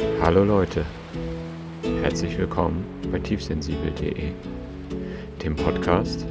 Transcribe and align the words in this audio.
Hallo 0.00 0.44
Leute, 0.44 0.86
herzlich 1.82 2.38
willkommen 2.38 2.84
bei 3.12 3.18
tiefsensibel.de, 3.18 4.32
dem 5.42 5.56
Podcast 5.56 6.26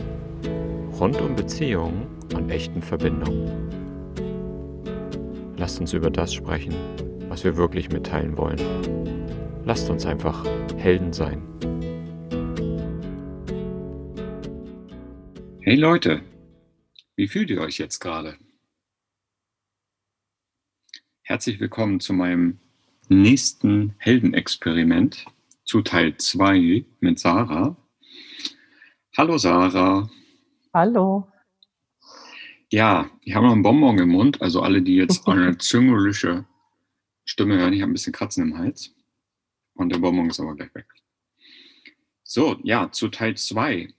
rund 0.99 1.21
um 1.21 1.35
Beziehungen 1.35 2.07
und 2.33 2.49
echten 2.49 2.81
Verbindungen. 2.81 3.69
Lasst 5.57 5.79
uns 5.79 5.93
über 5.93 6.09
das 6.09 6.33
sprechen, 6.33 6.73
was 7.29 7.43
wir 7.43 7.57
wirklich 7.57 7.89
mitteilen 7.89 8.35
wollen. 8.37 8.57
Lasst 9.65 9.89
uns 9.89 10.05
einfach 10.05 10.43
Helden 10.77 11.13
sein. 11.13 11.43
Hey 15.61 15.75
Leute, 15.75 16.23
wie 17.15 17.27
fühlt 17.27 17.51
ihr 17.51 17.61
euch 17.61 17.77
jetzt 17.77 17.99
gerade? 17.99 18.35
Herzlich 21.21 21.59
willkommen 21.59 21.99
zu 21.99 22.13
meinem 22.13 22.59
nächsten 23.09 23.95
Heldenexperiment, 23.97 25.25
zu 25.65 25.81
Teil 25.81 26.15
2 26.15 26.85
mit 26.99 27.19
Sarah. 27.19 27.75
Hallo 29.17 29.37
Sarah. 29.37 30.09
Hallo. 30.73 31.27
Ja, 32.71 33.09
ich 33.21 33.33
habe 33.33 33.47
noch 33.47 33.53
einen 33.53 33.63
Bonbon 33.63 33.97
im 33.97 34.09
Mund, 34.09 34.41
also 34.41 34.61
alle, 34.61 34.81
die 34.81 34.95
jetzt 34.95 35.27
eine 35.27 35.57
züngerliche 35.57 36.45
Stimme 37.25 37.57
hören, 37.57 37.73
ich 37.73 37.81
habe 37.81 37.91
ein 37.91 37.93
bisschen 37.93 38.13
Kratzen 38.13 38.43
im 38.43 38.57
Hals. 38.57 38.95
Und 39.73 39.89
der 39.89 39.99
Bonbon 39.99 40.29
ist 40.29 40.39
aber 40.39 40.55
gleich 40.55 40.73
weg. 40.75 40.87
So, 42.23 42.59
ja, 42.63 42.91
zu 42.91 43.09
Teil 43.09 43.35
2 43.35 43.91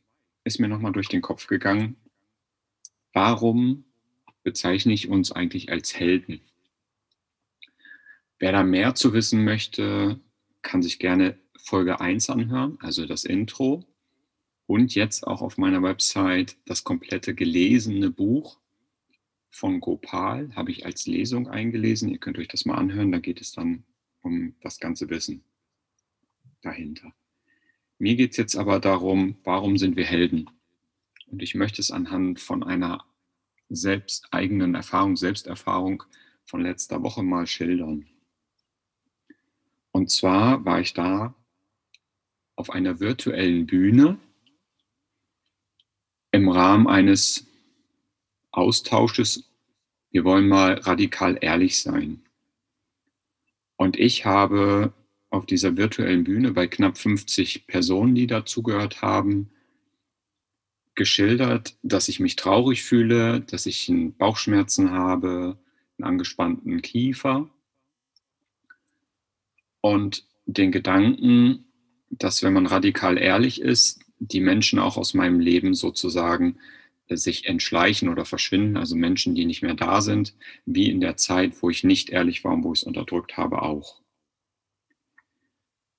ist 0.44 0.60
mir 0.60 0.68
nochmal 0.68 0.92
durch 0.92 1.08
den 1.08 1.20
Kopf 1.20 1.48
gegangen, 1.48 1.96
warum 3.12 3.84
bezeichne 4.44 4.92
ich 4.92 5.08
uns 5.08 5.32
eigentlich 5.32 5.70
als 5.70 5.98
Helden? 5.98 6.40
Wer 8.40 8.52
da 8.52 8.64
mehr 8.64 8.94
zu 8.94 9.12
wissen 9.12 9.44
möchte, 9.44 10.18
kann 10.62 10.82
sich 10.82 10.98
gerne 10.98 11.38
Folge 11.58 12.00
1 12.00 12.30
anhören, 12.30 12.78
also 12.80 13.04
das 13.04 13.26
Intro. 13.26 13.84
Und 14.66 14.94
jetzt 14.94 15.26
auch 15.26 15.42
auf 15.42 15.58
meiner 15.58 15.82
Website 15.82 16.56
das 16.64 16.82
komplette 16.82 17.34
gelesene 17.34 18.10
Buch 18.10 18.58
von 19.50 19.80
Gopal 19.80 20.56
habe 20.56 20.70
ich 20.70 20.86
als 20.86 21.06
Lesung 21.06 21.48
eingelesen. 21.48 22.08
Ihr 22.08 22.16
könnt 22.16 22.38
euch 22.38 22.48
das 22.48 22.64
mal 22.64 22.76
anhören, 22.76 23.12
da 23.12 23.18
geht 23.18 23.42
es 23.42 23.52
dann 23.52 23.84
um 24.22 24.54
das 24.62 24.80
ganze 24.80 25.10
Wissen 25.10 25.44
dahinter. 26.62 27.12
Mir 27.98 28.16
geht 28.16 28.30
es 28.30 28.36
jetzt 28.38 28.56
aber 28.56 28.80
darum, 28.80 29.36
warum 29.44 29.76
sind 29.76 29.96
wir 29.96 30.06
Helden? 30.06 30.48
Und 31.26 31.42
ich 31.42 31.54
möchte 31.54 31.82
es 31.82 31.90
anhand 31.90 32.40
von 32.40 32.62
einer 32.62 33.04
selbst 33.68 34.28
eigenen 34.30 34.74
Erfahrung, 34.74 35.18
Selbsterfahrung 35.18 36.04
von 36.46 36.62
letzter 36.62 37.02
Woche 37.02 37.22
mal 37.22 37.46
schildern. 37.46 38.06
Und 40.00 40.10
zwar 40.10 40.64
war 40.64 40.80
ich 40.80 40.94
da 40.94 41.34
auf 42.56 42.70
einer 42.70 43.00
virtuellen 43.00 43.66
Bühne 43.66 44.18
im 46.30 46.48
Rahmen 46.48 46.86
eines 46.88 47.46
Austausches. 48.50 49.44
Wir 50.10 50.24
wollen 50.24 50.48
mal 50.48 50.72
radikal 50.72 51.36
ehrlich 51.42 51.82
sein. 51.82 52.22
Und 53.76 53.98
ich 53.98 54.24
habe 54.24 54.94
auf 55.28 55.44
dieser 55.44 55.76
virtuellen 55.76 56.24
Bühne 56.24 56.52
bei 56.52 56.66
knapp 56.66 56.96
50 56.96 57.66
Personen, 57.66 58.14
die 58.14 58.26
dazugehört 58.26 59.02
haben, 59.02 59.50
geschildert, 60.94 61.76
dass 61.82 62.08
ich 62.08 62.20
mich 62.20 62.36
traurig 62.36 62.84
fühle, 62.84 63.42
dass 63.42 63.66
ich 63.66 63.92
Bauchschmerzen 64.16 64.92
habe, 64.92 65.58
einen 65.98 66.08
angespannten 66.08 66.80
Kiefer 66.80 67.50
und 69.80 70.26
den 70.46 70.72
Gedanken, 70.72 71.66
dass 72.10 72.42
wenn 72.42 72.52
man 72.52 72.66
radikal 72.66 73.18
ehrlich 73.18 73.60
ist, 73.60 74.00
die 74.18 74.40
Menschen 74.40 74.78
auch 74.78 74.96
aus 74.96 75.14
meinem 75.14 75.40
Leben 75.40 75.74
sozusagen 75.74 76.58
äh, 77.08 77.16
sich 77.16 77.46
entschleichen 77.46 78.08
oder 78.08 78.24
verschwinden, 78.24 78.76
also 78.76 78.96
Menschen, 78.96 79.34
die 79.34 79.46
nicht 79.46 79.62
mehr 79.62 79.74
da 79.74 80.00
sind, 80.00 80.34
wie 80.66 80.90
in 80.90 81.00
der 81.00 81.16
Zeit, 81.16 81.62
wo 81.62 81.70
ich 81.70 81.84
nicht 81.84 82.10
ehrlich 82.10 82.44
war 82.44 82.52
und 82.52 82.64
wo 82.64 82.72
ich 82.72 82.80
es 82.80 82.84
unterdrückt 82.84 83.36
habe, 83.36 83.62
auch. 83.62 84.00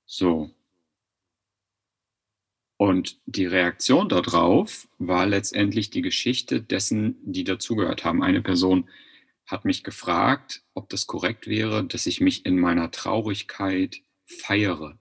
So. 0.05 0.51
Und 2.77 3.19
die 3.25 3.45
Reaktion 3.45 4.09
darauf 4.09 4.87
war 4.97 5.27
letztendlich 5.27 5.91
die 5.91 6.01
Geschichte 6.01 6.61
dessen, 6.61 7.15
die 7.23 7.43
dazugehört 7.43 8.03
haben. 8.03 8.23
Eine 8.23 8.41
Person 8.41 8.89
hat 9.51 9.65
mich 9.65 9.83
gefragt, 9.83 10.63
ob 10.73 10.89
das 10.89 11.07
korrekt 11.07 11.47
wäre, 11.47 11.85
dass 11.85 12.05
ich 12.05 12.21
mich 12.21 12.45
in 12.45 12.59
meiner 12.59 12.91
Traurigkeit 12.91 14.01
feiere. 14.25 14.99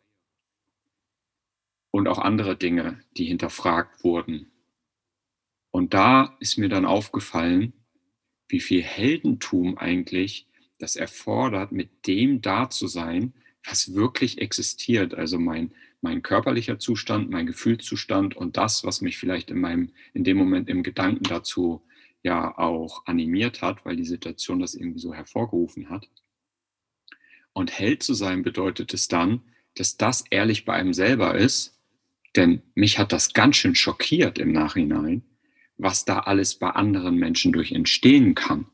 Und 1.92 2.08
auch 2.08 2.18
andere 2.18 2.56
Dinge, 2.56 3.02
die 3.16 3.24
hinterfragt 3.24 4.04
wurden. 4.04 4.52
Und 5.70 5.94
da 5.94 6.36
ist 6.40 6.58
mir 6.58 6.68
dann 6.68 6.84
aufgefallen, 6.84 7.72
wie 8.48 8.60
viel 8.60 8.82
Heldentum 8.82 9.78
eigentlich 9.78 10.48
das 10.78 10.96
erfordert, 10.96 11.72
mit 11.72 12.06
dem 12.06 12.40
da 12.42 12.70
zu 12.70 12.88
sein, 12.88 13.34
was 13.64 13.94
wirklich 13.94 14.38
existiert. 14.38 15.14
Also 15.14 15.38
mein, 15.38 15.72
mein 16.00 16.22
körperlicher 16.22 16.78
Zustand, 16.78 17.30
mein 17.30 17.46
Gefühlszustand 17.46 18.36
und 18.36 18.56
das, 18.56 18.84
was 18.84 19.00
mich 19.00 19.18
vielleicht 19.18 19.50
in 19.50 19.60
meinem, 19.60 19.92
in 20.14 20.24
dem 20.24 20.36
Moment 20.36 20.68
im 20.68 20.82
Gedanken 20.82 21.24
dazu 21.24 21.82
ja 22.22 22.56
auch 22.58 23.06
animiert 23.06 23.62
hat, 23.62 23.84
weil 23.84 23.96
die 23.96 24.04
Situation 24.04 24.60
das 24.60 24.74
irgendwie 24.74 25.00
so 25.00 25.14
hervorgerufen 25.14 25.88
hat. 25.88 26.08
Und 27.52 27.76
Held 27.78 28.02
zu 28.02 28.14
sein 28.14 28.42
bedeutet 28.42 28.94
es 28.94 29.08
dann, 29.08 29.42
dass 29.74 29.96
das 29.96 30.24
ehrlich 30.30 30.64
bei 30.64 30.74
einem 30.74 30.92
selber 30.92 31.34
ist, 31.36 31.78
denn 32.36 32.62
mich 32.74 32.98
hat 32.98 33.12
das 33.12 33.32
ganz 33.32 33.56
schön 33.56 33.74
schockiert 33.74 34.38
im 34.38 34.52
Nachhinein, 34.52 35.22
was 35.78 36.04
da 36.04 36.20
alles 36.20 36.54
bei 36.54 36.70
anderen 36.70 37.16
Menschen 37.16 37.52
durch 37.52 37.72
entstehen 37.72 38.34
kann. 38.34 38.66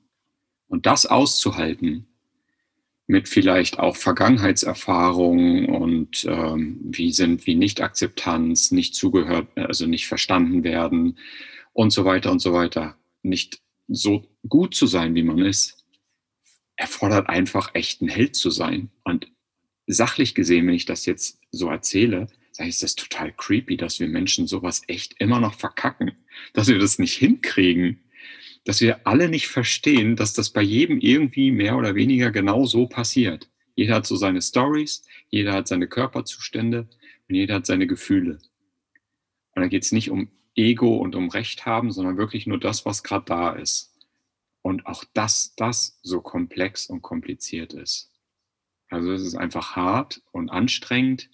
Und 0.68 0.86
das 0.86 1.06
auszuhalten 1.06 2.06
mit 3.06 3.28
vielleicht 3.28 3.78
auch 3.78 3.96
Vergangenheitserfahrungen 3.96 5.66
und 5.66 6.24
ähm, 6.28 6.80
wie 6.82 7.12
sind 7.12 7.46
wie 7.46 7.54
Nicht-Akzeptanz, 7.54 8.72
nicht 8.72 8.96
zugehört, 8.96 9.46
also 9.54 9.86
nicht 9.86 10.08
verstanden 10.08 10.64
werden 10.64 11.16
und 11.72 11.90
so 11.90 12.04
weiter 12.04 12.32
und 12.32 12.40
so 12.40 12.52
weiter 12.52 12.96
nicht 13.26 13.60
so 13.88 14.26
gut 14.48 14.74
zu 14.74 14.86
sein, 14.86 15.14
wie 15.14 15.22
man 15.22 15.38
ist, 15.38 15.84
erfordert 16.76 17.28
einfach 17.28 17.74
echten 17.74 18.08
Held 18.08 18.36
zu 18.36 18.50
sein. 18.50 18.90
Und 19.04 19.30
sachlich 19.86 20.34
gesehen, 20.34 20.66
wenn 20.66 20.74
ich 20.74 20.84
das 20.84 21.06
jetzt 21.06 21.40
so 21.50 21.68
erzähle, 21.68 22.28
sage 22.52 22.68
ich, 22.68 22.76
ist 22.76 22.82
das 22.82 22.94
total 22.94 23.32
creepy, 23.32 23.76
dass 23.76 24.00
wir 24.00 24.08
Menschen 24.08 24.46
sowas 24.46 24.82
echt 24.88 25.14
immer 25.20 25.40
noch 25.40 25.54
verkacken, 25.54 26.12
dass 26.52 26.68
wir 26.68 26.78
das 26.78 26.98
nicht 26.98 27.14
hinkriegen, 27.14 28.00
dass 28.64 28.80
wir 28.80 29.06
alle 29.06 29.28
nicht 29.28 29.46
verstehen, 29.48 30.16
dass 30.16 30.32
das 30.32 30.50
bei 30.50 30.62
jedem 30.62 30.98
irgendwie 30.98 31.50
mehr 31.50 31.76
oder 31.76 31.94
weniger 31.94 32.30
genau 32.30 32.66
so 32.66 32.86
passiert. 32.86 33.48
Jeder 33.74 33.96
hat 33.96 34.06
so 34.06 34.16
seine 34.16 34.42
Stories, 34.42 35.04
jeder 35.28 35.52
hat 35.52 35.68
seine 35.68 35.86
Körperzustände 35.86 36.88
und 37.28 37.34
jeder 37.34 37.54
hat 37.56 37.66
seine 37.66 37.86
Gefühle. 37.86 38.38
Und 39.54 39.62
da 39.62 39.68
geht 39.68 39.84
es 39.84 39.92
nicht 39.92 40.10
um 40.10 40.30
Ego 40.56 40.96
und 40.96 41.14
um 41.14 41.28
Recht 41.28 41.66
haben, 41.66 41.92
sondern 41.92 42.16
wirklich 42.16 42.46
nur 42.46 42.58
das, 42.58 42.84
was 42.86 43.02
gerade 43.02 43.26
da 43.26 43.50
ist. 43.50 43.92
Und 44.62 44.86
auch 44.86 45.04
dass 45.14 45.54
das 45.54 46.00
so 46.02 46.20
komplex 46.20 46.86
und 46.86 47.02
kompliziert 47.02 47.72
ist. 47.72 48.10
Also 48.88 49.12
es 49.12 49.22
ist 49.22 49.36
einfach 49.36 49.76
hart 49.76 50.22
und 50.32 50.50
anstrengend 50.50 51.30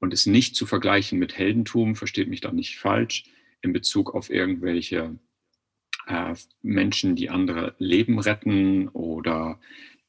und 0.00 0.12
ist 0.12 0.26
nicht 0.26 0.54
zu 0.54 0.64
vergleichen 0.64 1.18
mit 1.18 1.36
Heldentum, 1.36 1.96
versteht 1.96 2.28
mich 2.28 2.40
da 2.40 2.52
nicht 2.52 2.78
falsch, 2.78 3.24
in 3.60 3.72
Bezug 3.72 4.14
auf 4.14 4.30
irgendwelche 4.30 5.18
äh, 6.06 6.34
Menschen, 6.62 7.16
die 7.16 7.30
andere 7.30 7.74
Leben 7.78 8.18
retten 8.18 8.88
oder 8.88 9.60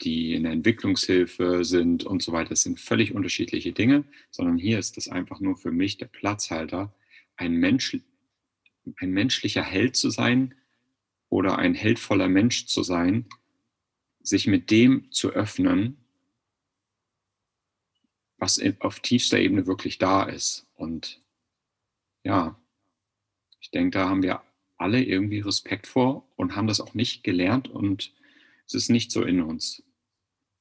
die 0.02 0.34
in 0.34 0.44
der 0.44 0.54
Entwicklungshilfe 0.54 1.66
sind 1.66 2.04
und 2.06 2.22
so 2.22 2.32
weiter. 2.32 2.50
Das 2.50 2.62
sind 2.62 2.80
völlig 2.80 3.14
unterschiedliche 3.14 3.74
Dinge, 3.74 4.06
sondern 4.32 4.58
hier 4.58 4.80
ist 4.80 4.96
das 4.98 5.10
einfach 5.10 5.40
nur 5.40 5.58
für 5.58 5.72
mich 5.72 5.98
der 5.98 6.08
Platzhalter, 6.08 6.94
ein 7.36 7.54
Mensch, 7.56 7.98
ein 9.00 9.12
menschlicher 9.12 9.64
Held 9.64 9.96
zu 9.96 10.10
sein 10.10 10.56
oder 11.30 11.58
ein 11.58 11.76
heldvoller 11.76 12.28
Mensch 12.28 12.66
zu 12.66 12.84
sein, 12.84 13.26
sich 14.22 14.48
mit 14.48 14.72
dem 14.72 15.12
zu 15.12 15.30
öffnen, 15.32 15.98
was 18.38 18.62
auf 18.80 19.00
tiefster 19.00 19.40
Ebene 19.40 19.68
wirklich 19.68 19.98
da 19.98 20.24
ist. 20.24 20.68
Und 20.76 21.22
ja, 22.24 22.60
ich 23.60 23.72
denke, 23.72 23.98
da 23.98 24.10
haben 24.10 24.24
wir 24.24 24.42
alle 24.78 25.04
irgendwie 25.04 25.40
Respekt 25.40 25.88
vor 25.88 26.28
und 26.36 26.56
haben 26.56 26.68
das 26.68 26.80
auch 26.80 26.94
nicht 26.94 27.24
gelernt 27.24 27.68
und 27.68 28.14
es 28.66 28.74
ist 28.74 28.90
nicht 28.90 29.12
so 29.12 29.24
in 29.24 29.42
uns. 29.42 29.84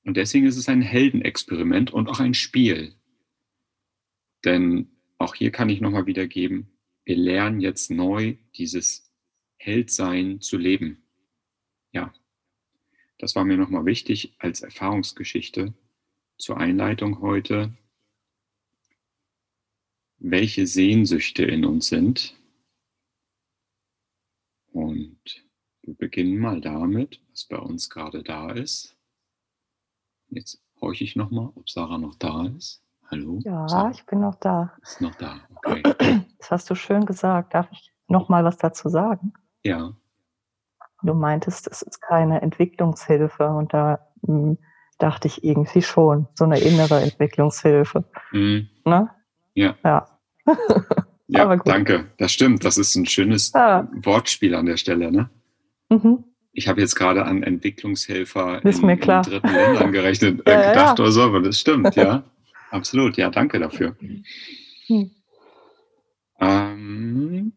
Und 0.05 0.17
deswegen 0.17 0.47
ist 0.47 0.57
es 0.57 0.69
ein 0.69 0.83
Heldenexperiment 0.83 1.93
und 1.93 2.09
auch 2.09 2.21
ein 2.21 2.35
Spiel. 2.35 2.95
Denn 4.45 4.91
auch 5.19 5.35
hier 5.35 5.51
kann 5.51 5.69
ich 5.69 5.81
nochmal 5.81 6.07
wiedergeben, 6.07 6.78
wir 7.09 7.17
lernen 7.17 7.61
jetzt 7.61 7.91
neu 7.91 8.37
dieses 8.57 9.11
Heldsein 9.57 10.43
zu 10.43 10.59
leben. 10.59 11.03
Ja, 11.91 12.13
das 13.19 13.35
war 13.35 13.47
mir 13.47 13.57
nochmal 13.57 13.87
wichtig 13.87 14.35
als 14.39 14.61
Erfahrungsgeschichte, 14.61 15.73
zur 16.37 16.59
Einleitung 16.59 17.23
heute, 17.23 17.75
welche 20.19 20.67
Sehnsüchte 20.67 21.45
in 21.45 21.65
uns 21.65 21.89
sind. 21.89 22.37
Und 24.73 25.19
wir 25.81 25.95
beginnen 25.95 26.39
mal 26.39 26.61
damit, 26.61 27.23
was 27.31 27.47
bei 27.47 27.57
uns 27.57 27.89
gerade 27.89 28.23
da 28.23 28.51
ist. 28.53 28.99
Jetzt 30.29 30.63
horche 30.79 31.05
ich 31.05 31.17
nochmal, 31.17 31.53
ob 31.55 31.71
Sarah 31.71 31.97
noch 31.97 32.17
da 32.17 32.49
ist. 32.49 32.85
Hallo? 33.11 33.41
Ja, 33.47 33.67
Sarah 33.67 33.93
ich 33.93 34.05
bin 34.05 34.21
noch 34.21 34.35
da. 34.35 34.77
ist 34.83 35.01
noch 35.01 35.15
da. 35.15 35.49
Okay. 35.55 35.83
Das 36.39 36.51
hast 36.51 36.71
du 36.71 36.75
schön 36.75 37.05
gesagt. 37.07 37.55
Darf 37.55 37.69
ich 37.73 37.93
noch 38.09 38.29
mal 38.29 38.45
was 38.45 38.57
dazu 38.57 38.89
sagen? 38.89 39.33
Ja, 39.65 39.93
Du 41.03 41.15
meintest, 41.15 41.69
es 41.71 41.83
ist 41.83 42.01
keine 42.03 42.43
Entwicklungshilfe 42.43 43.47
und 43.49 43.73
da 43.73 44.01
hm, 44.27 44.59
dachte 44.99 45.29
ich 45.29 45.45
irgendwie 45.45 45.83
schon, 45.83 46.27
so 46.35 46.45
eine 46.45 46.59
innere 46.59 47.01
Entwicklungshilfe. 47.03 48.05
mhm. 48.33 48.69
Ne? 48.85 49.09
ja, 49.55 49.77
Ja. 49.85 50.09
ja 51.29 51.45
Aber 51.45 51.57
gut. 51.59 51.69
danke. 51.69 52.07
Das 52.19 52.33
stimmt. 52.33 52.65
Das 52.65 52.79
ist 52.79 52.97
ein 52.97 53.07
schönes 53.07 53.53
Ja. 53.53 53.87
Wortspiel 53.93 54.55
an 54.57 54.67
der 54.67 54.77
Stelle. 54.77 55.13
Ne? 55.13 55.31
Mhm. 55.89 56.25
Ich 56.53 56.67
habe 56.67 56.81
jetzt 56.81 56.97
gerade 56.97 57.25
an 57.25 57.45
Entwicklungshelfer 57.45 58.65
Ist 58.65 58.83
in, 58.83 58.89
in 58.89 58.99
dritten 58.99 59.49
Ländern 59.49 59.93
gerechnet, 59.93 60.41
äh, 60.49 60.53
Ja, 60.53 60.69
gedacht 60.73 60.99
oder 60.99 61.13
so, 61.13 61.23
aber 61.23 61.41
das 61.43 61.61
stimmt, 61.61 61.95
ja. 61.95 62.25
Absolut, 62.71 63.17
ja, 63.17 63.31
danke 63.31 63.61
dafür. 63.61 63.95
Hm. 64.87 65.11
Ähm, 66.39 67.53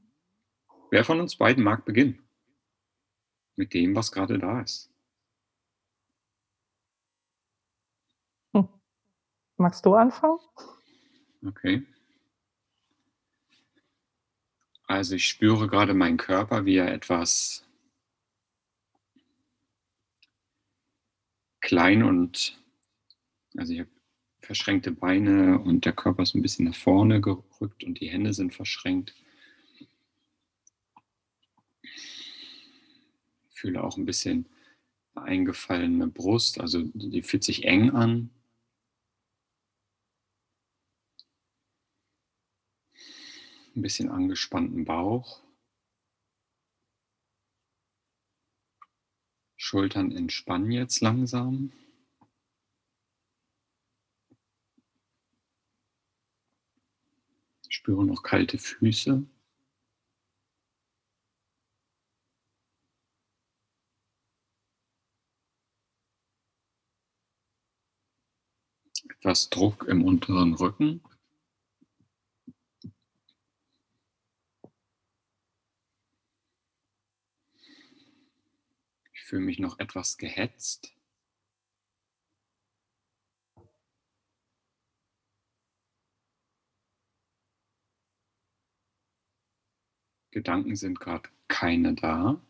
wer 0.89 1.03
von 1.05 1.19
uns 1.19 1.35
beiden 1.35 1.63
mag 1.63 1.85
beginnen? 1.85 2.19
Mit 3.55 3.73
dem, 3.73 3.95
was 3.95 4.11
gerade 4.11 4.39
da 4.39 4.61
ist. 4.61 4.91
Magst 9.61 9.85
du 9.85 9.93
anfangen? 9.93 10.39
Okay. 11.45 11.85
Also 14.87 15.13
ich 15.13 15.27
spüre 15.27 15.67
gerade 15.67 15.93
meinen 15.93 16.17
Körper, 16.17 16.65
wie 16.65 16.77
er 16.77 16.91
etwas 16.91 17.63
klein 21.61 22.01
und, 22.01 22.59
also 23.55 23.71
ich 23.73 23.81
habe 23.81 23.89
verschränkte 24.41 24.91
Beine 24.91 25.59
und 25.59 25.85
der 25.85 25.93
Körper 25.93 26.23
ist 26.23 26.35
ein 26.35 26.41
bisschen 26.41 26.65
nach 26.65 26.75
vorne 26.75 27.21
gerückt 27.21 27.83
und 27.83 27.99
die 27.99 28.09
Hände 28.09 28.33
sind 28.33 28.53
verschränkt. 28.53 29.15
Ich 31.83 33.59
fühle 33.59 33.83
auch 33.83 33.97
ein 33.97 34.05
bisschen 34.05 34.47
eingefallene 35.15 36.07
Brust, 36.07 36.59
also 36.59 36.81
die 36.93 37.21
fühlt 37.21 37.43
sich 37.43 37.65
eng 37.65 37.91
an. 37.91 38.31
ein 43.75 43.81
bisschen 43.81 44.09
angespannten 44.09 44.85
Bauch. 44.85 45.41
Schultern 49.55 50.11
entspannen 50.11 50.71
jetzt 50.71 51.01
langsam. 51.01 51.71
Spüre 57.81 58.05
noch 58.05 58.21
kalte 58.21 58.59
Füße. 58.59 59.23
Etwas 69.09 69.49
Druck 69.49 69.87
im 69.87 70.05
unteren 70.05 70.53
Rücken. 70.53 71.01
Ich 79.11 79.21
fühle 79.23 79.41
mich 79.41 79.57
noch 79.57 79.79
etwas 79.79 80.17
gehetzt. 80.17 80.93
Gedanken 90.31 90.75
sind 90.75 90.99
gerade 90.99 91.29
keine 91.47 91.93
da. 91.93 92.41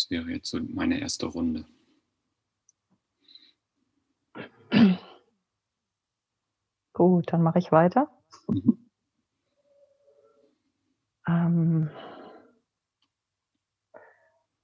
Das 0.00 0.10
wäre 0.10 0.30
jetzt 0.30 0.48
so 0.48 0.58
meine 0.60 0.98
erste 0.98 1.26
Runde. 1.26 1.66
Gut, 6.94 7.32
dann 7.32 7.42
mache 7.42 7.58
ich 7.58 7.70
weiter. 7.70 8.10
Mhm. 8.48 8.89
Ähm, 11.30 11.90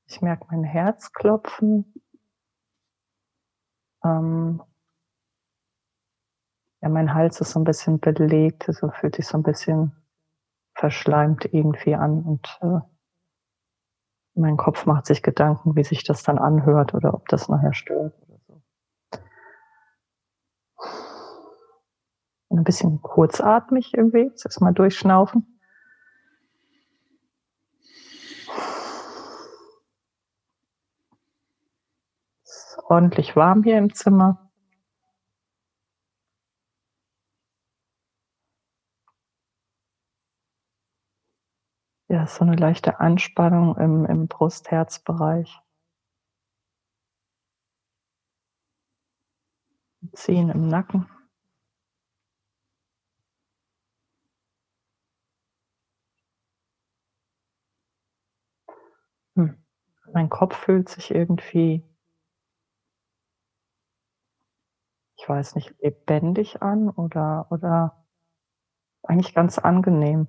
ich 0.07 0.21
merke 0.21 0.47
mein 0.51 0.65
Herz 0.65 1.13
klopfen. 1.13 1.95
Ähm, 4.05 4.63
ja, 6.81 6.89
mein 6.89 7.15
Hals 7.15 7.41
ist 7.41 7.53
so 7.53 7.61
ein 7.61 7.65
bisschen 7.65 8.01
belegt, 8.01 8.65
so 8.69 8.91
fühlt 8.91 9.17
sich 9.17 9.27
so 9.27 9.39
ein 9.39 9.43
bisschen 9.45 9.93
verschleimt 10.75 11.45
irgendwie 11.53 11.95
an 11.95 12.23
und 12.23 12.59
äh, 12.61 12.81
mein 14.35 14.57
Kopf 14.57 14.85
macht 14.87 15.07
sich 15.07 15.23
Gedanken, 15.23 15.77
wie 15.77 15.85
sich 15.85 16.05
das 16.05 16.23
dann 16.23 16.39
anhört 16.39 16.95
oder 16.95 17.15
ob 17.15 17.29
das 17.29 17.49
nachher 17.49 17.73
stört 17.73 18.15
oder 18.23 18.39
so. 18.47 18.63
Ein 22.51 22.65
bisschen 22.65 23.01
kurzatmig 23.01 23.95
irgendwie, 23.95 24.25
jetzt 24.25 24.45
erstmal 24.45 24.75
durchschnaufen. 24.75 25.56
Ordentlich 32.89 33.37
warm 33.37 33.63
hier 33.63 33.79
im 33.79 33.93
Zimmer. 33.95 34.51
Ja, 42.09 42.27
so 42.27 42.45
eine 42.45 42.55
leichte 42.57 43.01
Anspannung 43.01 43.77
im, 43.77 44.05
im 44.07 44.29
Brust-Herz-Bereich. 44.29 45.61
Ziehen 50.15 50.51
im 50.51 50.69
Nacken. 50.69 51.09
Hm. 59.37 59.57
Mein 60.13 60.29
Kopf 60.31 60.57
fühlt 60.57 60.89
sich 60.89 61.11
irgendwie, 61.11 61.83
ich 65.27 65.29
weiß 65.31 65.57
nicht, 65.57 65.75
lebendig 65.83 66.63
an 66.63 66.89
oder, 66.89 67.49
oder 67.51 68.07
eigentlich 69.03 69.35
ganz 69.35 69.59
angenehm, 69.59 70.27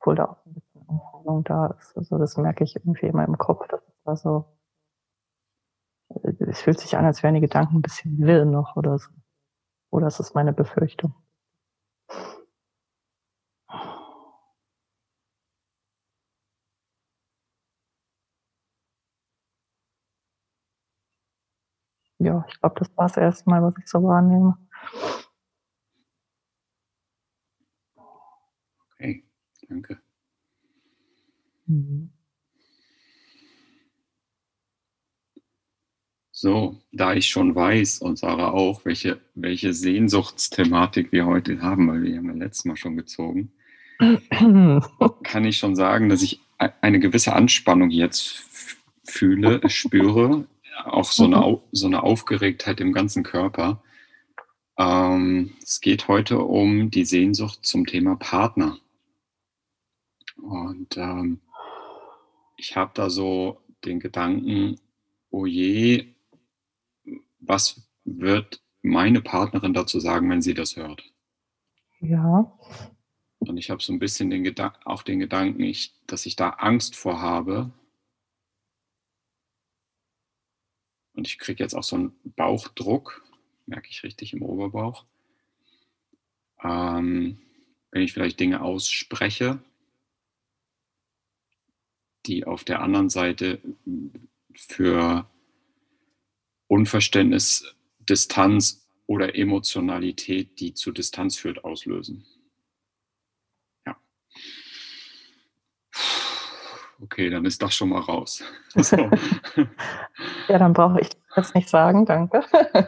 obwohl 0.00 0.16
da 0.16 0.26
auch 0.26 0.46
ein 0.46 0.54
bisschen 0.54 0.88
Anspannung 0.88 1.44
da 1.44 1.66
ist. 1.78 1.96
Also 1.96 2.18
das 2.18 2.36
merke 2.36 2.64
ich 2.64 2.76
irgendwie 2.76 3.06
immer 3.06 3.24
im 3.24 3.38
Kopf, 3.38 3.66
dass 3.68 3.82
es 3.88 4.02
da 4.04 4.16
so, 4.16 4.46
äh, 6.22 6.32
es 6.48 6.62
fühlt 6.62 6.80
sich 6.80 6.96
an, 6.96 7.04
als 7.04 7.22
wären 7.22 7.34
die 7.34 7.40
Gedanken 7.40 7.76
ein 7.76 7.82
bisschen 7.82 8.18
wirr 8.18 8.44
noch 8.44 8.76
oder 8.76 8.98
so. 8.98 9.10
Oder 9.90 10.08
ist 10.08 10.20
es 10.20 10.34
meine 10.34 10.52
Befürchtung? 10.54 11.14
Ja, 22.22 22.44
ich 22.48 22.60
glaube, 22.60 22.76
das 22.78 22.96
war 22.96 23.06
es 23.06 23.16
erstmal, 23.16 23.62
was 23.62 23.74
ich 23.78 23.88
so 23.88 24.02
wahrnehme. 24.02 24.56
Okay, 28.94 29.24
danke. 29.68 30.00
Mhm. 31.66 32.10
So, 36.30 36.80
da 36.92 37.12
ich 37.14 37.28
schon 37.28 37.54
weiß 37.54 37.98
und 37.98 38.18
Sarah 38.18 38.52
auch, 38.52 38.84
welche, 38.84 39.20
welche 39.34 39.72
Sehnsuchtsthematik 39.74 41.12
wir 41.12 41.26
heute 41.26 41.60
haben, 41.60 41.88
weil 41.88 42.02
wir 42.02 42.16
haben 42.16 42.28
ja 42.28 42.34
letztes 42.34 42.64
Mal 42.64 42.76
schon 42.76 42.96
gezogen, 42.96 43.52
kann 45.22 45.44
ich 45.44 45.58
schon 45.58 45.76
sagen, 45.76 46.08
dass 46.08 46.22
ich 46.22 46.40
e- 46.60 46.70
eine 46.80 47.00
gewisse 47.00 47.34
Anspannung 47.34 47.90
jetzt 47.90 48.44
fühle, 49.04 49.60
spüre. 49.68 50.46
Auch 50.84 51.04
so 51.04 51.24
eine, 51.24 51.36
mhm. 51.36 51.60
so 51.72 51.86
eine 51.86 52.02
Aufgeregtheit 52.02 52.80
im 52.80 52.92
ganzen 52.92 53.22
Körper. 53.22 53.82
Ähm, 54.78 55.52
es 55.62 55.80
geht 55.80 56.08
heute 56.08 56.38
um 56.38 56.90
die 56.90 57.04
Sehnsucht 57.04 57.64
zum 57.64 57.86
Thema 57.86 58.16
Partner. 58.16 58.78
Und 60.36 60.96
ähm, 60.96 61.40
ich 62.56 62.76
habe 62.76 62.90
da 62.94 63.10
so 63.10 63.60
den 63.84 64.00
Gedanken, 64.00 64.80
oh 65.30 65.46
je, 65.46 66.14
was 67.40 67.88
wird 68.04 68.60
meine 68.82 69.20
Partnerin 69.20 69.74
dazu 69.74 70.00
sagen, 70.00 70.28
wenn 70.30 70.42
sie 70.42 70.54
das 70.54 70.76
hört? 70.76 71.02
Ja. 72.00 72.52
Und 73.38 73.56
ich 73.56 73.70
habe 73.70 73.82
so 73.82 73.92
ein 73.92 73.98
bisschen 73.98 74.30
den 74.30 74.44
Gedan 74.44 74.72
auch 74.84 75.02
den 75.02 75.18
Gedanken, 75.18 75.62
ich, 75.62 75.94
dass 76.06 76.26
ich 76.26 76.36
da 76.36 76.50
Angst 76.50 76.96
vor 76.96 77.20
habe. 77.20 77.72
Und 81.22 81.28
ich 81.28 81.38
kriege 81.38 81.62
jetzt 81.62 81.74
auch 81.74 81.84
so 81.84 81.94
einen 81.94 82.12
Bauchdruck, 82.34 83.24
merke 83.66 83.88
ich 83.88 84.02
richtig 84.02 84.32
im 84.32 84.42
Oberbauch. 84.42 85.06
Ähm, 86.64 87.38
wenn 87.92 88.02
ich 88.02 88.12
vielleicht 88.12 88.40
Dinge 88.40 88.60
ausspreche, 88.60 89.62
die 92.26 92.44
auf 92.44 92.64
der 92.64 92.80
anderen 92.80 93.08
Seite 93.08 93.60
für 94.52 95.30
Unverständnis, 96.66 97.72
Distanz 98.00 98.84
oder 99.06 99.36
Emotionalität, 99.36 100.58
die 100.58 100.74
zu 100.74 100.90
Distanz 100.90 101.36
führt, 101.36 101.62
auslösen. 101.62 102.26
Okay, 107.02 107.30
dann 107.30 107.44
ist 107.44 107.60
das 107.60 107.74
schon 107.74 107.88
mal 107.88 108.00
raus. 108.00 108.42
So. 108.74 108.96
ja, 110.48 110.58
dann 110.58 110.72
brauche 110.72 111.00
ich 111.00 111.10
das 111.34 111.52
nicht 111.54 111.68
sagen, 111.68 112.06
danke. 112.06 112.42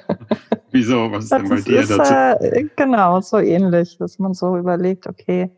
Wieso? 0.70 1.10
Was 1.12 1.24
ist 1.24 1.32
das 1.32 1.42
denn 1.42 1.50
bei 1.50 1.60
dir 1.60 1.80
ist, 1.80 1.90
dazu? 1.90 2.14
Äh, 2.42 2.68
genau, 2.74 3.20
so 3.20 3.38
ähnlich, 3.38 3.98
dass 3.98 4.18
man 4.18 4.32
so 4.32 4.56
überlegt, 4.56 5.06
okay, 5.06 5.54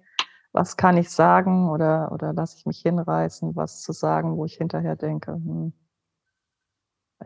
was 0.52 0.76
kann 0.76 0.96
ich 0.96 1.10
sagen 1.10 1.68
oder, 1.68 2.10
oder 2.10 2.32
lasse 2.32 2.56
ich 2.58 2.66
mich 2.66 2.80
hinreißen, 2.80 3.54
was 3.54 3.82
zu 3.82 3.92
sagen, 3.92 4.36
wo 4.36 4.46
ich 4.46 4.54
hinterher 4.54 4.96
denke, 4.96 5.32
hm, 5.34 5.72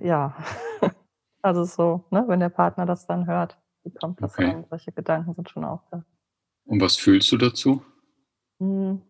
ja, 0.00 0.36
also 1.42 1.64
so, 1.64 2.04
ne, 2.10 2.24
wenn 2.26 2.40
der 2.40 2.48
Partner 2.50 2.86
das 2.86 3.06
dann 3.06 3.26
hört, 3.26 3.58
wie 3.84 3.92
kommt 3.92 4.20
das 4.20 4.34
okay. 4.34 4.50
an? 4.50 4.66
Solche 4.68 4.92
Gedanken 4.92 5.34
sind 5.34 5.48
schon 5.48 5.64
auch 5.64 5.82
da. 5.90 6.04
Und 6.64 6.80
was 6.80 6.96
fühlst 6.96 7.32
du 7.32 7.38
dazu? 7.38 7.82
Hm. 8.58 9.00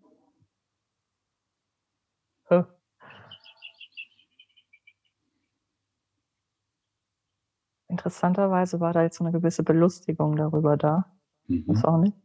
Interessanterweise 7.91 8.81
war 8.81 8.93
da 8.93 9.03
jetzt 9.03 9.19
so 9.19 9.25
eine 9.25 9.33
gewisse 9.33 9.65
Belustigung 9.65 10.37
darüber 10.37 10.77
da. 10.77 11.07
Mhm. 11.49 11.65
Das 11.67 11.85
auch 11.85 11.99
nicht. 11.99 12.17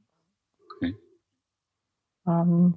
Okay. 0.75 0.95
Ähm, 2.27 2.75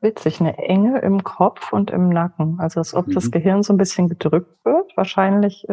witzig, 0.00 0.40
eine 0.40 0.58
Enge 0.58 0.98
im 1.00 1.22
Kopf 1.22 1.72
und 1.72 1.90
im 1.90 2.08
Nacken. 2.08 2.58
Also 2.58 2.80
als 2.80 2.94
ob 2.94 3.06
mhm. 3.06 3.12
das 3.14 3.30
Gehirn 3.30 3.62
so 3.62 3.72
ein 3.72 3.78
bisschen 3.78 4.08
gedrückt 4.08 4.64
wird. 4.64 4.96
Wahrscheinlich, 4.96 5.68
äh, 5.68 5.72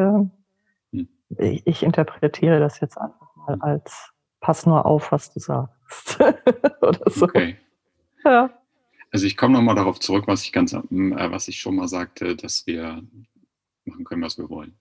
mhm. 0.91 1.09
ich, 1.37 1.65
ich, 1.65 1.83
interpretiere 1.83 2.59
das 2.59 2.79
jetzt 2.79 2.97
einfach 2.97 3.35
mal 3.35 3.57
als 3.61 4.13
pass 4.41 4.65
nur 4.65 4.85
auf, 4.85 5.11
was 5.11 5.33
du 5.33 5.39
sagst. 5.39 6.19
Oder 6.81 7.09
so. 7.09 7.25
Okay. 7.25 7.57
Ja. 8.23 8.57
Also 9.11 9.27
ich 9.27 9.37
komme 9.37 9.53
nochmal 9.53 9.75
darauf 9.75 9.99
zurück, 9.99 10.25
was 10.27 10.43
ich 10.43 10.51
ganz, 10.51 10.73
äh, 10.73 10.81
was 10.91 11.47
ich 11.47 11.59
schon 11.59 11.75
mal 11.75 11.87
sagte, 11.87 12.35
dass 12.35 12.65
wir 12.65 13.03
machen 13.85 14.05
können, 14.05 14.23
was 14.23 14.37
wir 14.37 14.49
wollen. 14.49 14.75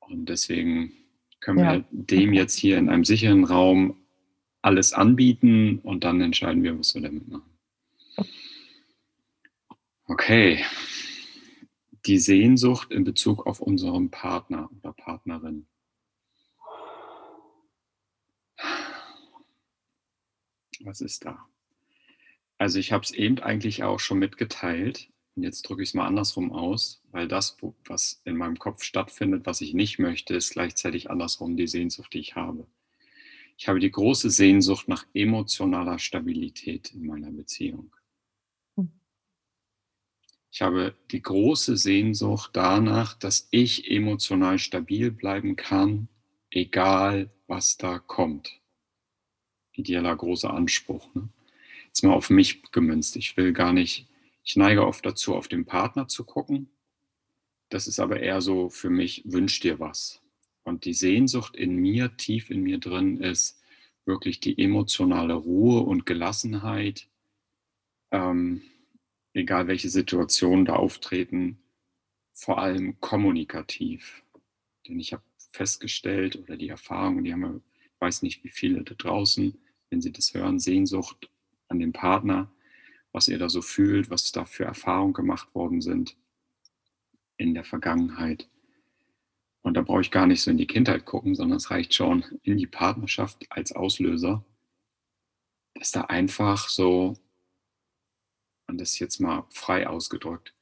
Und 0.00 0.28
deswegen 0.28 0.92
können 1.40 1.58
ja. 1.58 1.72
wir 1.72 1.84
dem 1.90 2.32
jetzt 2.32 2.56
hier 2.56 2.78
in 2.78 2.88
einem 2.88 3.04
sicheren 3.04 3.44
Raum 3.44 3.96
alles 4.62 4.92
anbieten 4.92 5.80
und 5.80 6.04
dann 6.04 6.20
entscheiden 6.20 6.62
wir, 6.62 6.78
was 6.78 6.94
wir 6.94 7.02
damit 7.02 7.26
machen. 7.28 7.50
Okay. 10.04 10.64
Die 12.06 12.18
Sehnsucht 12.18 12.92
in 12.92 13.04
Bezug 13.04 13.46
auf 13.46 13.60
unseren 13.60 14.10
Partner 14.10 14.70
oder 14.78 14.92
Partnerin. 14.92 15.66
Was 20.80 21.00
ist 21.00 21.24
da? 21.24 21.48
Also 22.62 22.78
ich 22.78 22.92
habe 22.92 23.02
es 23.02 23.10
eben 23.10 23.40
eigentlich 23.40 23.82
auch 23.82 23.98
schon 23.98 24.20
mitgeteilt. 24.20 25.10
Und 25.34 25.42
jetzt 25.42 25.62
drücke 25.62 25.82
ich 25.82 25.88
es 25.88 25.94
mal 25.94 26.06
andersrum 26.06 26.52
aus, 26.52 27.02
weil 27.10 27.26
das, 27.26 27.56
was 27.86 28.22
in 28.24 28.36
meinem 28.36 28.56
Kopf 28.56 28.84
stattfindet, 28.84 29.46
was 29.46 29.62
ich 29.62 29.74
nicht 29.74 29.98
möchte, 29.98 30.36
ist 30.36 30.52
gleichzeitig 30.52 31.10
andersrum 31.10 31.56
die 31.56 31.66
Sehnsucht, 31.66 32.14
die 32.14 32.20
ich 32.20 32.36
habe. 32.36 32.68
Ich 33.58 33.66
habe 33.66 33.80
die 33.80 33.90
große 33.90 34.30
Sehnsucht 34.30 34.86
nach 34.86 35.04
emotionaler 35.12 35.98
Stabilität 35.98 36.92
in 36.94 37.04
meiner 37.04 37.32
Beziehung. 37.32 37.96
Hm. 38.76 38.92
Ich 40.52 40.62
habe 40.62 40.94
die 41.10 41.20
große 41.20 41.76
Sehnsucht 41.76 42.50
danach, 42.52 43.14
dass 43.14 43.48
ich 43.50 43.90
emotional 43.90 44.60
stabil 44.60 45.10
bleiben 45.10 45.56
kann, 45.56 46.06
egal 46.48 47.28
was 47.48 47.76
da 47.76 47.98
kommt. 47.98 48.60
Idealer 49.72 50.14
großer 50.14 50.54
Anspruch. 50.54 51.12
Ne? 51.16 51.28
Jetzt 51.92 52.02
mal 52.02 52.14
auf 52.14 52.30
mich 52.30 52.62
gemünzt. 52.72 53.16
Ich 53.16 53.36
will 53.36 53.52
gar 53.52 53.72
nicht 53.72 54.08
ich 54.44 54.56
neige 54.56 54.86
oft 54.86 55.06
dazu, 55.06 55.34
auf 55.36 55.48
den 55.48 55.64
Partner 55.64 56.08
zu 56.08 56.24
gucken. 56.24 56.68
Das 57.68 57.86
ist 57.86 58.00
aber 58.00 58.20
eher 58.20 58.40
so 58.40 58.68
für 58.68 58.90
mich, 58.90 59.22
wünsch 59.24 59.60
dir 59.60 59.78
was. 59.78 60.20
Und 60.64 60.84
die 60.84 60.94
Sehnsucht 60.94 61.56
in 61.56 61.76
mir, 61.76 62.16
tief 62.16 62.50
in 62.50 62.62
mir 62.62 62.78
drin, 62.78 63.18
ist 63.18 63.60
wirklich 64.04 64.40
die 64.40 64.58
emotionale 64.62 65.34
Ruhe 65.34 65.80
und 65.80 66.06
Gelassenheit, 66.06 67.08
ähm, 68.10 68.62
egal 69.32 69.68
welche 69.68 69.88
Situationen 69.88 70.64
da 70.64 70.74
auftreten, 70.74 71.58
vor 72.32 72.58
allem 72.58 73.00
kommunikativ. 73.00 74.24
Denn 74.86 74.98
ich 74.98 75.12
habe 75.12 75.22
festgestellt, 75.52 76.36
oder 76.36 76.56
die 76.56 76.68
Erfahrung, 76.68 77.22
die 77.22 77.32
haben 77.32 77.42
wir, 77.42 77.60
ich 77.80 78.00
weiß 78.00 78.22
nicht, 78.22 78.42
wie 78.44 78.50
viele 78.50 78.82
da 78.82 78.94
draußen, 78.94 79.56
wenn 79.90 80.00
sie 80.00 80.12
das 80.12 80.34
hören, 80.34 80.58
Sehnsucht 80.58 81.30
an 81.72 81.80
den 81.80 81.92
Partner, 81.92 82.52
was 83.12 83.28
ihr 83.28 83.38
da 83.38 83.48
so 83.48 83.62
fühlt, 83.62 84.10
was 84.10 84.30
da 84.30 84.44
für 84.44 84.64
Erfahrungen 84.64 85.14
gemacht 85.14 85.54
worden 85.54 85.80
sind 85.80 86.16
in 87.36 87.54
der 87.54 87.64
Vergangenheit. 87.64 88.48
Und 89.62 89.74
da 89.74 89.82
brauche 89.82 90.02
ich 90.02 90.10
gar 90.10 90.26
nicht 90.26 90.42
so 90.42 90.50
in 90.50 90.58
die 90.58 90.66
Kindheit 90.66 91.04
gucken, 91.04 91.34
sondern 91.34 91.56
es 91.56 91.70
reicht 91.70 91.94
schon 91.94 92.24
in 92.42 92.58
die 92.58 92.66
Partnerschaft 92.66 93.46
als 93.50 93.72
Auslöser, 93.72 94.44
dass 95.74 95.90
da 95.90 96.02
einfach 96.02 96.68
so, 96.68 97.14
und 98.68 98.80
das 98.80 98.98
jetzt 98.98 99.20
mal 99.20 99.46
frei 99.50 99.88
ausgedrückt, 99.88 100.54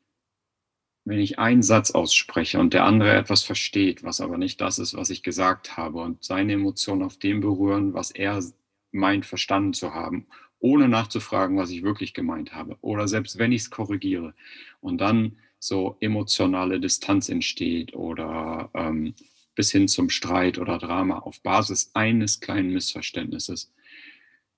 wenn 1.04 1.18
ich 1.18 1.38
einen 1.38 1.62
Satz 1.62 1.90
ausspreche 1.90 2.60
und 2.60 2.74
der 2.74 2.84
andere 2.84 3.16
etwas 3.16 3.42
versteht, 3.42 4.04
was 4.04 4.20
aber 4.20 4.38
nicht 4.38 4.60
das 4.60 4.78
ist, 4.78 4.94
was 4.94 5.10
ich 5.10 5.22
gesagt 5.22 5.76
habe 5.76 6.02
und 6.02 6.22
seine 6.22 6.52
Emotionen 6.52 7.02
auf 7.02 7.18
dem 7.18 7.40
berühren, 7.40 7.94
was 7.94 8.10
er 8.10 8.44
meint 8.92 9.24
verstanden 9.24 9.72
zu 9.72 9.94
haben 9.94 10.26
ohne 10.60 10.88
nachzufragen, 10.88 11.56
was 11.56 11.70
ich 11.70 11.82
wirklich 11.82 12.14
gemeint 12.14 12.54
habe. 12.54 12.76
Oder 12.80 13.08
selbst 13.08 13.38
wenn 13.38 13.52
ich 13.52 13.62
es 13.62 13.70
korrigiere 13.70 14.34
und 14.80 14.98
dann 14.98 15.38
so 15.58 15.96
emotionale 16.00 16.80
Distanz 16.80 17.28
entsteht 17.28 17.94
oder 17.94 18.70
ähm, 18.74 19.14
bis 19.54 19.72
hin 19.72 19.88
zum 19.88 20.08
Streit 20.08 20.58
oder 20.58 20.78
Drama 20.78 21.18
auf 21.18 21.42
Basis 21.42 21.90
eines 21.94 22.40
kleinen 22.40 22.72
Missverständnisses, 22.72 23.72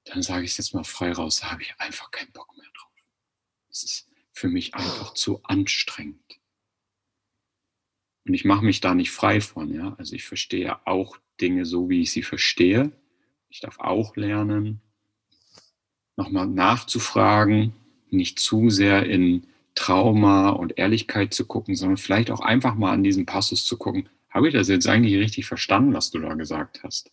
dann 0.04 0.22
sage 0.22 0.44
ich 0.44 0.52
es 0.52 0.58
jetzt 0.58 0.74
mal 0.74 0.84
frei 0.84 1.12
raus, 1.12 1.40
da 1.40 1.50
habe 1.50 1.62
ich 1.62 1.74
einfach 1.78 2.10
keinen 2.10 2.32
Bock 2.32 2.56
mehr 2.56 2.68
drauf. 2.74 2.92
Es 3.70 3.84
ist 3.84 4.08
für 4.32 4.48
mich 4.48 4.74
einfach 4.74 5.14
zu 5.14 5.42
anstrengend. 5.44 6.40
Und 8.24 8.34
ich 8.34 8.44
mache 8.44 8.64
mich 8.64 8.80
da 8.80 8.94
nicht 8.94 9.10
frei 9.10 9.40
von, 9.40 9.72
ja. 9.72 9.94
Also 9.98 10.14
ich 10.14 10.24
verstehe 10.24 10.86
auch 10.86 11.16
Dinge 11.40 11.64
so, 11.64 11.88
wie 11.88 12.02
ich 12.02 12.12
sie 12.12 12.22
verstehe. 12.22 12.92
Ich 13.48 13.60
darf 13.60 13.80
auch 13.80 14.16
lernen, 14.16 14.80
nochmal 16.16 16.46
nachzufragen, 16.46 17.74
nicht 18.10 18.38
zu 18.38 18.70
sehr 18.70 19.06
in 19.06 19.46
Trauma 19.74 20.50
und 20.50 20.78
Ehrlichkeit 20.78 21.32
zu 21.32 21.46
gucken, 21.46 21.74
sondern 21.74 21.96
vielleicht 21.96 22.30
auch 22.30 22.40
einfach 22.40 22.74
mal 22.74 22.92
an 22.92 23.02
diesem 23.02 23.26
Passus 23.26 23.64
zu 23.64 23.78
gucken, 23.78 24.08
habe 24.30 24.48
ich 24.48 24.54
das 24.54 24.68
jetzt 24.68 24.86
eigentlich 24.86 25.16
richtig 25.16 25.46
verstanden, 25.46 25.94
was 25.94 26.10
du 26.10 26.18
da 26.18 26.34
gesagt 26.34 26.82
hast? 26.82 27.12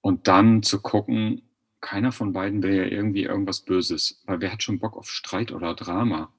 Und 0.00 0.28
dann 0.28 0.62
zu 0.62 0.80
gucken, 0.80 1.42
keiner 1.80 2.12
von 2.12 2.32
beiden 2.32 2.62
will 2.62 2.74
ja 2.74 2.84
irgendwie 2.84 3.24
irgendwas 3.24 3.60
Böses, 3.60 4.22
weil 4.26 4.40
wer 4.40 4.52
hat 4.52 4.62
schon 4.62 4.78
Bock 4.78 4.96
auf 4.96 5.10
Streit 5.10 5.52
oder 5.52 5.74
Drama? 5.74 6.32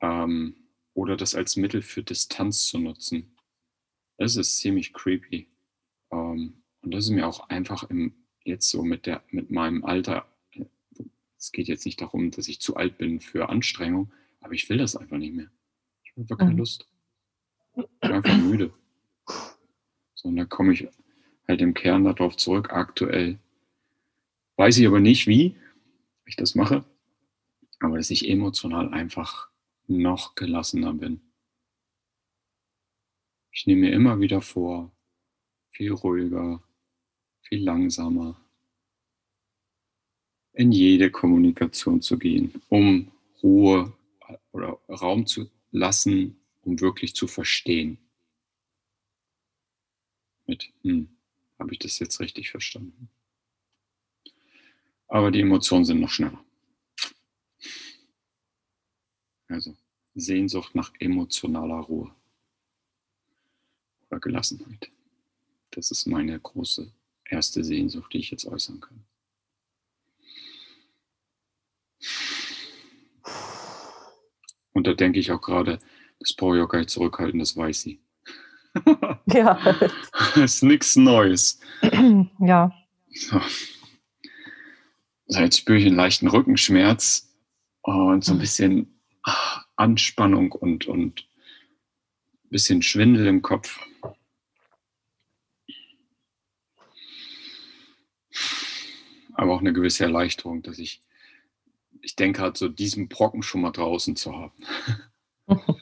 Ähm, 0.00 0.56
oder 0.94 1.16
das 1.16 1.34
als 1.34 1.56
Mittel 1.56 1.82
für 1.82 2.02
Distanz 2.02 2.66
zu 2.66 2.78
nutzen. 2.78 3.36
Das 4.18 4.36
ist 4.36 4.58
ziemlich 4.58 4.92
creepy. 4.92 5.48
Ähm, 6.12 6.62
und 6.82 6.94
das 6.94 7.04
ist 7.04 7.10
mir 7.10 7.26
auch 7.26 7.48
einfach 7.48 7.84
im 7.84 8.21
jetzt 8.44 8.68
so 8.70 8.82
mit, 8.82 9.06
der, 9.06 9.22
mit 9.30 9.50
meinem 9.50 9.84
Alter, 9.84 10.26
es 11.38 11.52
geht 11.52 11.68
jetzt 11.68 11.84
nicht 11.86 12.00
darum, 12.00 12.30
dass 12.30 12.48
ich 12.48 12.60
zu 12.60 12.76
alt 12.76 12.98
bin 12.98 13.20
für 13.20 13.48
Anstrengung, 13.48 14.12
aber 14.40 14.52
ich 14.54 14.68
will 14.68 14.78
das 14.78 14.96
einfach 14.96 15.16
nicht 15.18 15.34
mehr. 15.34 15.50
Ich 16.04 16.10
habe 16.12 16.22
einfach 16.22 16.38
keine 16.38 16.52
Mhm. 16.52 16.58
Lust. 16.58 16.86
Ich 17.76 18.00
bin 18.00 18.12
einfach 18.12 18.36
müde. 18.36 18.72
So, 20.14 20.28
und 20.28 20.36
da 20.36 20.44
komme 20.44 20.72
ich 20.72 20.88
halt 21.48 21.60
im 21.60 21.74
Kern 21.74 22.04
darauf 22.04 22.36
zurück. 22.36 22.70
Aktuell 22.72 23.38
weiß 24.56 24.78
ich 24.78 24.86
aber 24.86 25.00
nicht, 25.00 25.26
wie 25.26 25.56
ich 26.26 26.36
das 26.36 26.54
mache, 26.54 26.84
aber 27.80 27.96
dass 27.96 28.10
ich 28.10 28.28
emotional 28.28 28.92
einfach 28.92 29.48
noch 29.88 30.34
gelassener 30.34 30.94
bin. 30.94 31.20
Ich 33.50 33.66
nehme 33.66 33.82
mir 33.82 33.92
immer 33.92 34.20
wieder 34.20 34.40
vor, 34.40 34.92
viel 35.72 35.92
ruhiger, 35.92 36.62
viel 37.52 37.64
langsamer 37.64 38.34
in 40.54 40.72
jede 40.72 41.10
Kommunikation 41.10 42.00
zu 42.00 42.18
gehen, 42.18 42.62
um 42.70 43.12
Ruhe 43.42 43.92
oder 44.52 44.78
Raum 44.88 45.26
zu 45.26 45.50
lassen, 45.70 46.40
um 46.62 46.80
wirklich 46.80 47.14
zu 47.14 47.26
verstehen. 47.26 47.98
Mit, 50.46 50.72
hm, 50.82 51.10
habe 51.58 51.74
ich 51.74 51.78
das 51.78 51.98
jetzt 51.98 52.20
richtig 52.20 52.50
verstanden? 52.50 53.10
Aber 55.08 55.30
die 55.30 55.40
Emotionen 55.42 55.84
sind 55.84 56.00
noch 56.00 56.08
schneller. 56.08 56.42
Also 59.48 59.76
Sehnsucht 60.14 60.74
nach 60.74 60.94
emotionaler 61.00 61.80
Ruhe 61.80 62.14
oder 64.08 64.20
Gelassenheit. 64.20 64.90
Das 65.70 65.90
ist 65.90 66.06
meine 66.06 66.40
große 66.40 66.90
erste 67.32 67.64
Sehnsucht, 67.64 68.12
die 68.12 68.18
ich 68.18 68.30
jetzt 68.30 68.46
äußern 68.46 68.80
kann. 68.80 69.04
Und 74.74 74.86
da 74.86 74.94
denke 74.94 75.18
ich 75.18 75.30
auch 75.32 75.40
gerade, 75.40 75.78
das 76.18 76.34
brauche 76.34 76.56
ich 76.56 76.62
auch 76.62 76.68
gar 76.68 76.78
nicht 76.78 76.90
zurückhalten, 76.90 77.38
das 77.40 77.56
weiß 77.56 77.82
sie. 77.82 78.00
Ja, 79.26 79.58
das 80.34 80.36
ist 80.36 80.62
nichts 80.62 80.96
Neues. 80.96 81.60
ja. 82.40 82.72
So. 83.14 83.40
So, 85.26 85.40
jetzt 85.40 85.58
spüre 85.58 85.78
ich 85.78 85.86
einen 85.86 85.96
leichten 85.96 86.26
Rückenschmerz 86.26 87.32
und 87.82 88.24
so 88.24 88.32
ein 88.32 88.38
bisschen 88.38 89.00
ah, 89.22 89.62
Anspannung 89.76 90.52
und, 90.52 90.86
und 90.86 91.26
ein 92.44 92.50
bisschen 92.50 92.82
Schwindel 92.82 93.26
im 93.26 93.40
Kopf. 93.42 93.78
Aber 99.34 99.54
auch 99.54 99.60
eine 99.60 99.72
gewisse 99.72 100.04
Erleichterung, 100.04 100.62
dass 100.62 100.78
ich, 100.78 101.02
ich 102.00 102.16
denke 102.16 102.42
halt 102.42 102.56
so, 102.56 102.68
diesen 102.68 103.08
Brocken 103.08 103.42
schon 103.42 103.60
mal 103.62 103.70
draußen 103.72 104.16
zu 104.16 104.34
haben. 104.36 104.52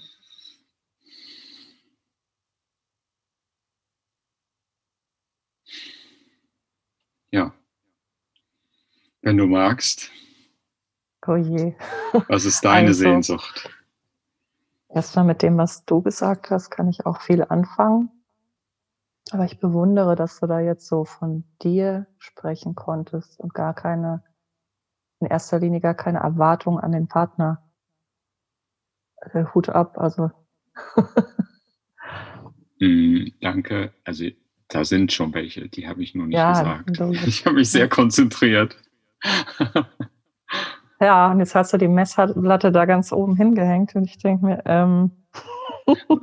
Ja. 7.31 7.53
Wenn 9.23 9.37
du 9.37 9.47
magst, 9.47 10.11
Oh 11.27 11.37
je. 11.37 11.75
was 12.29 12.45
ist 12.47 12.65
deine 12.65 12.89
Also- 12.89 13.01
Sehnsucht? 13.01 13.71
Erstmal 14.89 15.25
mit 15.25 15.43
dem, 15.43 15.57
was 15.57 15.85
du 15.85 16.03
gesagt 16.03 16.51
hast, 16.51 16.71
kann 16.71 16.89
ich 16.89 17.07
auch 17.07 17.21
viel 17.21 17.45
anfangen. 17.45 18.11
Aber 19.33 19.45
ich 19.45 19.61
bewundere, 19.61 20.17
dass 20.17 20.41
du 20.41 20.47
da 20.47 20.61
jetzt 20.61 20.87
so 20.87 21.05
von 21.05 21.45
dir 21.63 22.07
sprechen 22.19 22.75
konntest 22.75 23.39
und 23.39 23.55
gar 23.55 23.75
keine, 23.75 24.25
in 25.21 25.29
erster 25.29 25.59
Linie 25.61 25.81
gar 25.81 25.95
keine 25.95 26.19
Erwartung 26.19 26.81
an 26.81 26.93
den 26.93 27.07
Partner. 27.07 27.63
Äh, 29.33 29.45
Hut 29.55 29.69
ab, 29.69 29.99
also. 29.99 30.31
Mm, 32.81 33.27
danke. 33.41 33.93
Also 34.05 34.25
da 34.69 34.85
sind 34.85 35.13
schon 35.13 35.35
welche, 35.35 35.69
die 35.69 35.87
habe 35.87 36.03
ich 36.03 36.15
nur 36.15 36.27
nicht 36.27 36.39
ja, 36.39 36.53
gesagt. 36.53 36.99
logisch. 36.99 37.23
Ich 37.27 37.47
habe 37.47 37.57
mich 37.57 37.71
sehr 37.71 37.89
konzentriert. 37.89 38.77
ja, 41.01 41.31
und 41.31 41.41
jetzt 41.41 41.55
hast 41.55 41.73
du 41.73 41.77
die 41.77 41.89
Messlatte 41.89 42.73
da 42.73 42.87
ganz 42.87 43.13
oben 43.13 43.37
hingehängt 43.37 43.95
und 43.95 44.05
ich 44.05 44.19
denke 44.19 44.47
mir, 44.47 44.63
ähm, 44.65 45.11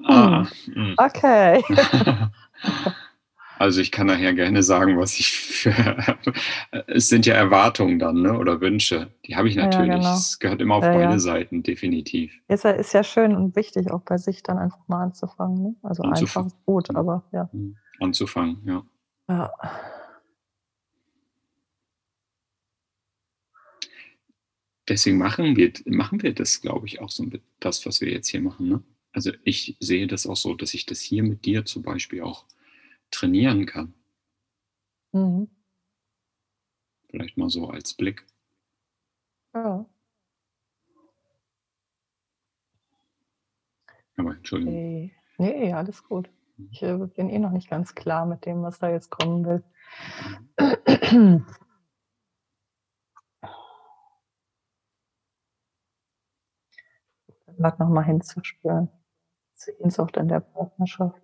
ah, 0.07 0.47
mm. 0.73 0.95
okay. 0.97 1.63
Also 3.59 3.81
ich 3.81 3.91
kann 3.91 4.05
nachher 4.07 4.33
gerne 4.33 4.61
sagen, 4.61 4.99
was 4.99 5.19
ich 5.19 5.31
für... 5.31 5.73
Es 6.87 7.09
sind 7.09 7.25
ja 7.25 7.33
Erwartungen 7.33 7.97
dann, 7.97 8.21
ne? 8.21 8.37
oder 8.37 8.61
Wünsche. 8.61 9.11
Die 9.25 9.35
habe 9.35 9.49
ich 9.49 9.55
Ja, 9.55 9.65
natürlich. 9.65 9.95
genau. 9.95 10.13
Es 10.13 10.37
gehört 10.37 10.61
immer 10.61 10.75
auf 10.75 10.83
Ja, 10.83 10.93
beide 10.93 11.13
ja. 11.13 11.19
Seiten, 11.19 11.63
definitiv. 11.63 12.31
Ist 12.47 12.63
ja, 12.63 12.71
ist 12.71 12.93
ja 12.93 13.03
schön 13.03 13.35
und 13.35 13.55
wichtig, 13.55 13.91
auch 13.91 14.01
bei 14.01 14.17
sich 14.17 14.43
dann 14.43 14.59
einfach 14.59 14.87
mal 14.87 15.01
anzufangen. 15.03 15.63
Ne? 15.63 15.75
Also 15.81 16.03
Anzufangen. 16.03 16.45
einfach 16.51 16.57
ist 16.57 16.65
gut, 16.65 16.95
aber 16.95 17.23
ja. 17.31 17.49
Mm, 17.51 17.75
Anzufangen, 17.99 18.61
ja. 18.65 18.83
ja. 19.27 19.51
deswegen 24.87 25.17
machen 25.17 25.55
wir, 25.55 25.71
machen 25.85 26.21
wir 26.21 26.33
das, 26.33 26.61
glaube 26.61 26.85
ich, 26.87 27.01
auch 27.01 27.09
so 27.09 27.23
mit 27.23 27.41
das, 27.59 27.85
was 27.85 28.01
wir 28.01 28.11
jetzt 28.11 28.29
hier 28.29 28.41
machen. 28.41 28.67
Ne? 28.69 28.83
Also 29.17 29.31
ich 29.43 29.75
sehe 29.79 30.05
das 30.05 30.27
auch 30.27 30.35
so, 30.35 30.53
dass 30.53 30.75
ich 30.75 30.85
das 30.85 31.01
hier 31.01 31.23
mit 31.23 31.45
dir 31.45 31.65
zum 31.65 31.81
Beispiel 31.81 32.21
auch 32.21 32.45
trainieren 33.09 33.65
kann. 33.65 33.95
Mhm. 35.11 35.49
Vielleicht 37.09 37.35
mal 37.35 37.49
so 37.49 37.67
als 37.67 37.95
Blick. 37.95 38.27
ja. 39.55 39.89
Aber 44.17 44.35
Entschuldigung. 44.35 44.75
Nee, 44.75 45.15
nee, 45.39 45.73
alles 45.73 46.03
gut. 46.03 46.29
Ich 46.69 46.83
äh, 46.83 46.95
bin 46.95 47.31
eh 47.31 47.39
noch 47.39 47.49
nicht 47.49 47.71
ganz 47.71 47.95
klar 47.95 48.27
mit 48.27 48.45
dem, 48.45 48.61
was 48.61 48.77
da 48.77 48.91
jetzt 48.91 49.09
kommen 49.09 49.43
will. 49.47 49.63
Gerade 57.57 57.81
nochmal 57.83 58.05
hinzuspüren. 58.05 58.89
Sehnsucht 59.57 60.17
in 60.17 60.27
der 60.29 60.39
Partnerschaft. 60.41 61.21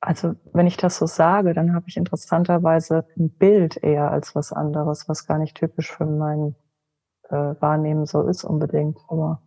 Also, 0.00 0.34
wenn 0.52 0.66
ich 0.66 0.76
das 0.76 0.96
so 0.96 1.06
sage, 1.06 1.54
dann 1.54 1.74
habe 1.74 1.86
ich 1.88 1.96
interessanterweise 1.96 3.04
ein 3.16 3.30
Bild 3.30 3.76
eher 3.82 4.10
als 4.10 4.34
was 4.34 4.52
anderes, 4.52 5.08
was 5.08 5.26
gar 5.26 5.38
nicht 5.38 5.56
typisch 5.56 5.90
für 5.92 6.06
mein 6.06 6.54
äh, 7.30 7.36
Wahrnehmen 7.60 8.06
so 8.06 8.22
ist 8.28 8.44
unbedingt. 8.44 8.98
Aber 9.08 9.42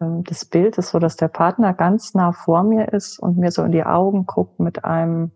ähm, 0.00 0.24
das 0.24 0.44
Bild 0.44 0.78
ist 0.78 0.90
so, 0.90 0.98
dass 0.98 1.16
der 1.16 1.28
Partner 1.28 1.72
ganz 1.74 2.14
nah 2.14 2.32
vor 2.32 2.62
mir 2.62 2.92
ist 2.92 3.18
und 3.18 3.38
mir 3.38 3.50
so 3.50 3.62
in 3.64 3.72
die 3.72 3.84
Augen 3.84 4.26
guckt 4.26 4.58
mit 4.60 4.84
einem, 4.84 5.32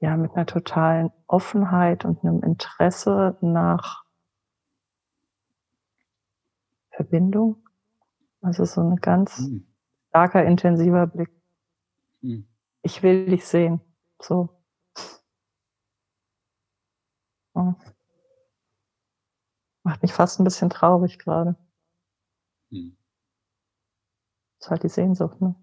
ja, 0.00 0.16
mit 0.16 0.34
einer 0.34 0.46
totalen 0.46 1.10
Offenheit 1.26 2.04
und 2.04 2.22
einem 2.24 2.42
Interesse 2.42 3.36
nach 3.40 4.04
Verbindung. 6.90 7.56
Also 8.42 8.64
so 8.64 8.82
ein 8.82 8.96
ganz 8.96 9.38
Hm, 9.38 9.66
starker, 10.10 10.44
intensiver 10.44 11.06
Blick. 11.08 11.30
hm. 12.22 12.40
Ich 12.82 13.02
will 13.02 13.24
dich 13.24 13.46
sehen. 13.46 13.80
So. 14.20 14.50
Ja. 17.54 17.74
Macht 19.82 20.00
mich 20.00 20.14
fast 20.14 20.40
ein 20.40 20.44
bisschen 20.44 20.70
traurig 20.70 21.18
gerade. 21.18 21.54
Hm. 22.70 22.90
ist 24.60 24.70
halt 24.70 24.84
die 24.84 24.88
Sehnsucht, 24.88 25.40
ne? 25.40 25.56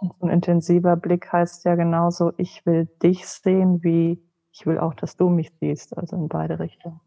Und 0.00 0.14
so 0.18 0.26
ein 0.26 0.30
intensiver 0.30 0.96
Blick 0.96 1.32
heißt 1.32 1.64
ja 1.64 1.74
genauso, 1.74 2.32
ich 2.36 2.64
will 2.66 2.86
dich 3.02 3.26
sehen, 3.26 3.82
wie 3.82 4.22
ich 4.52 4.66
will 4.66 4.78
auch, 4.78 4.94
dass 4.94 5.16
du 5.16 5.28
mich 5.28 5.52
siehst, 5.60 5.96
also 5.96 6.16
in 6.16 6.28
beide 6.28 6.58
Richtungen. 6.58 7.00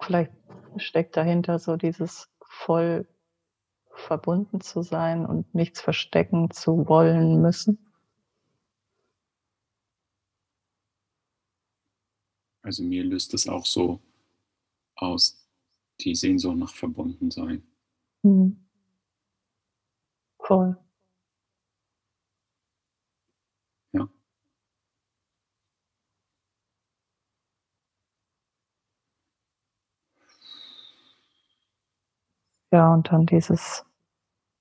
Vielleicht 0.00 0.32
steckt 0.76 1.16
dahinter 1.16 1.58
so 1.58 1.76
dieses 1.76 2.30
voll 2.40 3.08
verbunden 3.90 4.60
zu 4.60 4.82
sein 4.82 5.26
und 5.26 5.54
nichts 5.54 5.80
verstecken 5.80 6.50
zu 6.50 6.88
wollen 6.88 7.42
müssen. 7.42 7.78
Also 12.62 12.82
mir 12.82 13.04
löst 13.04 13.34
es 13.34 13.48
auch 13.48 13.64
so 13.64 14.00
aus, 14.94 15.46
die 16.00 16.14
Sehnsucht 16.14 16.56
nach 16.56 16.74
Verbundensein. 16.74 17.66
Hm. 18.22 18.67
Cool. 20.48 20.78
Ja. 23.94 24.08
Ja, 32.72 32.92
und 32.92 33.10
dann 33.10 33.24
dieses, 33.24 33.84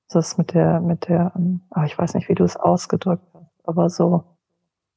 das 0.10 0.38
mit 0.38 0.54
der, 0.54 0.82
mit 0.82 1.10
der, 1.10 1.34
ach, 1.72 1.86
ich 1.86 1.98
weiß 1.98 2.16
nicht, 2.16 2.30
wie 2.30 2.36
du 2.36 2.44
es 2.46 2.58
ausgedrückt 2.58 3.26
hast, 3.34 3.48
aber 3.66 3.90
so 3.90 4.24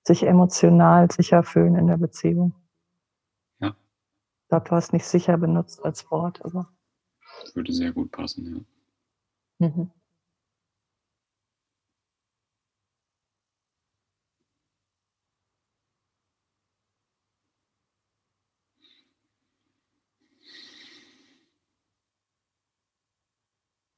sich 0.06 0.24
emotional 0.24 1.10
sicher 1.10 1.42
fühlen 1.44 1.76
in 1.76 1.88
der 1.88 1.98
Beziehung. 1.98 2.54
Ja. 3.60 3.68
Ich 4.44 4.48
glaube, 4.50 4.68
du 4.68 4.76
hast 4.76 4.92
nicht 4.92 5.06
sicher 5.06 5.38
benutzt 5.38 5.84
als 5.84 6.10
Wort, 6.10 6.44
aber. 6.44 6.68
Würde 7.54 7.72
sehr 7.72 7.92
gut 7.92 8.12
passen, 8.12 8.66
ja. 9.60 9.68
Mhm. 9.68 9.90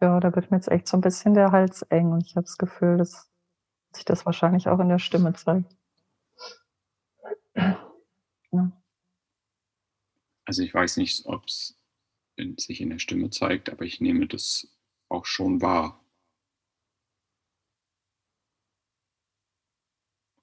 Ja, 0.02 0.18
da 0.18 0.34
wird 0.34 0.50
mir 0.50 0.56
jetzt 0.56 0.68
echt 0.68 0.88
so 0.88 0.96
ein 0.96 1.00
bisschen 1.00 1.32
der 1.32 1.52
Hals 1.52 1.82
eng 1.82 2.10
und 2.10 2.26
ich 2.26 2.34
habe 2.34 2.44
das 2.44 2.58
Gefühl, 2.58 2.96
dass 2.96 3.30
sich 3.94 4.04
das 4.04 4.26
wahrscheinlich 4.26 4.66
auch 4.66 4.80
in 4.80 4.88
der 4.88 4.98
Stimme 4.98 5.32
zeigt. 5.32 5.76
Ja. 7.54 8.72
Also 10.44 10.62
ich 10.62 10.74
weiß 10.74 10.96
nicht, 10.96 11.24
ob 11.26 11.44
es 11.44 11.78
sich 12.56 12.80
in 12.80 12.90
der 12.90 12.98
Stimme 12.98 13.30
zeigt, 13.30 13.70
aber 13.70 13.84
ich 13.84 14.00
nehme 14.00 14.26
das 14.26 14.76
auch 15.08 15.24
schon 15.24 15.62
wahr. 15.62 16.04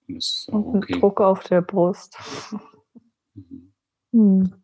Und 0.08 0.16
das 0.16 0.26
ist 0.26 0.54
auch 0.54 0.74
okay. 0.74 1.00
Druck 1.02 1.20
auf 1.20 1.44
der 1.44 1.62
Brust. 1.62 2.18
Mhm. 3.36 3.74
Hm. 4.12 4.64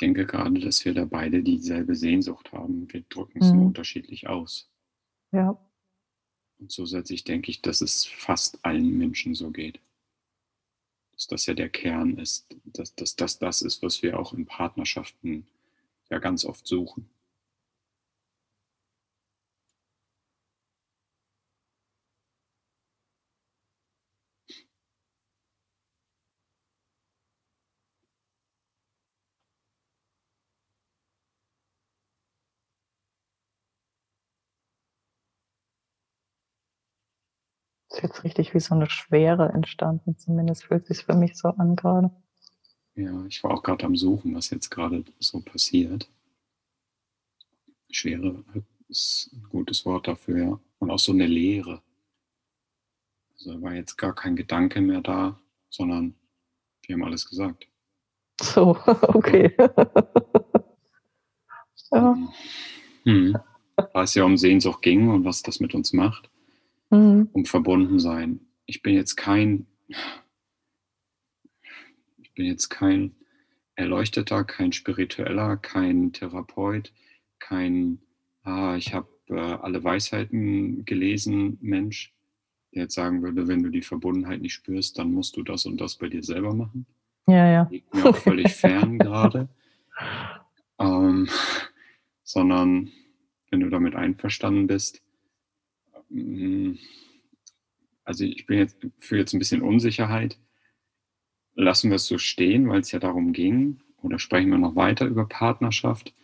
Denke 0.00 0.26
gerade, 0.26 0.58
dass 0.60 0.84
wir 0.84 0.94
da 0.94 1.04
beide 1.04 1.42
dieselbe 1.42 1.94
Sehnsucht 1.94 2.52
haben. 2.52 2.92
Wir 2.92 3.02
drücken 3.02 3.38
es 3.40 3.50
mhm. 3.50 3.58
nur 3.58 3.66
unterschiedlich 3.66 4.28
aus. 4.28 4.70
Ja. 5.32 5.58
Und 6.58 6.70
zusätzlich 6.70 7.24
denke 7.24 7.50
ich, 7.50 7.62
dass 7.62 7.80
es 7.80 8.04
fast 8.04 8.64
allen 8.64 8.96
Menschen 8.98 9.34
so 9.34 9.50
geht. 9.50 9.80
Dass 11.12 11.26
das 11.26 11.46
ja 11.46 11.54
der 11.54 11.68
Kern 11.68 12.18
ist, 12.18 12.46
dass 12.64 12.94
das 12.94 13.16
dass 13.16 13.38
das 13.38 13.62
ist, 13.62 13.82
was 13.82 14.02
wir 14.02 14.18
auch 14.18 14.32
in 14.32 14.46
Partnerschaften 14.46 15.46
ja 16.10 16.18
ganz 16.18 16.44
oft 16.44 16.66
suchen. 16.66 17.08
Ist 37.90 38.02
jetzt 38.02 38.24
richtig 38.24 38.54
wie 38.54 38.60
so 38.60 38.74
eine 38.74 38.88
Schwere 38.88 39.50
entstanden. 39.50 40.16
Zumindest 40.16 40.64
fühlt 40.64 40.86
sich 40.86 41.04
für 41.04 41.14
mich 41.14 41.36
so 41.36 41.48
an 41.48 41.76
gerade. 41.76 42.10
Ja, 42.94 43.24
ich 43.26 43.42
war 43.42 43.52
auch 43.52 43.62
gerade 43.62 43.84
am 43.84 43.96
Suchen, 43.96 44.34
was 44.34 44.50
jetzt 44.50 44.70
gerade 44.70 45.04
so 45.18 45.40
passiert. 45.40 46.08
Schwere 47.90 48.44
ist 48.88 49.30
ein 49.32 49.42
gutes 49.48 49.84
Wort 49.84 50.06
dafür, 50.06 50.38
ja. 50.38 50.60
Und 50.78 50.90
auch 50.90 50.98
so 50.98 51.12
eine 51.12 51.26
Leere. 51.26 51.82
Also 53.34 53.60
war 53.62 53.74
jetzt 53.74 53.96
gar 53.96 54.14
kein 54.14 54.36
Gedanke 54.36 54.80
mehr 54.80 55.00
da, 55.00 55.40
sondern 55.68 56.14
wir 56.86 56.94
haben 56.94 57.04
alles 57.04 57.28
gesagt. 57.28 57.66
So, 58.40 58.70
okay. 58.86 59.54
ja. 61.90 62.16
Hm. 63.04 63.36
Weil 63.92 64.04
es 64.04 64.14
ja 64.14 64.24
um 64.24 64.36
Sehnsucht 64.36 64.82
ging 64.82 65.08
und 65.08 65.24
was 65.24 65.42
das 65.42 65.58
mit 65.58 65.74
uns 65.74 65.92
macht 65.92 66.30
mhm. 66.90 67.28
um 67.32 67.44
Verbundensein. 67.44 68.40
Ich 68.66 68.82
bin 68.82 68.94
jetzt 68.94 69.16
kein, 69.16 69.66
ich 72.18 72.32
bin 72.34 72.46
jetzt 72.46 72.68
kein 72.68 73.14
Erleuchteter, 73.74 74.44
kein 74.44 74.72
Spiritueller, 74.72 75.56
kein 75.56 76.12
Therapeut, 76.12 76.92
kein, 77.38 78.00
ah, 78.42 78.76
ich 78.76 78.92
habe 78.94 79.08
äh, 79.28 79.34
alle 79.34 79.82
Weisheiten 79.82 80.84
gelesen, 80.84 81.58
Mensch, 81.60 82.12
der 82.74 82.82
jetzt 82.82 82.94
sagen 82.94 83.22
würde, 83.22 83.48
wenn 83.48 83.62
du 83.62 83.70
die 83.70 83.82
Verbundenheit 83.82 84.42
nicht 84.42 84.54
spürst, 84.54 84.98
dann 84.98 85.12
musst 85.12 85.36
du 85.36 85.42
das 85.42 85.66
und 85.66 85.80
das 85.80 85.96
bei 85.96 86.08
dir 86.08 86.22
selber 86.22 86.54
machen. 86.54 86.86
Ja, 87.26 87.50
ja. 87.50 87.68
Liegt 87.70 87.94
mir 87.94 88.06
auch 88.06 88.16
völlig 88.16 88.52
fern 88.54 88.98
gerade. 88.98 89.48
Ähm, 90.78 91.28
sondern 92.22 92.90
wenn 93.50 93.60
du 93.60 93.68
damit 93.70 93.94
einverstanden 93.94 94.66
bist, 94.66 95.02
also 98.04 98.24
ich 98.24 98.46
bin 98.46 98.58
jetzt 98.58 98.76
für 98.98 99.16
jetzt 99.16 99.32
ein 99.32 99.38
bisschen 99.38 99.62
Unsicherheit. 99.62 100.38
Lassen 101.54 101.90
wir 101.90 101.96
es 101.96 102.06
so 102.06 102.18
stehen, 102.18 102.68
weil 102.68 102.80
es 102.80 102.92
ja 102.92 102.98
darum 102.98 103.32
ging? 103.32 103.80
Oder 104.02 104.18
sprechen 104.18 104.50
wir 104.50 104.58
noch 104.58 104.76
weiter 104.76 105.06
über 105.06 105.26
Partnerschaft? 105.26 106.14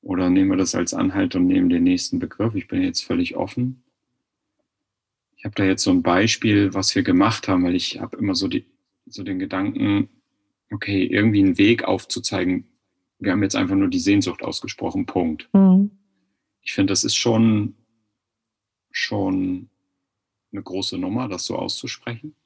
Oder 0.00 0.30
nehmen 0.30 0.50
wir 0.50 0.56
das 0.56 0.74
als 0.74 0.94
Anhalt 0.94 1.34
und 1.34 1.46
nehmen 1.46 1.70
den 1.70 1.84
nächsten 1.84 2.18
Begriff? 2.18 2.54
Ich 2.54 2.68
bin 2.68 2.82
jetzt 2.82 3.04
völlig 3.04 3.36
offen. 3.36 3.82
Ich 5.36 5.44
habe 5.44 5.54
da 5.54 5.64
jetzt 5.64 5.82
so 5.82 5.90
ein 5.90 6.02
Beispiel, 6.02 6.74
was 6.74 6.94
wir 6.94 7.02
gemacht 7.02 7.48
haben, 7.48 7.64
weil 7.64 7.74
ich 7.74 8.00
habe 8.00 8.16
immer 8.16 8.34
so, 8.34 8.48
die, 8.48 8.64
so 9.06 9.22
den 9.22 9.38
Gedanken, 9.38 10.08
okay, 10.70 11.04
irgendwie 11.04 11.42
einen 11.42 11.58
Weg 11.58 11.84
aufzuzeigen. 11.84 12.68
Wir 13.18 13.32
haben 13.32 13.42
jetzt 13.42 13.56
einfach 13.56 13.76
nur 13.76 13.88
die 13.88 13.98
Sehnsucht 13.98 14.42
ausgesprochen, 14.42 15.06
Punkt. 15.06 15.48
Mhm. 15.52 15.90
Ich 16.60 16.74
finde, 16.74 16.92
das 16.92 17.04
ist 17.04 17.16
schon 17.16 17.74
schon 18.92 19.68
eine 20.52 20.62
große 20.62 20.98
Nummer, 20.98 21.28
das 21.28 21.46
so 21.46 21.56
auszusprechen. 21.56 22.36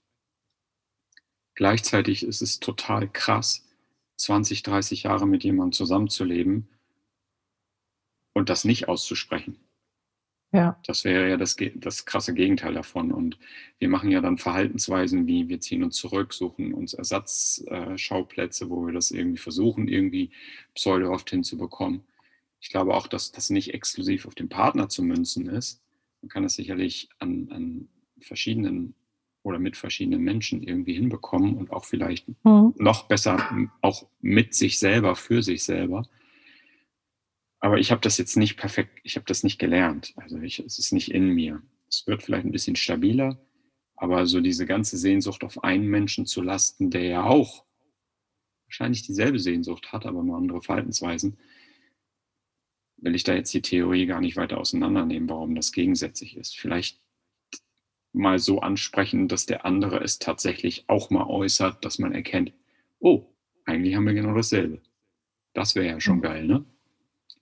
Gleichzeitig 1.54 2.22
ist 2.22 2.42
es 2.42 2.60
total 2.60 3.08
krass, 3.08 3.66
20, 4.16 4.62
30 4.62 5.04
Jahre 5.04 5.26
mit 5.26 5.44
jemandem 5.44 5.72
zusammenzuleben 5.72 6.68
und 8.32 8.48
das 8.48 8.64
nicht 8.64 8.88
auszusprechen. 8.88 9.58
Ja. 10.52 10.80
Das 10.86 11.04
wäre 11.04 11.28
ja 11.28 11.36
das, 11.36 11.56
das 11.74 12.06
krasse 12.06 12.32
Gegenteil 12.32 12.74
davon. 12.74 13.12
Und 13.12 13.38
wir 13.78 13.88
machen 13.88 14.10
ja 14.10 14.20
dann 14.20 14.38
Verhaltensweisen 14.38 15.26
wie 15.26 15.48
wir 15.48 15.60
ziehen 15.60 15.82
uns 15.82 15.96
zurück, 15.96 16.32
suchen 16.32 16.72
uns 16.72 16.94
Ersatzschauplätze, 16.94 18.70
wo 18.70 18.86
wir 18.86 18.92
das 18.92 19.10
irgendwie 19.10 19.38
versuchen, 19.38 19.88
irgendwie 19.88 20.30
pseudohaft 20.74 21.30
hinzubekommen. 21.30 22.04
Ich 22.60 22.70
glaube 22.70 22.94
auch, 22.94 23.06
dass 23.06 23.32
das 23.32 23.50
nicht 23.50 23.74
exklusiv 23.74 24.26
auf 24.26 24.34
den 24.34 24.48
Partner 24.48 24.88
zu 24.88 25.02
münzen 25.02 25.46
ist, 25.46 25.82
man 26.26 26.28
kann 26.28 26.44
es 26.44 26.54
sicherlich 26.54 27.08
an, 27.20 27.48
an 27.52 27.88
verschiedenen 28.20 28.96
oder 29.44 29.60
mit 29.60 29.76
verschiedenen 29.76 30.22
Menschen 30.22 30.60
irgendwie 30.60 30.94
hinbekommen 30.94 31.56
und 31.56 31.70
auch 31.70 31.84
vielleicht 31.84 32.26
mhm. 32.44 32.74
noch 32.78 33.06
besser 33.06 33.48
auch 33.80 34.08
mit 34.20 34.54
sich 34.54 34.80
selber, 34.80 35.14
für 35.14 35.44
sich 35.44 35.62
selber. 35.62 36.02
Aber 37.60 37.78
ich 37.78 37.92
habe 37.92 38.00
das 38.00 38.18
jetzt 38.18 38.36
nicht 38.36 38.56
perfekt, 38.56 38.98
ich 39.04 39.14
habe 39.14 39.24
das 39.26 39.44
nicht 39.44 39.60
gelernt. 39.60 40.14
Also 40.16 40.38
ich, 40.38 40.58
es 40.58 40.80
ist 40.80 40.90
nicht 40.90 41.12
in 41.12 41.28
mir. 41.28 41.62
Es 41.88 42.08
wird 42.08 42.24
vielleicht 42.24 42.44
ein 42.44 42.50
bisschen 42.50 42.74
stabiler, 42.74 43.40
aber 43.94 44.26
so 44.26 44.40
diese 44.40 44.66
ganze 44.66 44.96
Sehnsucht 44.96 45.44
auf 45.44 45.62
einen 45.62 45.86
Menschen 45.86 46.26
zu 46.26 46.42
lasten, 46.42 46.90
der 46.90 47.04
ja 47.04 47.22
auch 47.22 47.64
wahrscheinlich 48.64 49.06
dieselbe 49.06 49.38
Sehnsucht 49.38 49.92
hat, 49.92 50.06
aber 50.06 50.24
nur 50.24 50.36
andere 50.36 50.60
Verhaltensweisen, 50.60 51.38
will 52.98 53.14
ich 53.14 53.24
da 53.24 53.34
jetzt 53.34 53.52
die 53.52 53.62
Theorie 53.62 54.06
gar 54.06 54.20
nicht 54.20 54.36
weiter 54.36 54.58
auseinandernehmen, 54.58 55.28
warum 55.28 55.54
das 55.54 55.72
gegensätzlich 55.72 56.36
ist. 56.36 56.56
Vielleicht 56.58 57.00
mal 58.12 58.38
so 58.38 58.60
ansprechen, 58.60 59.28
dass 59.28 59.46
der 59.46 59.64
andere 59.66 60.00
es 60.00 60.18
tatsächlich 60.18 60.84
auch 60.88 61.10
mal 61.10 61.26
äußert, 61.26 61.84
dass 61.84 61.98
man 61.98 62.12
erkennt, 62.12 62.52
oh, 62.98 63.26
eigentlich 63.66 63.94
haben 63.94 64.06
wir 64.06 64.14
genau 64.14 64.34
dasselbe. 64.34 64.80
Das 65.52 65.74
wäre 65.74 65.86
ja 65.86 66.00
schon 66.00 66.18
mhm. 66.18 66.22
geil, 66.22 66.46
ne? 66.46 66.64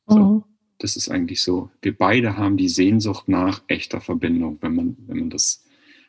So, 0.06 0.18
mhm. 0.18 0.44
Das 0.78 0.96
ist 0.96 1.08
eigentlich 1.08 1.40
so. 1.40 1.70
Wir 1.80 1.96
beide 1.96 2.36
haben 2.36 2.56
die 2.56 2.68
Sehnsucht 2.68 3.28
nach 3.28 3.62
echter 3.68 4.00
Verbindung, 4.00 4.58
wenn 4.60 4.74
man, 4.74 4.96
wenn 5.06 5.18
man 5.18 5.30
das 5.30 5.64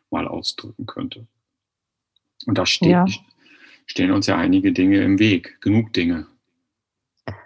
mal 0.10 0.27
ausdrücken 0.27 0.86
könnte. 0.86 1.27
Und 2.47 2.58
da 2.58 2.65
steht, 2.65 2.89
ja. 2.89 3.05
stehen 3.86 4.12
uns 4.12 4.27
ja 4.27 4.38
einige 4.38 4.73
Dinge 4.73 5.01
im 5.03 5.19
Weg, 5.19 5.62
genug 5.62 5.93
Dinge 5.93 6.27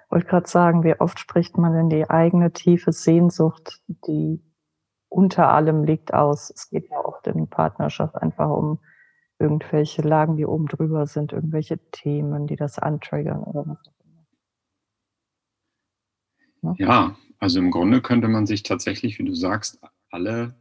wollte 0.09 0.27
gerade 0.27 0.49
sagen, 0.49 0.83
wie 0.83 0.99
oft 0.99 1.19
spricht 1.19 1.57
man 1.57 1.73
denn 1.73 1.89
die 1.89 2.09
eigene 2.09 2.51
tiefe 2.51 2.91
Sehnsucht, 2.91 3.81
die 4.07 4.41
unter 5.07 5.49
allem 5.49 5.83
liegt, 5.83 6.13
aus? 6.13 6.51
Es 6.55 6.69
geht 6.69 6.89
ja 6.89 6.97
oft 7.03 7.27
in 7.27 7.47
Partnerschaft 7.47 8.15
einfach 8.15 8.49
um 8.49 8.79
irgendwelche 9.39 10.01
Lagen, 10.01 10.35
die 10.35 10.45
oben 10.45 10.67
drüber 10.67 11.05
sind, 11.07 11.31
irgendwelche 11.31 11.79
Themen, 11.91 12.47
die 12.47 12.55
das 12.55 12.77
antriggern 12.77 13.43
oder 13.43 13.65
was 13.67 13.77
auch 13.87 13.93
immer. 16.61 16.75
Ja, 16.77 17.15
also 17.39 17.59
im 17.59 17.71
Grunde 17.71 18.01
könnte 18.01 18.27
man 18.27 18.45
sich 18.45 18.63
tatsächlich, 18.63 19.17
wie 19.17 19.23
du 19.23 19.33
sagst, 19.33 19.79
alle 20.11 20.55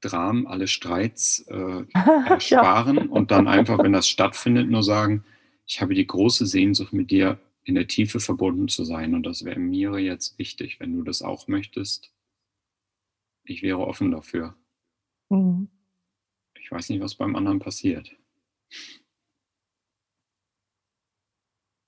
Dramen, 0.00 0.46
alle 0.46 0.68
Streits 0.68 1.44
äh, 1.48 1.84
ersparen 2.28 2.96
ja. 2.96 3.06
und 3.10 3.30
dann 3.32 3.48
einfach, 3.48 3.78
wenn 3.78 3.92
das 3.92 4.08
stattfindet, 4.08 4.70
nur 4.70 4.84
sagen, 4.84 5.24
ich 5.66 5.80
habe 5.80 5.94
die 5.94 6.06
große 6.06 6.46
Sehnsucht, 6.46 6.92
mit 6.92 7.10
dir 7.10 7.40
in 7.66 7.74
der 7.74 7.88
Tiefe 7.88 8.20
verbunden 8.20 8.68
zu 8.68 8.84
sein. 8.84 9.12
Und 9.12 9.24
das 9.24 9.44
wäre 9.44 9.58
mir 9.58 9.98
jetzt 9.98 10.38
wichtig, 10.38 10.78
wenn 10.78 10.96
du 10.96 11.02
das 11.02 11.20
auch 11.20 11.48
möchtest. 11.48 12.12
Ich 13.42 13.62
wäre 13.62 13.80
offen 13.80 14.12
dafür. 14.12 14.56
Mhm. 15.28 15.68
Ich 16.60 16.70
weiß 16.70 16.88
nicht, 16.90 17.00
was 17.00 17.16
beim 17.16 17.34
anderen 17.34 17.58
passiert. 17.58 18.16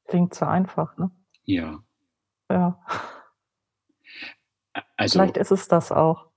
Klingt 0.09 0.35
so 0.35 0.47
einfach, 0.47 0.97
ne? 0.99 1.11
Ja. 1.45 1.85
Ja. 2.51 2.85
Also, 4.97 5.19
Vielleicht 5.19 5.37
ist 5.37 5.53
es 5.53 5.69
das 5.69 5.93
auch. 5.93 6.29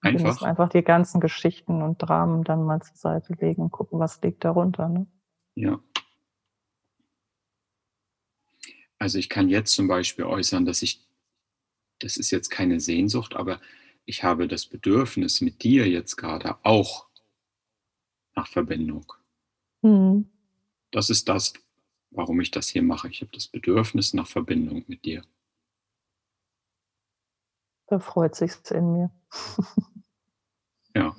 Einfach. 0.00 0.20
Wir 0.20 0.26
müssen 0.28 0.44
einfach 0.44 0.68
die 0.68 0.82
ganzen 0.82 1.20
Geschichten 1.20 1.82
und 1.82 1.98
Dramen 1.98 2.44
dann 2.44 2.64
mal 2.64 2.82
zur 2.82 2.96
Seite 2.96 3.32
legen 3.34 3.62
und 3.62 3.70
gucken, 3.70 3.98
was 3.98 4.20
liegt 4.22 4.44
darunter. 4.44 4.88
Ne? 4.88 5.06
Ja. 5.54 5.80
Also 9.02 9.18
ich 9.18 9.28
kann 9.28 9.48
jetzt 9.48 9.74
zum 9.74 9.88
Beispiel 9.88 10.24
äußern, 10.24 10.64
dass 10.64 10.80
ich, 10.80 11.04
das 11.98 12.16
ist 12.16 12.30
jetzt 12.30 12.50
keine 12.50 12.78
Sehnsucht, 12.78 13.34
aber 13.34 13.60
ich 14.04 14.22
habe 14.22 14.46
das 14.46 14.64
Bedürfnis 14.64 15.40
mit 15.40 15.64
dir 15.64 15.88
jetzt 15.88 16.14
gerade 16.14 16.56
auch 16.62 17.08
nach 18.36 18.46
Verbindung. 18.46 19.12
Mhm. 19.80 20.30
Das 20.92 21.10
ist 21.10 21.28
das, 21.28 21.52
warum 22.12 22.40
ich 22.40 22.52
das 22.52 22.68
hier 22.68 22.84
mache. 22.84 23.08
Ich 23.08 23.22
habe 23.22 23.32
das 23.32 23.48
Bedürfnis 23.48 24.14
nach 24.14 24.28
Verbindung 24.28 24.84
mit 24.86 25.04
dir. 25.04 25.24
Da 27.88 27.98
freut 27.98 28.36
sich's 28.36 28.70
in 28.70 28.92
mir. 28.92 29.10
ja. 30.94 31.16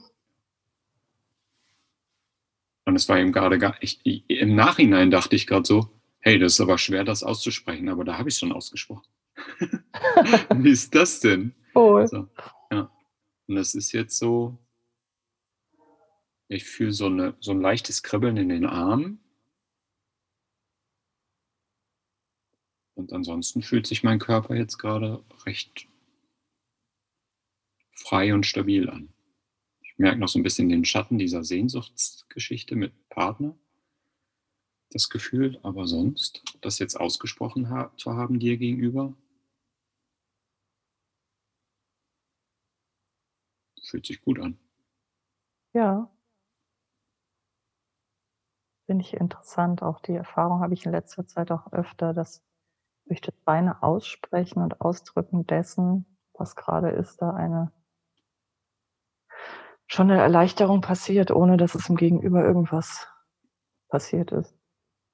Und 2.85 2.95
es 2.95 3.09
war 3.09 3.19
eben 3.19 3.33
gerade 3.33 3.59
gar, 3.59 3.75
ich, 3.81 3.99
im 4.29 4.55
Nachhinein 4.55 5.11
dachte 5.11 5.35
ich 5.35 5.47
gerade 5.47 5.65
so, 5.65 5.89
hey, 6.23 6.39
das 6.39 6.53
ist 6.53 6.61
aber 6.61 6.77
schwer, 6.77 7.03
das 7.03 7.21
auszusprechen, 7.21 7.89
aber 7.89 8.05
da 8.05 8.17
habe 8.17 8.29
ich 8.29 8.35
es 8.35 8.39
schon 8.39 8.53
ausgesprochen. 8.53 9.07
Wie 10.55 10.71
ist 10.71 10.95
das 10.95 11.19
denn? 11.19 11.53
Cool. 11.75 12.01
Also, 12.01 12.29
ja. 12.71 12.89
Und 13.47 13.55
das 13.55 13.75
ist 13.75 13.91
jetzt 13.91 14.17
so, 14.17 14.57
ich 16.47 16.63
fühle 16.63 16.93
so, 16.93 17.07
eine, 17.07 17.35
so 17.41 17.51
ein 17.51 17.61
leichtes 17.61 18.03
Kribbeln 18.03 18.37
in 18.37 18.49
den 18.49 18.65
Armen. 18.65 19.19
Und 22.95 23.11
ansonsten 23.11 23.61
fühlt 23.61 23.85
sich 23.85 24.03
mein 24.03 24.19
Körper 24.19 24.55
jetzt 24.55 24.77
gerade 24.77 25.23
recht 25.45 25.87
frei 27.95 28.33
und 28.33 28.45
stabil 28.45 28.89
an. 28.89 29.13
Ich 29.81 29.97
merke 29.97 30.19
noch 30.19 30.29
so 30.29 30.39
ein 30.39 30.43
bisschen 30.43 30.69
den 30.69 30.85
Schatten 30.85 31.17
dieser 31.17 31.43
Sehnsuchtsgeschichte 31.43 32.75
mit 32.75 33.09
Partner. 33.09 33.57
Das 34.93 35.09
Gefühl, 35.09 35.59
aber 35.63 35.87
sonst, 35.87 36.41
das 36.61 36.79
jetzt 36.79 36.95
ausgesprochen 36.95 37.69
ha 37.69 37.91
zu 37.97 38.13
haben 38.13 38.39
dir 38.39 38.55
gegenüber, 38.57 39.13
fühlt 43.83 44.05
sich 44.05 44.21
gut 44.21 44.39
an. 44.39 44.57
Ja. 45.73 46.09
Finde 48.85 49.03
ich 49.03 49.13
interessant. 49.13 49.83
Auch 49.83 49.99
die 49.99 50.13
Erfahrung 50.13 50.61
habe 50.61 50.73
ich 50.73 50.85
in 50.85 50.91
letzter 50.91 51.25
Zeit 51.25 51.51
auch 51.51 51.71
öfter, 51.73 52.13
dass 52.13 52.41
durch 53.05 53.21
das 53.21 53.35
reine 53.47 53.83
Aussprechen 53.83 54.63
und 54.63 54.81
Ausdrücken 54.81 55.47
dessen, 55.47 56.05
was 56.33 56.55
gerade 56.55 56.89
ist, 56.91 57.21
da 57.21 57.31
eine 57.31 57.71
schon 59.87 60.09
eine 60.11 60.21
Erleichterung 60.21 60.81
passiert, 60.81 61.31
ohne 61.31 61.57
dass 61.57 61.75
es 61.75 61.89
im 61.89 61.95
Gegenüber 61.95 62.43
irgendwas 62.43 63.07
passiert 63.89 64.31
ist. 64.31 64.62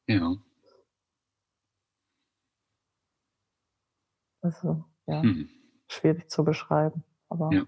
Ja. 0.09 0.35
Also, 4.41 4.83
ja, 5.05 5.21
hm. 5.21 5.49
schwierig 5.87 6.31
zu 6.31 6.43
beschreiben. 6.43 7.03
Aber 7.29 7.51
ja. 7.53 7.67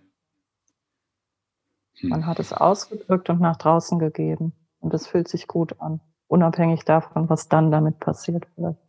hm. 2.00 2.10
man 2.10 2.26
hat 2.26 2.40
es 2.40 2.52
ausgedrückt 2.52 3.30
und 3.30 3.42
nach 3.42 3.58
draußen 3.58 4.00
gegeben. 4.00 4.54
Und 4.80 4.94
es 4.96 5.06
fühlt 5.06 5.28
sich 5.28 5.48
gut 5.48 5.80
an. 5.80 6.02
Unabhängig 6.28 6.84
davon, 6.84 7.30
was 7.30 7.48
dann 7.48 7.70
damit 7.70 8.00
passiert. 8.00 8.48
Vielleicht. 8.56 8.80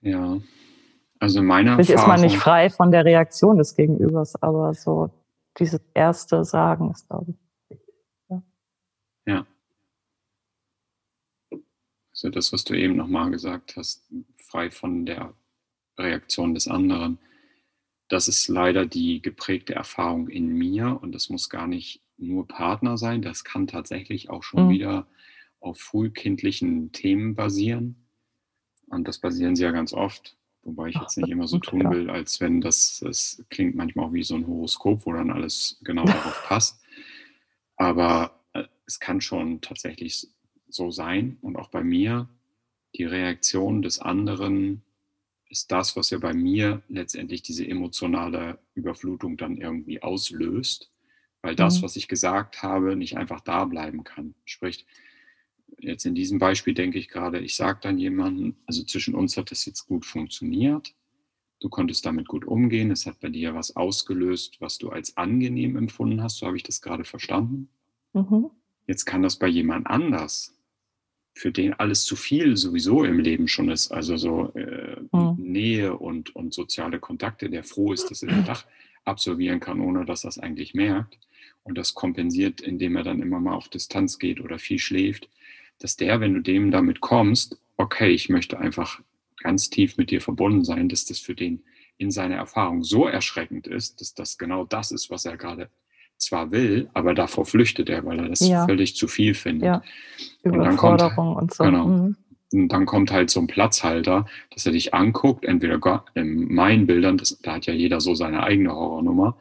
Ja. 0.00 0.40
Also 1.18 1.40
in 1.40 1.44
meiner 1.44 1.74
Vielleicht 1.74 1.90
Erfahrung, 1.90 2.14
ist 2.14 2.20
man 2.22 2.30
nicht 2.30 2.40
frei 2.40 2.70
von 2.70 2.90
der 2.90 3.04
Reaktion 3.04 3.58
des 3.58 3.74
Gegenübers, 3.74 4.42
aber 4.42 4.72
so 4.72 5.10
dieses 5.58 5.82
erste 5.92 6.42
Sagen 6.44 6.90
ist, 6.90 7.06
glaube 7.06 7.32
ich, 7.32 7.36
wichtig. 7.68 7.94
Ja. 8.30 8.42
ja. 9.26 9.46
Also 12.22 12.28
das, 12.28 12.52
was 12.52 12.64
du 12.64 12.74
eben 12.74 12.96
nochmal 12.96 13.30
gesagt 13.30 13.76
hast, 13.76 14.04
frei 14.36 14.70
von 14.70 15.06
der 15.06 15.34
Reaktion 15.98 16.52
des 16.52 16.68
anderen, 16.68 17.18
das 18.08 18.28
ist 18.28 18.48
leider 18.48 18.84
die 18.84 19.22
geprägte 19.22 19.74
Erfahrung 19.74 20.28
in 20.28 20.48
mir 20.48 20.98
und 21.00 21.12
das 21.12 21.30
muss 21.30 21.48
gar 21.48 21.66
nicht 21.66 22.02
nur 22.18 22.46
Partner 22.46 22.98
sein, 22.98 23.22
das 23.22 23.42
kann 23.42 23.66
tatsächlich 23.66 24.28
auch 24.28 24.42
schon 24.42 24.66
mhm. 24.66 24.70
wieder 24.70 25.06
auf 25.60 25.78
frühkindlichen 25.78 26.92
Themen 26.92 27.34
basieren. 27.34 27.96
Und 28.88 29.08
das 29.08 29.18
basieren 29.18 29.56
sie 29.56 29.62
ja 29.62 29.70
ganz 29.70 29.94
oft. 29.94 30.36
Wobei 30.62 30.88
ich 30.88 30.96
jetzt 30.96 31.16
nicht 31.16 31.30
immer 31.30 31.48
so 31.48 31.58
tun 31.58 31.90
will, 31.90 32.10
als 32.10 32.38
wenn 32.40 32.60
das, 32.60 33.00
das 33.02 33.42
klingt 33.48 33.74
manchmal 33.74 34.06
auch 34.06 34.12
wie 34.12 34.22
so 34.22 34.34
ein 34.34 34.46
Horoskop, 34.46 35.06
wo 35.06 35.12
dann 35.14 35.30
alles 35.30 35.80
genau 35.84 36.04
darauf 36.06 36.44
passt. 36.44 36.82
Aber 37.76 38.42
äh, 38.52 38.64
es 38.84 39.00
kann 39.00 39.22
schon 39.22 39.62
tatsächlich 39.62 40.28
so 40.70 40.90
sein. 40.90 41.38
Und 41.42 41.56
auch 41.56 41.68
bei 41.68 41.82
mir, 41.82 42.28
die 42.94 43.04
Reaktion 43.04 43.82
des 43.82 43.98
anderen 43.98 44.82
ist 45.48 45.72
das, 45.72 45.96
was 45.96 46.10
ja 46.10 46.18
bei 46.18 46.32
mir 46.32 46.82
letztendlich 46.88 47.42
diese 47.42 47.66
emotionale 47.66 48.58
Überflutung 48.74 49.36
dann 49.36 49.56
irgendwie 49.56 50.02
auslöst, 50.02 50.90
weil 51.42 51.56
das, 51.56 51.78
mhm. 51.78 51.82
was 51.82 51.96
ich 51.96 52.06
gesagt 52.06 52.62
habe, 52.62 52.96
nicht 52.96 53.16
einfach 53.16 53.40
da 53.40 53.64
bleiben 53.64 54.04
kann. 54.04 54.34
Sprich, 54.44 54.86
jetzt 55.78 56.06
in 56.06 56.14
diesem 56.14 56.38
Beispiel 56.38 56.74
denke 56.74 56.98
ich 56.98 57.08
gerade, 57.08 57.40
ich 57.40 57.56
sage 57.56 57.80
dann 57.82 57.98
jemandem, 57.98 58.56
also 58.66 58.84
zwischen 58.84 59.14
uns 59.14 59.36
hat 59.36 59.50
das 59.50 59.64
jetzt 59.64 59.86
gut 59.86 60.06
funktioniert, 60.06 60.94
du 61.60 61.68
konntest 61.68 62.06
damit 62.06 62.28
gut 62.28 62.44
umgehen, 62.44 62.90
es 62.90 63.06
hat 63.06 63.20
bei 63.20 63.28
dir 63.28 63.54
was 63.54 63.76
ausgelöst, 63.76 64.60
was 64.60 64.78
du 64.78 64.90
als 64.90 65.16
angenehm 65.16 65.76
empfunden 65.76 66.22
hast, 66.22 66.38
so 66.38 66.46
habe 66.46 66.56
ich 66.56 66.62
das 66.62 66.80
gerade 66.80 67.04
verstanden. 67.04 67.68
Mhm. 68.12 68.50
Jetzt 68.86 69.04
kann 69.04 69.22
das 69.22 69.38
bei 69.38 69.48
jemand 69.48 69.86
anders, 69.86 70.54
für 71.32 71.52
den 71.52 71.72
alles 71.74 72.04
zu 72.04 72.16
viel 72.16 72.56
sowieso 72.56 73.04
im 73.04 73.18
Leben 73.18 73.48
schon 73.48 73.70
ist, 73.70 73.90
also 73.92 74.16
so 74.16 74.52
äh, 74.54 74.96
mhm. 75.12 75.36
Nähe 75.38 75.96
und, 75.96 76.34
und 76.34 76.52
soziale 76.52 76.98
Kontakte, 76.98 77.48
der 77.48 77.64
froh 77.64 77.92
ist, 77.92 78.10
dass 78.10 78.22
er 78.22 78.30
den 78.30 78.44
Tag 78.44 78.66
absolvieren 79.04 79.60
kann, 79.60 79.80
ohne 79.80 80.04
dass 80.04 80.24
er 80.24 80.28
es 80.28 80.38
eigentlich 80.38 80.74
merkt. 80.74 81.18
Und 81.62 81.78
das 81.78 81.94
kompensiert, 81.94 82.60
indem 82.60 82.96
er 82.96 83.02
dann 83.02 83.22
immer 83.22 83.40
mal 83.40 83.54
auf 83.54 83.68
Distanz 83.68 84.18
geht 84.18 84.40
oder 84.40 84.58
viel 84.58 84.78
schläft 84.78 85.28
dass 85.80 85.96
der, 85.96 86.20
wenn 86.20 86.34
du 86.34 86.40
dem 86.40 86.70
damit 86.70 87.00
kommst, 87.00 87.58
okay, 87.76 88.10
ich 88.10 88.28
möchte 88.28 88.58
einfach 88.58 89.00
ganz 89.38 89.70
tief 89.70 89.96
mit 89.96 90.10
dir 90.10 90.20
verbunden 90.20 90.64
sein, 90.64 90.88
dass 90.88 91.06
das 91.06 91.18
für 91.18 91.34
den 91.34 91.64
in 91.96 92.10
seiner 92.10 92.36
Erfahrung 92.36 92.84
so 92.84 93.06
erschreckend 93.06 93.66
ist, 93.66 94.00
dass 94.00 94.14
das 94.14 94.38
genau 94.38 94.64
das 94.64 94.92
ist, 94.92 95.10
was 95.10 95.24
er 95.24 95.36
gerade 95.36 95.70
zwar 96.20 96.50
will, 96.50 96.90
aber 96.94 97.14
davor 97.14 97.46
flüchtet 97.46 97.88
er, 97.88 98.04
weil 98.04 98.18
er 98.18 98.28
das 98.28 98.40
ja. 98.40 98.66
völlig 98.66 98.96
zu 98.96 99.08
viel 99.08 99.34
findet. 99.34 99.66
Ja. 99.66 99.82
Überforderung 100.42 101.36
und, 101.36 101.42
und 101.42 101.54
so. 101.54 101.64
Genau. 101.64 101.86
Mhm. 101.86 102.16
Und 102.52 102.68
dann 102.68 102.84
kommt 102.84 103.12
halt 103.12 103.30
so 103.30 103.40
ein 103.40 103.46
Platzhalter, 103.46 104.26
dass 104.50 104.66
er 104.66 104.72
dich 104.72 104.92
anguckt, 104.92 105.44
entweder 105.44 106.04
in 106.14 106.52
meinen 106.52 106.86
Bildern, 106.86 107.16
das, 107.16 107.38
da 107.42 107.54
hat 107.54 107.66
ja 107.66 107.74
jeder 107.74 108.00
so 108.00 108.14
seine 108.14 108.42
eigene 108.42 108.74
Horrornummer. 108.74 109.38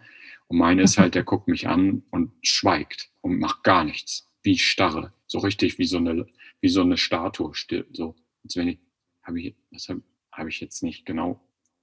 Und 0.47 0.57
meine 0.57 0.83
ist 0.83 0.97
halt, 0.97 1.15
der 1.15 1.23
guckt 1.23 1.47
mich 1.47 1.67
an 1.67 2.03
und 2.11 2.31
schweigt 2.43 3.09
und 3.21 3.39
macht 3.39 3.63
gar 3.63 3.83
nichts 3.83 4.27
wie 4.43 4.57
starre, 4.57 5.13
so 5.27 5.39
richtig 5.39 5.79
wie 5.79 5.85
so 5.85 5.97
eine, 5.97 6.27
wie 6.61 6.69
so 6.69 6.81
eine 6.81 6.97
Statue, 6.97 7.51
so, 7.91 8.15
als 8.43 8.55
wenn 8.55 8.69
ich, 8.69 8.79
habe 9.23 9.39
ich, 9.39 9.55
das 9.71 9.89
habe 9.89 10.01
hab 10.31 10.47
ich 10.47 10.59
jetzt 10.59 10.83
nicht 10.83 11.05
genau 11.05 11.39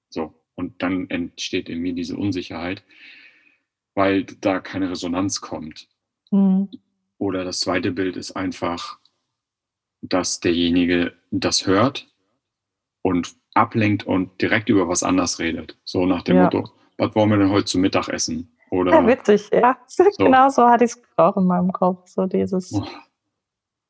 so. 0.08 0.34
Und 0.54 0.82
dann 0.82 1.10
entsteht 1.10 1.68
in 1.68 1.80
mir 1.80 1.92
diese 1.92 2.16
Unsicherheit, 2.16 2.82
weil 3.96 4.24
da 4.24 4.60
keine 4.60 4.90
Resonanz 4.90 5.40
kommt. 5.40 5.88
Mhm. 6.30 6.68
Oder 7.18 7.44
das 7.44 7.60
zweite 7.60 7.90
Bild 7.90 8.16
ist 8.16 8.36
einfach, 8.36 8.98
dass 10.02 10.38
derjenige 10.38 11.14
das 11.30 11.66
hört 11.66 12.06
und 13.02 13.34
ablenkt 13.54 14.06
und 14.06 14.40
direkt 14.40 14.68
über 14.68 14.86
was 14.86 15.02
anderes 15.02 15.38
redet. 15.38 15.78
So 15.84 16.04
nach 16.04 16.22
dem 16.22 16.36
ja. 16.36 16.44
Motto, 16.44 16.70
was 16.98 17.14
wollen 17.14 17.30
wir 17.30 17.38
denn 17.38 17.50
heute 17.50 17.64
zu 17.64 17.78
Mittag 17.78 18.08
essen? 18.08 18.52
Oder 18.70 18.92
ja, 18.92 19.06
witzig, 19.06 19.48
ja. 19.52 19.78
So. 19.86 20.04
Genau 20.18 20.50
so 20.50 20.68
hatte 20.68 20.84
ich 20.84 20.92
es 20.92 21.02
auch 21.16 21.36
in 21.36 21.46
meinem 21.46 21.72
Kopf. 21.72 22.06
So 22.08 22.26
dieses, 22.26 22.72
oh. 22.72 22.84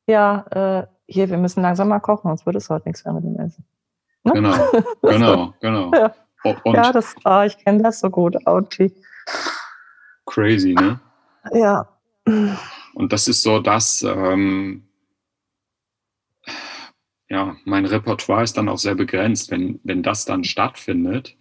ja, 0.07 0.45
äh, 0.51 0.87
hier, 1.07 1.29
wir 1.29 1.37
müssen 1.37 1.61
langsam 1.61 1.89
mal 1.89 1.99
kochen, 1.99 2.29
sonst 2.29 2.45
wird 2.45 2.55
es 2.55 2.69
heute 2.69 2.87
nichts 2.87 3.03
mehr 3.03 3.13
mit 3.13 3.25
dem 3.25 3.37
Essen. 3.39 3.65
Ne? 4.23 4.33
Genau, 4.33 4.55
genau, 5.01 5.53
genau. 5.59 5.91
Ja, 6.43 6.55
und 6.63 6.75
ja 6.75 6.91
das, 6.93 7.15
oh, 7.25 7.41
ich 7.41 7.57
kenne 7.57 7.81
das 7.81 7.99
so 7.99 8.09
gut, 8.09 8.45
Auti. 8.45 8.93
Crazy, 10.27 10.73
ne? 10.73 10.99
Ja. 11.53 11.89
Und 12.93 13.13
das 13.13 13.27
ist 13.27 13.41
so 13.41 13.59
das, 13.59 14.03
ähm, 14.03 14.83
ja, 17.29 17.57
mein 17.65 17.85
Repertoire 17.85 18.43
ist 18.43 18.57
dann 18.57 18.69
auch 18.69 18.77
sehr 18.77 18.95
begrenzt. 18.95 19.51
Wenn, 19.51 19.79
wenn 19.83 20.03
das 20.03 20.25
dann 20.25 20.43
stattfindet, 20.43 21.35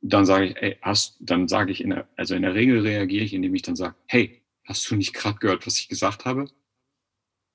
dann 0.00 0.26
sage 0.26 0.46
ich, 0.46 0.56
ey, 0.56 0.78
hast, 0.82 1.16
dann 1.20 1.48
sage 1.48 1.72
ich, 1.72 1.82
in 1.82 1.90
der, 1.90 2.08
also 2.16 2.34
in 2.34 2.42
der 2.42 2.54
Regel 2.54 2.80
reagiere 2.80 3.24
ich, 3.24 3.34
indem 3.34 3.54
ich 3.54 3.62
dann 3.62 3.76
sage, 3.76 3.94
hey, 4.06 4.42
hast 4.64 4.90
du 4.90 4.96
nicht 4.96 5.14
gerade 5.14 5.38
gehört, 5.38 5.66
was 5.66 5.78
ich 5.78 5.88
gesagt 5.88 6.24
habe? 6.24 6.46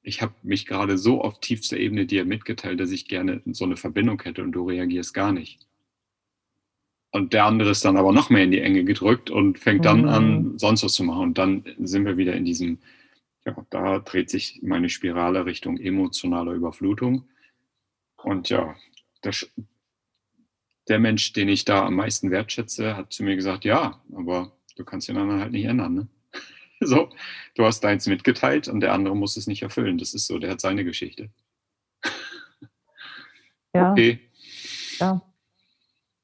Ich 0.03 0.21
habe 0.21 0.33
mich 0.41 0.65
gerade 0.65 0.97
so 0.97 1.21
auf 1.21 1.39
tiefster 1.39 1.77
Ebene 1.77 2.05
dir 2.05 2.25
mitgeteilt, 2.25 2.79
dass 2.79 2.91
ich 2.91 3.07
gerne 3.07 3.41
so 3.45 3.65
eine 3.65 3.77
Verbindung 3.77 4.21
hätte 4.21 4.43
und 4.43 4.51
du 4.51 4.67
reagierst 4.67 5.13
gar 5.13 5.31
nicht. 5.31 5.67
Und 7.11 7.33
der 7.33 7.45
andere 7.45 7.71
ist 7.71 7.83
dann 7.83 7.97
aber 7.97 8.13
noch 8.13 8.29
mehr 8.29 8.43
in 8.43 8.51
die 8.51 8.61
Enge 8.61 8.85
gedrückt 8.85 9.29
und 9.29 9.59
fängt 9.59 9.83
dann 9.85 10.01
Mhm. 10.03 10.07
an, 10.07 10.57
sonst 10.59 10.83
was 10.83 10.93
zu 10.93 11.03
machen. 11.03 11.23
Und 11.23 11.37
dann 11.37 11.63
sind 11.79 12.05
wir 12.05 12.15
wieder 12.17 12.33
in 12.35 12.45
diesem, 12.45 12.79
ja, 13.45 13.55
da 13.69 13.99
dreht 13.99 14.29
sich 14.29 14.59
meine 14.63 14.87
Spirale 14.89 15.45
Richtung 15.45 15.77
emotionaler 15.77 16.53
Überflutung. 16.53 17.27
Und 18.15 18.49
ja, 18.49 18.75
das, 19.21 19.45
der 20.87 20.99
Mensch, 20.99 21.33
den 21.33 21.49
ich 21.49 21.65
da 21.65 21.85
am 21.85 21.95
meisten 21.95 22.31
wertschätze, 22.31 22.95
hat 22.95 23.11
zu 23.11 23.23
mir 23.23 23.35
gesagt, 23.35 23.65
ja, 23.65 24.01
aber 24.15 24.55
du 24.77 24.85
kannst 24.85 25.09
den 25.09 25.17
anderen 25.17 25.41
halt 25.41 25.51
nicht 25.51 25.65
ändern. 25.65 25.93
Ne? 25.93 26.07
So, 26.83 27.09
du 27.53 27.63
hast 27.63 27.81
deins 27.83 28.07
mitgeteilt 28.07 28.67
und 28.67 28.79
der 28.79 28.93
andere 28.93 29.15
muss 29.15 29.37
es 29.37 29.45
nicht 29.45 29.61
erfüllen. 29.61 29.99
Das 29.99 30.15
ist 30.15 30.25
so, 30.25 30.39
der 30.39 30.49
hat 30.49 30.61
seine 30.61 30.83
Geschichte. 30.83 31.29
Ja, 33.75 33.91
Okay, 33.91 34.19
ja. 34.99 35.21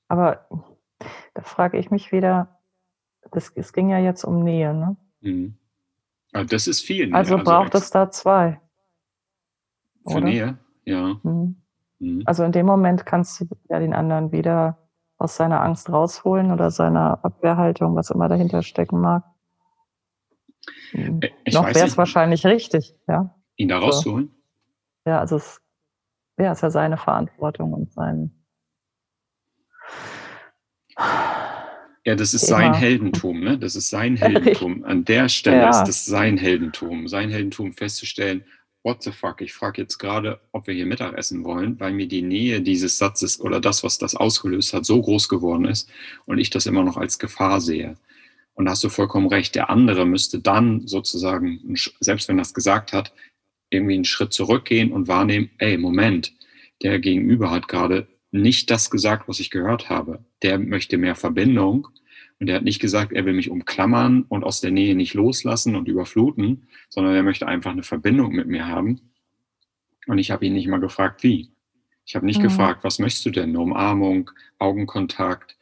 Aber 0.08 0.48
da 1.38 1.44
frage 1.44 1.78
ich 1.78 1.92
mich 1.92 2.12
wieder, 2.12 2.60
das, 3.32 3.52
es 3.54 3.72
ging 3.72 3.90
ja 3.90 4.00
jetzt 4.00 4.24
um 4.24 4.44
Nähe, 4.44 4.74
ne? 4.74 4.98
mhm. 5.22 5.56
Also 6.34 6.50
das 6.50 6.68
ist 6.68 6.82
viel. 6.82 7.08
Ne? 7.08 7.16
Also 7.16 7.38
braucht 7.38 7.76
ex- 7.76 7.86
es 7.86 7.92
da 7.92 8.10
zwei. 8.12 8.60
Für 10.06 10.18
oder? 10.18 10.22
Nähe, 10.26 10.58
ja. 10.86 11.20
Mhm. 11.22 11.62
Mhm. 12.00 12.24
Also 12.26 12.44
in 12.44 12.52
dem 12.52 12.66
Moment 12.66 13.06
kannst 13.06 13.40
du 13.40 13.46
ja 13.70 13.80
den 13.80 13.94
anderen 13.94 14.32
wieder 14.32 14.78
aus 15.20 15.36
seiner 15.36 15.62
Angst 15.62 15.90
rausholen 15.92 16.52
oder 16.52 16.72
seiner 16.72 17.24
Abwehrhaltung, 17.24 17.96
was 17.96 18.10
immer 18.10 18.28
dahinter 18.30 18.64
stecken 18.64 19.00
mag. 19.00 19.24
Mhm. 20.94 21.20
Äh, 21.22 21.30
Ich 21.46 21.54
Noch 21.54 21.68
wäre 21.68 21.86
es 21.86 21.98
wahrscheinlich 21.98 22.46
richtig, 22.48 22.96
ja. 23.08 23.36
ihn 23.58 23.68
da 23.68 23.80
so. 23.80 23.86
rauszuholen. 23.86 24.32
Ja, 25.06 25.20
also 25.20 25.36
es 25.38 25.62
ja, 26.40 26.52
ist 26.52 26.62
ja 26.62 26.72
seine 26.72 26.98
Verantwortung 26.98 27.74
und 27.74 27.92
sein. 27.94 28.37
Ja, 32.08 32.16
das 32.16 32.34
ist 32.34 32.48
sein 32.48 32.74
Heldentum, 32.74 33.42
ne? 33.42 33.58
Das 33.58 33.76
ist 33.76 33.90
sein 33.90 34.16
Heldentum. 34.16 34.86
An 34.86 35.04
der 35.04 35.28
Stelle 35.28 35.58
Ja. 35.64 35.70
ist 35.72 35.90
das 35.90 36.06
sein 36.06 36.38
Heldentum. 36.38 37.10
Sein 37.10 37.30
Heldentum 37.30 37.74
festzustellen, 37.74 38.46
what 38.82 39.04
the 39.04 39.12
fuck, 39.12 39.42
ich 39.42 39.52
frage 39.52 39.82
jetzt 39.82 39.98
gerade, 39.98 40.40
ob 40.54 40.68
wir 40.68 40.74
hier 40.74 40.86
Mittagessen 40.86 41.44
wollen, 41.44 41.78
weil 41.82 41.92
mir 41.92 42.08
die 42.08 42.22
Nähe 42.22 42.62
dieses 42.62 42.98
Satzes 42.98 43.42
oder 43.42 43.60
das, 43.60 43.84
was 43.84 43.98
das 43.98 44.16
ausgelöst 44.16 44.74
hat, 44.74 44.86
so 44.86 45.02
groß 45.02 45.28
geworden 45.28 45.66
ist 45.66 45.90
und 46.26 46.38
ich 46.38 46.50
das 46.50 46.66
immer 46.66 46.86
noch 46.86 46.96
als 46.96 47.20
Gefahr 47.20 47.60
sehe. 47.60 47.98
Und 48.54 48.64
da 48.66 48.72
hast 48.72 48.86
du 48.86 48.90
vollkommen 48.90 49.28
recht. 49.28 49.54
Der 49.56 49.70
andere 49.70 50.06
müsste 50.06 50.40
dann 50.40 50.88
sozusagen, 50.88 51.76
selbst 52.00 52.30
wenn 52.30 52.40
er 52.40 52.44
es 52.44 52.54
gesagt 52.54 52.94
hat, 52.94 53.12
irgendwie 53.70 53.96
einen 53.96 54.06
Schritt 54.06 54.32
zurückgehen 54.32 54.94
und 54.94 55.10
wahrnehmen, 55.10 55.50
ey, 55.58 55.78
Moment, 55.78 56.32
der 56.84 57.00
Gegenüber 57.00 57.52
hat 57.52 57.68
gerade 57.68 58.08
nicht 58.32 58.70
das 58.72 58.90
gesagt, 58.90 59.28
was 59.28 59.40
ich 59.40 59.50
gehört 59.52 59.90
habe. 59.90 60.24
Der 60.44 60.60
möchte 60.60 60.98
mehr 60.98 61.16
Verbindung 61.16 61.88
und 62.40 62.50
er 62.50 62.58
hat 62.58 62.64
nicht 62.64 62.80
gesagt, 62.80 63.14
er 63.14 63.26
will 63.26 63.34
mich 63.34 63.50
umklammern 63.50 64.24
und 64.30 64.44
aus 64.44 64.62
der 64.62 64.72
Nähe 64.72 64.96
nicht 64.96 65.14
loslassen 65.14 65.76
und 65.76 65.88
überfluten, 65.88 66.68
sondern 66.90 67.16
er 67.16 67.24
möchte 67.24 67.48
einfach 67.48 67.72
eine 67.72 67.84
Verbindung 67.84 68.34
mit 68.34 68.48
mir 68.48 68.68
haben. 68.68 69.12
Und 70.08 70.20
ich 70.20 70.32
habe 70.32 70.46
ihn 70.46 70.54
nicht 70.54 70.68
mal 70.68 70.80
gefragt, 70.80 71.24
wie. 71.24 71.52
Ich 72.06 72.16
habe 72.16 72.26
nicht 72.26 72.40
Mhm. 72.40 72.44
gefragt, 72.44 72.84
was 72.84 73.00
möchtest 73.00 73.26
du 73.26 73.32
denn? 73.32 73.50
Eine 73.50 73.60
Umarmung, 73.60 74.32
Augenkontakt? 74.60 75.58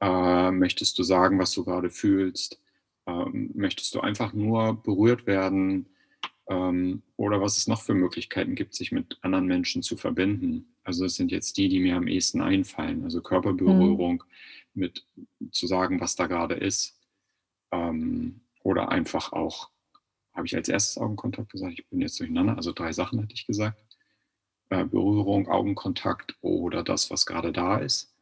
Äh, 0.00 0.50
möchtest 0.52 0.98
du 0.98 1.02
sagen, 1.02 1.38
was 1.38 1.52
du 1.52 1.64
gerade 1.64 1.90
fühlst? 1.90 2.60
Ähm, 3.06 3.50
möchtest 3.54 3.94
du 3.94 4.00
einfach 4.00 4.32
nur 4.32 4.82
berührt 4.82 5.26
werden? 5.26 5.86
Ähm, 6.50 7.02
oder 7.16 7.40
was 7.40 7.56
es 7.56 7.68
noch 7.68 7.80
für 7.80 7.94
Möglichkeiten 7.94 8.56
gibt, 8.56 8.74
sich 8.74 8.90
mit 8.90 9.18
anderen 9.22 9.46
Menschen 9.46 9.82
zu 9.82 9.96
verbinden. 9.96 10.74
Also 10.82 11.04
es 11.04 11.14
sind 11.14 11.30
jetzt 11.30 11.56
die, 11.56 11.68
die 11.68 11.78
mir 11.78 11.96
am 11.96 12.08
ehesten 12.08 12.40
einfallen. 12.42 13.04
Also 13.04 13.22
Körperberührung, 13.22 14.24
mit 14.74 15.06
zu 15.52 15.66
sagen, 15.66 16.00
was 16.00 16.16
da 16.16 16.26
gerade 16.26 16.54
ist. 16.54 16.98
Ähm, 17.72 18.40
oder 18.64 18.90
einfach 18.90 19.32
auch, 19.32 19.70
habe 20.34 20.46
ich 20.46 20.56
als 20.56 20.68
erstes 20.68 20.98
Augenkontakt 20.98 21.52
gesagt, 21.52 21.78
ich 21.78 21.88
bin 21.88 22.00
jetzt 22.00 22.18
durcheinander, 22.18 22.56
also 22.56 22.72
drei 22.72 22.92
Sachen 22.92 23.22
hatte 23.22 23.34
ich 23.34 23.46
gesagt. 23.46 23.80
Äh, 24.70 24.84
Berührung, 24.84 25.48
Augenkontakt 25.48 26.36
oder 26.40 26.82
das, 26.82 27.10
was 27.12 27.26
gerade 27.26 27.52
da 27.52 27.78
ist. 27.78 28.12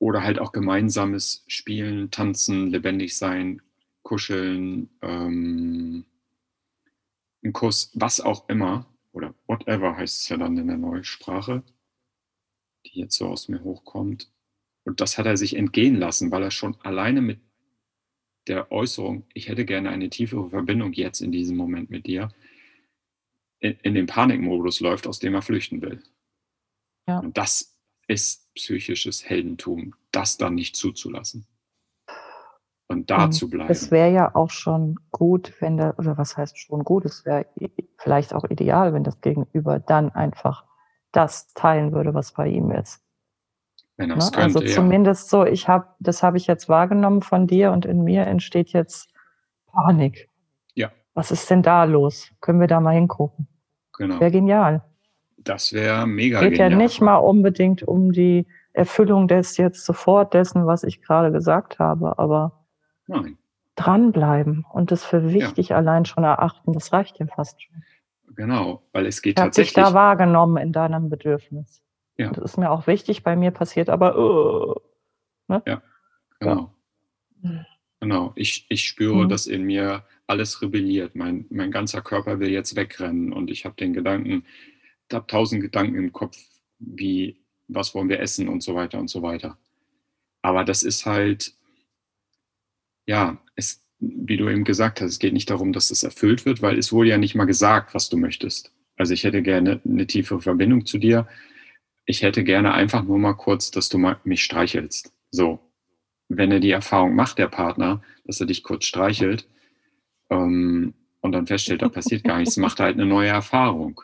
Oder 0.00 0.24
halt 0.24 0.40
auch 0.40 0.50
gemeinsames 0.50 1.44
Spielen, 1.46 2.10
Tanzen, 2.10 2.66
lebendig 2.68 3.16
sein, 3.16 3.62
kuscheln, 4.02 4.90
ähm, 5.00 6.04
ein 7.44 7.52
Kuss, 7.52 7.90
was 7.94 8.20
auch 8.20 8.48
immer, 8.48 8.86
oder 9.12 9.34
whatever 9.46 9.96
heißt 9.96 10.20
es 10.20 10.28
ja 10.28 10.36
dann 10.36 10.56
in 10.56 10.66
der 10.66 10.76
neuen 10.76 11.04
Sprache, 11.04 11.62
die 12.86 13.00
jetzt 13.00 13.16
so 13.16 13.28
aus 13.28 13.48
mir 13.48 13.62
hochkommt. 13.62 14.30
Und 14.84 15.00
das 15.00 15.18
hat 15.18 15.26
er 15.26 15.36
sich 15.36 15.56
entgehen 15.56 15.96
lassen, 15.96 16.30
weil 16.30 16.42
er 16.42 16.50
schon 16.50 16.76
alleine 16.80 17.22
mit 17.22 17.40
der 18.46 18.70
Äußerung, 18.72 19.24
ich 19.32 19.48
hätte 19.48 19.64
gerne 19.64 19.90
eine 19.90 20.10
tiefere 20.10 20.50
Verbindung 20.50 20.92
jetzt 20.92 21.20
in 21.20 21.32
diesem 21.32 21.56
Moment 21.56 21.90
mit 21.90 22.06
dir, 22.06 22.28
in, 23.60 23.78
in 23.82 23.94
den 23.94 24.06
Panikmodus 24.06 24.80
läuft, 24.80 25.06
aus 25.06 25.18
dem 25.18 25.34
er 25.34 25.42
flüchten 25.42 25.80
will. 25.80 26.02
Ja. 27.06 27.20
Und 27.20 27.38
das 27.38 27.78
ist 28.06 28.52
psychisches 28.54 29.24
Heldentum, 29.24 29.94
das 30.10 30.36
dann 30.36 30.54
nicht 30.54 30.76
zuzulassen. 30.76 31.46
Und 32.94 33.10
da 33.10 33.30
zu 33.30 33.50
bleiben. 33.50 33.70
Es 33.70 33.90
wäre 33.90 34.10
ja 34.12 34.34
auch 34.34 34.50
schon 34.50 34.96
gut, 35.10 35.52
wenn 35.60 35.76
der, 35.76 35.98
oder 35.98 36.16
was 36.16 36.36
heißt 36.36 36.58
schon 36.58 36.84
gut, 36.84 37.04
es 37.04 37.24
wäre 37.24 37.46
vielleicht 37.98 38.34
auch 38.34 38.44
ideal, 38.44 38.92
wenn 38.94 39.04
das 39.04 39.20
Gegenüber 39.20 39.78
dann 39.78 40.10
einfach 40.10 40.64
das 41.12 41.52
teilen 41.54 41.92
würde, 41.92 42.14
was 42.14 42.32
bei 42.32 42.48
ihm 42.48 42.70
ist. 42.70 43.00
wenn 43.96 44.10
er 44.10 44.16
Ne? 44.16 44.22
es 44.22 44.32
könnte, 44.32 44.58
also 44.58 44.62
ja. 44.62 44.74
zumindest 44.74 45.30
so, 45.30 45.44
ich 45.44 45.68
habe, 45.68 45.86
das 46.00 46.22
habe 46.22 46.36
ich 46.36 46.46
jetzt 46.46 46.68
wahrgenommen 46.68 47.22
von 47.22 47.46
dir 47.46 47.72
und 47.72 47.84
in 47.86 48.02
mir 48.04 48.26
entsteht 48.26 48.70
jetzt 48.70 49.10
Panik. 49.66 50.28
Ja. 50.74 50.90
Was 51.14 51.30
ist 51.30 51.50
denn 51.50 51.62
da 51.62 51.84
los? 51.84 52.30
Können 52.40 52.60
wir 52.60 52.66
da 52.66 52.80
mal 52.80 52.94
hingucken? 52.94 53.46
Genau. 53.96 54.18
Wäre 54.20 54.30
genial. 54.30 54.82
Das 55.36 55.72
wäre 55.72 56.06
mega 56.06 56.40
Geht 56.40 56.58
ja 56.58 56.68
genial. 56.68 56.82
nicht 56.82 57.00
mal 57.00 57.16
unbedingt 57.16 57.82
um 57.82 58.12
die 58.12 58.46
Erfüllung 58.72 59.28
des 59.28 59.56
jetzt 59.56 59.84
sofort 59.84 60.34
dessen, 60.34 60.66
was 60.66 60.82
ich 60.82 61.00
gerade 61.00 61.30
gesagt 61.30 61.78
habe, 61.78 62.18
aber 62.18 62.63
Nein, 63.06 63.38
dranbleiben 63.76 64.64
und 64.72 64.90
das 64.92 65.04
für 65.04 65.32
wichtig 65.32 65.74
allein 65.74 66.04
schon 66.04 66.24
erachten, 66.24 66.72
das 66.72 66.92
reicht 66.92 67.18
ja 67.18 67.26
fast 67.26 67.60
schon. 67.62 67.82
genau, 68.36 68.82
weil 68.92 69.06
es 69.06 69.20
geht 69.22 69.38
Ich 69.38 69.42
habe 69.42 69.50
dich 69.50 69.66
tatsächlich. 69.72 69.84
da 69.84 69.94
wahrgenommen 69.94 70.56
in 70.58 70.72
deinem 70.72 71.08
Bedürfnis. 71.08 71.82
Ja. 72.16 72.30
Das 72.30 72.44
ist 72.52 72.56
mir 72.58 72.70
auch 72.70 72.86
wichtig, 72.86 73.24
bei 73.24 73.34
mir 73.34 73.50
passiert 73.50 73.88
aber 73.90 74.80
äh, 75.48 75.60
Genau. 76.40 76.74
Mhm. 77.42 77.66
Genau. 78.00 78.32
Ich, 78.36 78.66
ich 78.68 78.86
spüre, 78.86 79.24
Mhm. 79.24 79.28
dass 79.28 79.46
in 79.46 79.64
mir 79.64 80.04
alles 80.26 80.60
rebelliert. 80.62 81.14
Mein, 81.14 81.46
mein 81.50 81.70
ganzer 81.70 82.02
Körper 82.02 82.38
will 82.40 82.50
jetzt 82.50 82.76
wegrennen 82.76 83.32
und 83.32 83.50
ich 83.50 83.64
habe 83.64 83.74
den 83.76 83.92
Gedanken, 83.92 84.44
ich 85.08 85.14
habe 85.14 85.26
tausend 85.26 85.62
Gedanken 85.62 85.96
im 85.96 86.12
Kopf, 86.12 86.36
wie, 86.78 87.40
was 87.68 87.94
wollen 87.94 88.08
wir 88.08 88.20
essen 88.20 88.48
und 88.48 88.62
so 88.62 88.74
weiter 88.74 88.98
und 88.98 89.08
so 89.08 89.22
weiter. 89.22 89.56
Aber 90.42 90.64
das 90.64 90.82
ist 90.82 91.06
halt, 91.06 91.54
ja, 93.06 93.38
es, 93.56 93.84
wie 93.98 94.36
du 94.36 94.48
eben 94.48 94.64
gesagt 94.64 95.00
hast, 95.00 95.12
es 95.12 95.18
geht 95.18 95.32
nicht 95.32 95.50
darum, 95.50 95.72
dass 95.72 95.88
das 95.88 96.02
erfüllt 96.02 96.44
wird, 96.44 96.62
weil 96.62 96.78
es 96.78 96.92
wurde 96.92 97.10
ja 97.10 97.18
nicht 97.18 97.34
mal 97.34 97.44
gesagt, 97.44 97.94
was 97.94 98.08
du 98.08 98.16
möchtest. 98.16 98.72
Also 98.96 99.12
ich 99.12 99.24
hätte 99.24 99.42
gerne 99.42 99.80
eine 99.84 100.06
tiefe 100.06 100.40
Verbindung 100.40 100.86
zu 100.86 100.98
dir. 100.98 101.26
Ich 102.06 102.22
hätte 102.22 102.44
gerne 102.44 102.74
einfach 102.74 103.02
nur 103.04 103.18
mal 103.18 103.34
kurz, 103.34 103.70
dass 103.70 103.88
du 103.88 103.98
mal 103.98 104.20
mich 104.24 104.44
streichelst. 104.44 105.12
So, 105.30 105.60
wenn 106.28 106.52
er 106.52 106.60
die 106.60 106.70
Erfahrung 106.70 107.14
macht, 107.14 107.38
der 107.38 107.48
Partner, 107.48 108.02
dass 108.24 108.40
er 108.40 108.46
dich 108.46 108.62
kurz 108.62 108.84
streichelt 108.84 109.48
ähm, 110.30 110.94
und 111.20 111.32
dann 111.32 111.46
feststellt, 111.46 111.82
da 111.82 111.88
passiert 111.88 112.24
gar 112.24 112.38
nichts, 112.38 112.56
macht 112.56 112.80
er 112.80 112.86
halt 112.86 112.96
eine 112.96 113.06
neue 113.06 113.28
Erfahrung 113.28 114.00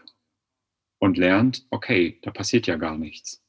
und 0.98 1.16
lernt, 1.16 1.66
okay, 1.70 2.18
da 2.22 2.30
passiert 2.30 2.66
ja 2.66 2.76
gar 2.76 2.96
nichts. 2.96 3.42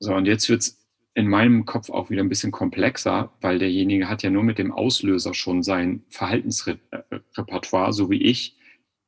So, 0.00 0.14
und 0.14 0.26
jetzt 0.26 0.48
wird 0.48 0.62
es 0.62 0.77
in 1.18 1.26
meinem 1.26 1.66
Kopf 1.66 1.90
auch 1.90 2.10
wieder 2.10 2.22
ein 2.22 2.28
bisschen 2.28 2.52
komplexer, 2.52 3.32
weil 3.40 3.58
derjenige 3.58 4.08
hat 4.08 4.22
ja 4.22 4.30
nur 4.30 4.44
mit 4.44 4.58
dem 4.58 4.70
Auslöser 4.70 5.34
schon 5.34 5.64
sein 5.64 6.04
Verhaltensrepertoire, 6.10 7.92
so 7.92 8.08
wie 8.08 8.22
ich, 8.22 8.56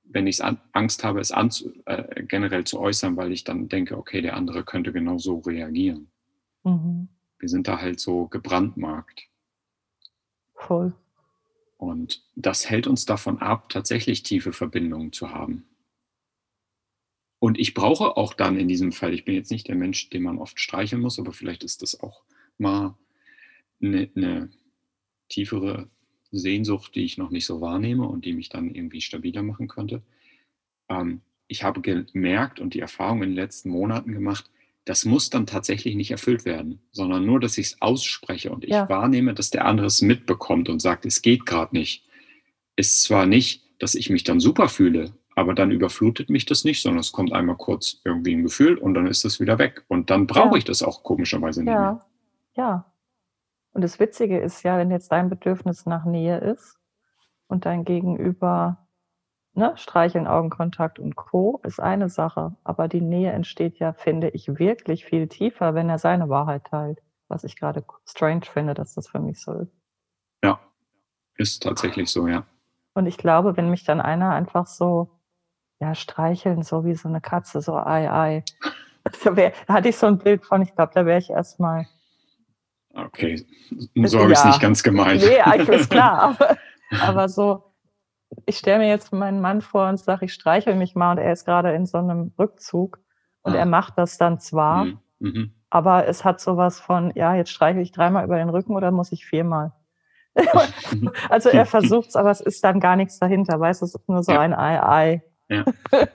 wenn 0.02 0.26
ich 0.26 0.42
an, 0.42 0.58
Angst 0.72 1.04
habe, 1.04 1.20
es 1.20 1.30
anzu, 1.30 1.72
äh, 1.86 2.24
generell 2.24 2.64
zu 2.64 2.80
äußern, 2.80 3.16
weil 3.16 3.30
ich 3.30 3.44
dann 3.44 3.68
denke, 3.68 3.96
okay, 3.96 4.22
der 4.22 4.36
andere 4.36 4.64
könnte 4.64 4.92
genau 4.92 5.18
so 5.18 5.38
reagieren 5.38 6.10
mhm. 6.64 7.08
wir 7.38 7.48
sind 7.48 7.68
da 7.68 7.80
halt 7.80 8.00
so 8.00 8.26
gebrandmarkt. 8.26 9.28
Voll. 10.54 10.92
Und 11.76 12.24
das 12.34 12.68
hält 12.68 12.88
uns 12.88 13.06
davon 13.06 13.38
ab, 13.38 13.68
tatsächlich 13.68 14.24
tiefe 14.24 14.52
Verbindungen 14.52 15.12
zu 15.12 15.30
haben. 15.30 15.69
Und 17.40 17.58
ich 17.58 17.72
brauche 17.74 18.18
auch 18.18 18.34
dann 18.34 18.58
in 18.58 18.68
diesem 18.68 18.92
Fall, 18.92 19.14
ich 19.14 19.24
bin 19.24 19.34
jetzt 19.34 19.50
nicht 19.50 19.66
der 19.66 19.74
Mensch, 19.74 20.10
den 20.10 20.22
man 20.22 20.38
oft 20.38 20.60
streicheln 20.60 21.00
muss, 21.00 21.18
aber 21.18 21.32
vielleicht 21.32 21.64
ist 21.64 21.82
das 21.82 21.98
auch 22.00 22.22
mal 22.58 22.96
eine, 23.82 24.10
eine 24.14 24.50
tiefere 25.30 25.88
Sehnsucht, 26.30 26.94
die 26.94 27.04
ich 27.04 27.16
noch 27.16 27.30
nicht 27.30 27.46
so 27.46 27.62
wahrnehme 27.62 28.06
und 28.06 28.26
die 28.26 28.34
mich 28.34 28.50
dann 28.50 28.72
irgendwie 28.74 29.00
stabiler 29.00 29.42
machen 29.42 29.68
könnte. 29.68 30.02
Ähm, 30.90 31.22
ich 31.48 31.64
habe 31.64 31.80
gemerkt 31.80 32.60
und 32.60 32.74
die 32.74 32.80
Erfahrung 32.80 33.22
in 33.22 33.30
den 33.30 33.36
letzten 33.36 33.70
Monaten 33.70 34.12
gemacht, 34.12 34.50
das 34.84 35.06
muss 35.06 35.30
dann 35.30 35.46
tatsächlich 35.46 35.94
nicht 35.94 36.10
erfüllt 36.10 36.44
werden, 36.44 36.80
sondern 36.92 37.24
nur, 37.24 37.40
dass 37.40 37.58
ich 37.58 37.68
es 37.68 37.82
ausspreche 37.82 38.50
und 38.50 38.64
ich 38.64 38.70
ja. 38.70 38.88
wahrnehme, 38.88 39.32
dass 39.32 39.50
der 39.50 39.64
andere 39.64 39.86
es 39.86 40.02
mitbekommt 40.02 40.68
und 40.68 40.80
sagt, 40.80 41.06
es 41.06 41.22
geht 41.22 41.46
gerade 41.46 41.74
nicht. 41.74 42.04
Ist 42.76 43.02
zwar 43.02 43.26
nicht, 43.26 43.62
dass 43.78 43.94
ich 43.94 44.10
mich 44.10 44.24
dann 44.24 44.40
super 44.40 44.68
fühle, 44.68 45.14
aber 45.36 45.54
dann 45.54 45.70
überflutet 45.70 46.30
mich 46.30 46.46
das 46.46 46.64
nicht, 46.64 46.82
sondern 46.82 47.00
es 47.00 47.12
kommt 47.12 47.32
einmal 47.32 47.56
kurz 47.56 48.00
irgendwie 48.04 48.34
ein 48.34 48.42
Gefühl 48.42 48.78
und 48.78 48.94
dann 48.94 49.06
ist 49.06 49.24
es 49.24 49.40
wieder 49.40 49.58
weg. 49.58 49.84
Und 49.88 50.10
dann 50.10 50.26
brauche 50.26 50.50
ja. 50.50 50.56
ich 50.56 50.64
das 50.64 50.82
auch 50.82 51.02
komischerweise 51.02 51.62
nicht 51.62 51.72
ja. 51.72 51.80
mehr. 51.80 52.06
Ja. 52.54 52.92
Und 53.72 53.82
das 53.82 54.00
Witzige 54.00 54.38
ist 54.38 54.62
ja, 54.64 54.78
wenn 54.78 54.90
jetzt 54.90 55.12
dein 55.12 55.30
Bedürfnis 55.30 55.86
nach 55.86 56.04
Nähe 56.04 56.38
ist 56.38 56.78
und 57.46 57.64
dein 57.64 57.84
Gegenüber 57.84 58.86
ne, 59.54 59.72
Streicheln, 59.76 60.26
Augenkontakt 60.26 60.98
und 60.98 61.16
Co. 61.16 61.60
ist 61.64 61.80
eine 61.80 62.08
Sache. 62.08 62.56
Aber 62.64 62.88
die 62.88 63.00
Nähe 63.00 63.32
entsteht 63.32 63.78
ja, 63.78 63.92
finde 63.92 64.30
ich, 64.30 64.58
wirklich 64.58 65.04
viel 65.04 65.28
tiefer, 65.28 65.74
wenn 65.74 65.88
er 65.88 65.98
seine 65.98 66.28
Wahrheit 66.28 66.64
teilt. 66.64 67.00
Was 67.28 67.44
ich 67.44 67.56
gerade 67.56 67.84
strange 68.06 68.44
finde, 68.44 68.74
dass 68.74 68.94
das 68.94 69.08
für 69.08 69.20
mich 69.20 69.40
so 69.40 69.52
ist. 69.52 69.72
Ja, 70.42 70.58
ist 71.36 71.62
tatsächlich 71.62 72.10
so, 72.10 72.26
ja. 72.26 72.44
Und 72.94 73.06
ich 73.06 73.18
glaube, 73.18 73.56
wenn 73.56 73.70
mich 73.70 73.84
dann 73.84 74.00
einer 74.00 74.30
einfach 74.30 74.66
so, 74.66 75.19
ja, 75.80 75.94
streicheln, 75.94 76.62
so 76.62 76.84
wie 76.84 76.94
so 76.94 77.08
eine 77.08 77.20
Katze, 77.20 77.60
so 77.60 77.74
ei, 77.74 78.10
ei. 78.10 78.44
Da, 79.24 79.34
wär, 79.34 79.52
da 79.66 79.74
hatte 79.74 79.88
ich 79.88 79.96
so 79.96 80.06
ein 80.06 80.18
Bild 80.18 80.44
von, 80.44 80.60
ich 80.62 80.74
glaube, 80.74 80.92
da 80.94 81.06
wäre 81.06 81.18
ich 81.18 81.30
erstmal. 81.30 81.86
Okay, 82.92 83.44
so 84.04 84.20
habe 84.20 84.32
ich 84.32 84.38
es 84.38 84.44
nicht 84.44 84.60
ganz 84.60 84.82
gemeint. 84.82 85.22
Nee, 85.22 85.40
eigentlich 85.40 85.80
ist 85.80 85.90
klar. 85.90 86.36
Aber, 86.38 86.56
aber 87.00 87.28
so, 87.28 87.72
ich 88.46 88.58
stelle 88.58 88.80
mir 88.80 88.88
jetzt 88.88 89.12
meinen 89.12 89.40
Mann 89.40 89.62
vor 89.62 89.88
und 89.88 89.98
sage, 89.98 90.26
ich 90.26 90.34
streichel 90.34 90.74
mich 90.74 90.94
mal 90.94 91.12
und 91.12 91.18
er 91.18 91.32
ist 91.32 91.46
gerade 91.46 91.72
in 91.72 91.86
so 91.86 91.98
einem 91.98 92.32
Rückzug 92.38 93.00
und 93.42 93.54
ah. 93.54 93.58
er 93.58 93.66
macht 93.66 93.96
das 93.96 94.18
dann 94.18 94.38
zwar, 94.38 94.84
mhm. 94.84 94.98
Mhm. 95.18 95.54
aber 95.70 96.06
es 96.06 96.24
hat 96.24 96.40
sowas 96.40 96.78
von, 96.78 97.12
ja, 97.14 97.34
jetzt 97.34 97.50
streichel 97.50 97.82
ich 97.82 97.92
dreimal 97.92 98.24
über 98.24 98.36
den 98.36 98.50
Rücken 98.50 98.76
oder 98.76 98.90
muss 98.90 99.12
ich 99.12 99.24
viermal? 99.24 99.72
also 101.30 101.48
er 101.48 101.66
versucht 101.66 102.10
es, 102.10 102.16
aber 102.16 102.30
es 102.30 102.40
ist 102.40 102.62
dann 102.64 102.80
gar 102.80 102.96
nichts 102.96 103.18
dahinter, 103.18 103.58
weißt 103.58 103.80
du, 103.80 103.86
es 103.86 103.94
ist 103.94 104.08
nur 104.08 104.22
so 104.22 104.32
ja. 104.32 104.40
ein 104.40 104.52
Ei-Ei. 104.52 105.22
Ja. 105.50 105.64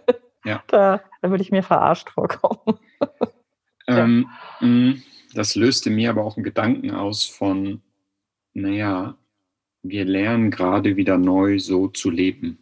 ja. 0.46 0.64
da, 0.68 1.04
da 1.22 1.30
würde 1.30 1.44
ich 1.44 1.52
mir 1.52 1.64
verarscht 1.64 2.10
vorkommen. 2.10 2.80
ähm, 3.88 4.30
ja. 4.62 4.68
Mm, 4.68 5.04
das 5.34 5.56
löste 5.56 5.90
mir 5.90 6.10
aber 6.10 6.24
auch 6.24 6.38
einen 6.38 6.46
Gedanken 6.46 6.92
aus 6.92 7.26
von, 7.26 7.82
naja, 8.54 9.18
wir 9.84 10.06
lernen 10.06 10.50
gerade 10.50 10.96
wieder 10.96 11.18
neu 11.18 11.60
so 11.60 11.90
zu 11.90 12.10
leben. 12.10 12.58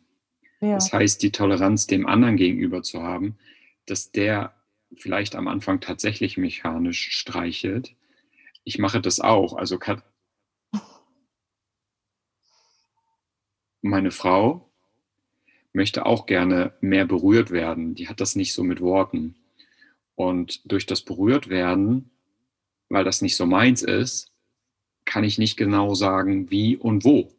Ja. 0.60 0.74
Das 0.74 0.92
heißt, 0.92 1.22
die 1.22 1.32
Toleranz 1.32 1.88
dem 1.88 2.08
anderen 2.08 2.36
gegenüber 2.36 2.82
zu 2.82 3.04
haben, 3.04 3.38
dass 3.86 4.12
der 4.12 4.54
vielleicht 4.96 5.36
am 5.36 5.48
Anfang 5.48 5.80
tatsächlich 5.80 6.38
mechanisch 6.38 7.12
streichelt. 7.12 7.96
Ich 8.64 8.80
mache 8.80 9.02
das 9.02 9.20
auch. 9.20 9.56
Also 9.56 9.78
meine 13.82 14.12
Frau 14.12 14.73
möchte 15.74 16.06
auch 16.06 16.26
gerne 16.28 16.74
mehr 16.82 17.06
berührt 17.06 17.52
werden. 17.52 17.96
Die 17.96 18.08
hat 18.08 18.22
das 18.22 18.36
nicht 18.36 18.54
so 18.54 18.64
mit 18.64 18.80
Worten. 18.80 19.36
Und 20.16 20.72
durch 20.72 20.86
das 20.86 21.02
berührt 21.02 21.50
werden, 21.50 22.12
weil 22.90 23.04
das 23.04 23.22
nicht 23.22 23.36
so 23.36 23.46
meins 23.46 23.82
ist, 23.82 24.32
kann 25.06 25.24
ich 25.24 25.38
nicht 25.38 25.58
genau 25.58 25.96
sagen, 25.96 26.52
wie 26.52 26.78
und 26.78 27.04
wo. 27.04 27.34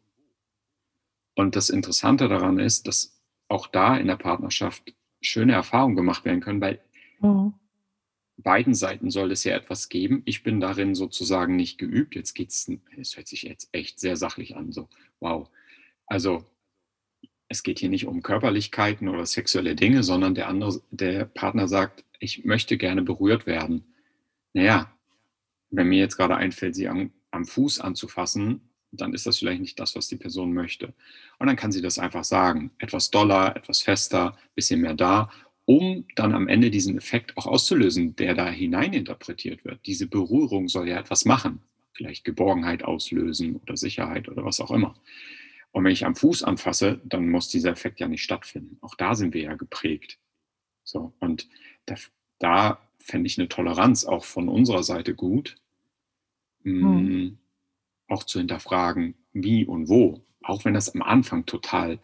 Und 1.35 1.55
das 1.55 1.69
Interessante 1.69 2.27
daran 2.27 2.59
ist, 2.59 2.87
dass 2.87 3.21
auch 3.47 3.67
da 3.67 3.97
in 3.97 4.07
der 4.07 4.17
Partnerschaft 4.17 4.93
schöne 5.21 5.53
Erfahrungen 5.53 5.95
gemacht 5.95 6.25
werden 6.25 6.41
können, 6.41 6.61
weil 6.61 6.81
mhm. 7.19 7.53
beiden 8.37 8.73
Seiten 8.73 9.09
soll 9.11 9.31
es 9.31 9.43
ja 9.43 9.55
etwas 9.55 9.89
geben. 9.89 10.21
Ich 10.25 10.43
bin 10.43 10.59
darin 10.59 10.93
sozusagen 10.95 11.55
nicht 11.55 11.77
geübt. 11.77 12.15
Jetzt 12.15 12.33
geht's, 12.33 12.69
es 12.97 13.15
hört 13.15 13.27
sich 13.27 13.43
jetzt 13.43 13.69
echt 13.71 13.99
sehr 13.99 14.17
sachlich 14.17 14.55
an, 14.55 14.71
so 14.71 14.89
wow. 15.19 15.49
Also 16.05 16.45
es 17.47 17.63
geht 17.63 17.79
hier 17.79 17.89
nicht 17.89 18.07
um 18.07 18.23
Körperlichkeiten 18.23 19.07
oder 19.07 19.25
sexuelle 19.25 19.75
Dinge, 19.75 20.03
sondern 20.03 20.35
der 20.35 20.47
andere, 20.47 20.81
der 20.91 21.25
Partner 21.25 21.67
sagt, 21.67 22.03
ich 22.19 22.45
möchte 22.45 22.77
gerne 22.77 23.01
berührt 23.01 23.45
werden. 23.45 23.85
Naja, 24.53 24.91
wenn 25.69 25.87
mir 25.87 25.99
jetzt 25.99 26.17
gerade 26.17 26.35
einfällt, 26.35 26.75
sie 26.75 26.87
am 26.87 27.11
am 27.35 27.45
Fuß 27.45 27.81
anzufassen, 27.81 28.61
dann 28.91 29.13
ist 29.13 29.27
das 29.27 29.39
vielleicht 29.39 29.61
nicht 29.61 29.79
das, 29.79 29.95
was 29.95 30.07
die 30.07 30.15
Person 30.15 30.53
möchte. 30.53 30.93
Und 31.37 31.47
dann 31.47 31.57
kann 31.57 31.71
sie 31.71 31.81
das 31.81 31.99
einfach 31.99 32.23
sagen. 32.23 32.71
Etwas 32.79 33.11
doller, 33.11 33.55
etwas 33.55 33.81
fester, 33.81 34.37
bisschen 34.55 34.81
mehr 34.81 34.93
da, 34.93 35.29
um 35.65 36.05
dann 36.15 36.33
am 36.33 36.47
Ende 36.47 36.71
diesen 36.71 36.97
Effekt 36.97 37.37
auch 37.37 37.45
auszulösen, 37.45 38.15
der 38.15 38.33
da 38.35 38.49
hineininterpretiert 38.49 39.65
wird. 39.65 39.85
Diese 39.85 40.07
Berührung 40.07 40.69
soll 40.69 40.87
ja 40.87 40.97
etwas 40.97 41.25
machen. 41.25 41.61
Vielleicht 41.93 42.23
Geborgenheit 42.23 42.83
auslösen 42.83 43.57
oder 43.57 43.75
Sicherheit 43.75 44.29
oder 44.29 44.45
was 44.45 44.61
auch 44.61 44.71
immer. 44.71 44.95
Und 45.75 45.83
wenn 45.83 45.91
ich 45.91 46.05
am 46.05 46.15
Fuß 46.15 46.43
anfasse, 46.43 47.01
dann 47.03 47.29
muss 47.29 47.49
dieser 47.49 47.69
Effekt 47.69 47.99
ja 47.99 48.07
nicht 48.07 48.23
stattfinden. 48.23 48.77
Auch 48.79 48.95
da 48.95 49.13
sind 49.13 49.33
wir 49.33 49.41
ja 49.41 49.55
geprägt. 49.55 50.19
So, 50.85 51.13
und 51.19 51.49
da, 51.85 51.95
da 52.39 52.79
fände 52.97 53.27
ich 53.27 53.37
eine 53.37 53.49
Toleranz 53.49 54.05
auch 54.05 54.23
von 54.23 54.47
unserer 54.47 54.83
Seite 54.83 55.15
gut, 55.15 55.57
hm. 56.63 57.37
auch 58.07 58.23
zu 58.23 58.39
hinterfragen, 58.39 59.15
wie 59.33 59.65
und 59.65 59.89
wo, 59.89 60.25
auch 60.43 60.63
wenn 60.63 60.73
das 60.73 60.95
am 60.95 61.01
Anfang 61.01 61.45
total 61.45 61.99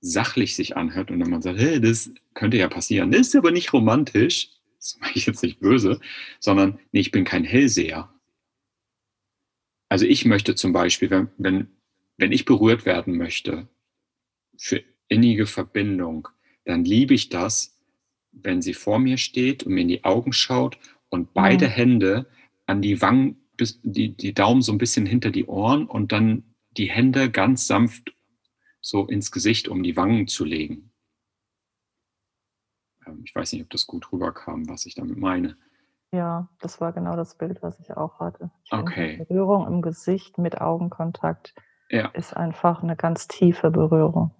sachlich 0.00 0.54
sich 0.54 0.76
anhört 0.76 1.10
und 1.10 1.18
dann 1.18 1.30
man 1.30 1.42
sagt, 1.42 1.58
hey, 1.58 1.80
das 1.80 2.12
könnte 2.34 2.58
ja 2.58 2.68
passieren, 2.68 3.10
das 3.10 3.22
ist 3.22 3.34
aber 3.34 3.50
nicht 3.50 3.72
romantisch, 3.72 4.50
das 4.78 4.98
mache 5.00 5.14
ich 5.16 5.26
jetzt 5.26 5.42
nicht 5.42 5.58
böse, 5.58 5.98
sondern 6.38 6.78
nee, 6.92 7.00
ich 7.00 7.10
bin 7.10 7.24
kein 7.24 7.42
Hellseher. 7.42 8.08
Also 9.88 10.06
ich 10.06 10.24
möchte 10.26 10.54
zum 10.54 10.72
Beispiel, 10.72 11.10
wenn, 11.10 11.28
wenn, 11.38 11.75
wenn 12.16 12.32
ich 12.32 12.44
berührt 12.44 12.86
werden 12.86 13.16
möchte 13.16 13.68
für 14.56 14.82
innige 15.08 15.46
Verbindung, 15.46 16.28
dann 16.64 16.84
liebe 16.84 17.14
ich 17.14 17.28
das, 17.28 17.78
wenn 18.32 18.62
sie 18.62 18.74
vor 18.74 18.98
mir 18.98 19.18
steht 19.18 19.64
und 19.64 19.74
mir 19.74 19.82
in 19.82 19.88
die 19.88 20.04
Augen 20.04 20.32
schaut 20.32 20.78
und 21.08 21.32
beide 21.34 21.66
mhm. 21.66 21.72
Hände 21.72 22.26
an 22.66 22.82
die 22.82 23.00
Wangen 23.00 23.40
bis, 23.56 23.80
die, 23.82 24.16
die 24.16 24.34
Daumen 24.34 24.62
so 24.62 24.72
ein 24.72 24.78
bisschen 24.78 25.06
hinter 25.06 25.30
die 25.30 25.46
Ohren 25.46 25.86
und 25.86 26.12
dann 26.12 26.54
die 26.76 26.90
Hände 26.90 27.30
ganz 27.30 27.66
sanft 27.66 28.14
so 28.80 29.06
ins 29.06 29.32
Gesicht, 29.32 29.68
um 29.68 29.82
die 29.82 29.96
Wangen 29.96 30.28
zu 30.28 30.44
legen. 30.44 30.92
Ähm, 33.06 33.22
ich 33.24 33.34
weiß 33.34 33.52
nicht, 33.52 33.62
ob 33.62 33.70
das 33.70 33.86
gut 33.86 34.12
rüberkam, 34.12 34.68
was 34.68 34.86
ich 34.86 34.94
damit 34.94 35.16
meine. 35.16 35.56
Ja, 36.12 36.48
das 36.60 36.80
war 36.80 36.92
genau 36.92 37.16
das 37.16 37.36
Bild, 37.36 37.62
was 37.62 37.80
ich 37.80 37.96
auch 37.96 38.20
hatte. 38.20 38.50
Ich 38.64 38.72
okay. 38.72 39.16
Berührung 39.16 39.66
im 39.66 39.82
Gesicht 39.82 40.38
mit 40.38 40.60
Augenkontakt 40.60 41.54
ja. 41.90 42.06
ist 42.08 42.36
einfach 42.36 42.82
eine 42.82 42.96
ganz 42.96 43.28
tiefe 43.28 43.70
Berührung. 43.70 44.32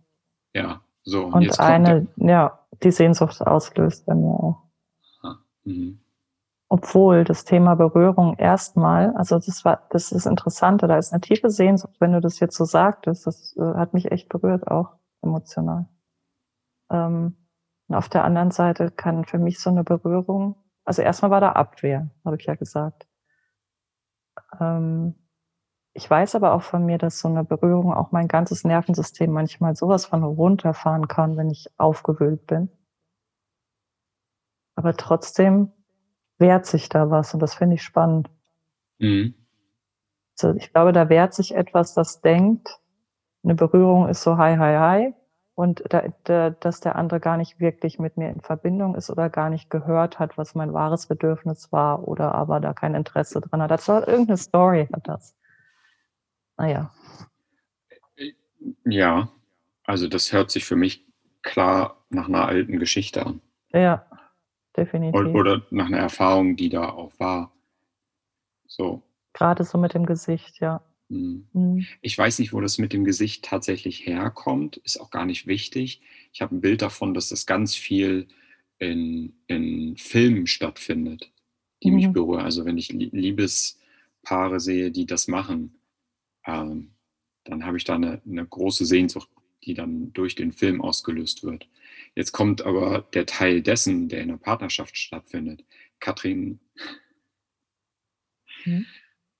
Ja, 0.54 0.80
so. 1.02 1.24
Und, 1.26 1.34
und 1.34 1.60
eine, 1.60 2.06
ja, 2.16 2.66
die 2.82 2.90
Sehnsucht 2.90 3.40
auslöst 3.42 4.06
bei 4.06 4.14
mir 4.14 4.32
auch. 4.32 4.62
Ah, 5.22 5.36
mhm. 5.64 6.00
Obwohl 6.68 7.24
das 7.24 7.44
Thema 7.44 7.76
Berührung 7.76 8.36
erstmal, 8.38 9.14
also 9.16 9.36
das 9.38 9.64
war, 9.64 9.86
das 9.90 10.10
ist 10.10 10.26
interessant, 10.26 10.82
da 10.82 10.98
ist 10.98 11.12
eine 11.12 11.20
tiefe 11.20 11.50
Sehnsucht, 11.50 11.94
wenn 12.00 12.12
du 12.12 12.20
das 12.20 12.40
jetzt 12.40 12.56
so 12.56 12.64
sagtest, 12.64 13.26
das 13.26 13.56
äh, 13.56 13.74
hat 13.74 13.94
mich 13.94 14.10
echt 14.10 14.28
berührt 14.28 14.66
auch 14.66 14.96
emotional. 15.22 15.86
Ähm, 16.90 17.36
und 17.88 17.94
auf 17.94 18.08
der 18.08 18.24
anderen 18.24 18.50
Seite 18.50 18.90
kann 18.90 19.24
für 19.24 19.38
mich 19.38 19.60
so 19.60 19.70
eine 19.70 19.84
Berührung, 19.84 20.56
also 20.84 21.02
erstmal 21.02 21.30
war 21.30 21.40
da 21.40 21.52
Abwehr, 21.52 22.10
habe 22.24 22.36
ich 22.36 22.46
ja 22.46 22.56
gesagt. 22.56 23.06
Ähm, 24.60 25.14
ich 25.96 26.10
weiß 26.10 26.34
aber 26.34 26.52
auch 26.52 26.60
von 26.60 26.84
mir, 26.84 26.98
dass 26.98 27.20
so 27.20 27.28
eine 27.28 27.42
Berührung 27.42 27.94
auch 27.94 28.12
mein 28.12 28.28
ganzes 28.28 28.64
Nervensystem 28.64 29.32
manchmal 29.32 29.74
sowas 29.74 30.04
von 30.04 30.22
runterfahren 30.22 31.08
kann, 31.08 31.38
wenn 31.38 31.50
ich 31.50 31.70
aufgewühlt 31.78 32.46
bin. 32.46 32.68
Aber 34.74 34.94
trotzdem 34.94 35.72
wehrt 36.36 36.66
sich 36.66 36.90
da 36.90 37.10
was 37.10 37.32
und 37.32 37.40
das 37.40 37.54
finde 37.54 37.76
ich 37.76 37.82
spannend. 37.82 38.28
Mhm. 38.98 39.34
Also 40.38 40.54
ich 40.54 40.70
glaube, 40.70 40.92
da 40.92 41.08
wehrt 41.08 41.32
sich 41.32 41.54
etwas, 41.54 41.94
das 41.94 42.20
denkt, 42.20 42.78
eine 43.42 43.54
Berührung 43.54 44.06
ist 44.06 44.22
so 44.22 44.36
hi, 44.36 44.54
hi, 44.56 44.76
hi 44.76 45.14
und 45.54 45.82
da, 45.88 46.02
da, 46.24 46.50
dass 46.50 46.80
der 46.80 46.96
andere 46.96 47.20
gar 47.20 47.38
nicht 47.38 47.58
wirklich 47.58 47.98
mit 47.98 48.18
mir 48.18 48.28
in 48.28 48.42
Verbindung 48.42 48.96
ist 48.96 49.08
oder 49.08 49.30
gar 49.30 49.48
nicht 49.48 49.70
gehört 49.70 50.18
hat, 50.18 50.36
was 50.36 50.54
mein 50.54 50.74
wahres 50.74 51.06
Bedürfnis 51.06 51.72
war 51.72 52.06
oder 52.06 52.34
aber 52.34 52.60
da 52.60 52.74
kein 52.74 52.94
Interesse 52.94 53.40
dran 53.40 53.62
hat. 53.62 53.70
Das 53.70 53.88
war 53.88 54.06
irgendeine 54.06 54.36
Story 54.36 54.88
hat 54.92 55.08
das. 55.08 55.34
Naja. 56.58 56.92
Ja, 58.84 59.30
also 59.84 60.08
das 60.08 60.32
hört 60.32 60.50
sich 60.50 60.64
für 60.64 60.76
mich 60.76 61.04
klar 61.42 62.04
nach 62.10 62.28
einer 62.28 62.46
alten 62.46 62.78
Geschichte 62.78 63.24
an. 63.26 63.40
Ja, 63.72 64.06
definitiv. 64.76 65.34
Oder 65.34 65.62
nach 65.70 65.86
einer 65.86 65.98
Erfahrung, 65.98 66.56
die 66.56 66.68
da 66.68 66.88
auch 66.90 67.12
war. 67.18 67.52
So. 68.66 69.02
Gerade 69.32 69.64
so 69.64 69.78
mit 69.78 69.94
dem 69.94 70.06
Gesicht, 70.06 70.60
ja. 70.60 70.82
Hm. 71.10 71.46
Mhm. 71.52 71.86
Ich 72.00 72.16
weiß 72.18 72.38
nicht, 72.40 72.52
wo 72.52 72.60
das 72.60 72.78
mit 72.78 72.92
dem 72.92 73.04
Gesicht 73.04 73.44
tatsächlich 73.44 74.06
herkommt, 74.06 74.78
ist 74.78 74.98
auch 75.00 75.10
gar 75.10 75.24
nicht 75.26 75.46
wichtig. 75.46 76.00
Ich 76.32 76.42
habe 76.42 76.56
ein 76.56 76.60
Bild 76.60 76.82
davon, 76.82 77.14
dass 77.14 77.28
das 77.28 77.46
ganz 77.46 77.76
viel 77.76 78.26
in, 78.78 79.34
in 79.46 79.96
Filmen 79.96 80.46
stattfindet, 80.46 81.30
die 81.82 81.90
mich 81.92 82.08
Mhm. 82.08 82.12
berühren. 82.12 82.44
Also 82.44 82.64
wenn 82.64 82.78
ich 82.78 82.90
Lie- 82.90 83.10
Liebespaare 83.12 84.58
sehe, 84.58 84.90
die 84.90 85.06
das 85.06 85.28
machen, 85.28 85.78
ähm, 86.46 86.92
dann 87.44 87.64
habe 87.64 87.76
ich 87.76 87.84
da 87.84 87.94
eine, 87.94 88.20
eine 88.26 88.46
große 88.46 88.84
Sehnsucht, 88.86 89.28
die 89.64 89.74
dann 89.74 90.12
durch 90.12 90.34
den 90.34 90.52
Film 90.52 90.80
ausgelöst 90.80 91.44
wird. 91.44 91.68
Jetzt 92.14 92.32
kommt 92.32 92.62
aber 92.62 93.06
der 93.14 93.26
Teil 93.26 93.62
dessen, 93.62 94.08
der 94.08 94.22
in 94.22 94.28
der 94.28 94.36
Partnerschaft 94.36 94.96
stattfindet. 94.96 95.64
Katrin, 96.00 96.60
Mhm. 98.64 98.86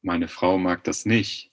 meine 0.02 0.28
Frau 0.28 0.58
mag 0.58 0.84
das 0.84 1.04
nicht, 1.04 1.50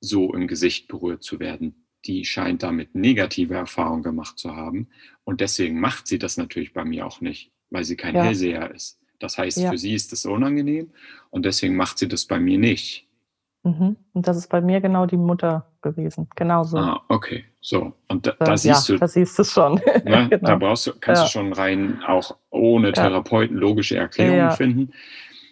so 0.00 0.32
im 0.34 0.46
Gesicht 0.46 0.86
berührt 0.88 1.22
zu 1.22 1.40
werden. 1.40 1.86
Die 2.04 2.24
scheint 2.24 2.62
damit 2.62 2.94
negative 2.94 3.54
Erfahrungen 3.54 4.02
gemacht 4.02 4.38
zu 4.38 4.54
haben. 4.54 4.88
Und 5.24 5.40
deswegen 5.40 5.80
macht 5.80 6.06
sie 6.06 6.18
das 6.18 6.36
natürlich 6.36 6.72
bei 6.74 6.84
mir 6.84 7.06
auch 7.06 7.20
nicht, 7.20 7.50
weil 7.70 7.84
sie 7.84 7.96
kein 7.96 8.14
Ja. 8.14 8.24
Hellseher 8.24 8.70
ist. 8.74 9.00
Das 9.18 9.38
heißt, 9.38 9.58
Ja. 9.58 9.70
für 9.70 9.78
sie 9.78 9.94
ist 9.94 10.12
das 10.12 10.26
unangenehm 10.26 10.92
und 11.30 11.44
deswegen 11.46 11.76
macht 11.76 11.98
sie 11.98 12.08
das 12.08 12.26
bei 12.26 12.38
mir 12.38 12.58
nicht. 12.58 13.08
Mhm. 13.64 13.96
Und 14.12 14.28
das 14.28 14.36
ist 14.36 14.48
bei 14.48 14.60
mir 14.60 14.80
genau 14.80 15.06
die 15.06 15.16
Mutter 15.16 15.66
gewesen. 15.82 16.28
Genauso. 16.36 16.76
Ah, 16.78 17.02
okay. 17.08 17.44
So. 17.60 17.92
Und 18.08 18.26
da, 18.26 18.32
Äh, 18.32 18.34
da 18.44 18.56
siehst 18.56 18.88
ja, 18.88 18.94
du, 18.94 19.00
da 19.00 19.08
siehst 19.08 19.38
du 19.38 19.42
es 19.42 19.52
schon. 19.52 19.74
ne, 20.04 20.28
da 20.30 20.36
genau. 20.36 20.58
brauchst 20.58 20.86
du, 20.86 20.92
kannst 21.00 21.22
Ja. 21.22 21.26
du 21.26 21.30
schon 21.32 21.52
rein 21.52 22.02
auch 22.06 22.36
ohne. 22.50 22.92
Therapeuten 22.92 23.56
logische 23.56 23.96
Erklärungen 23.96 24.50
finden. 24.52 24.92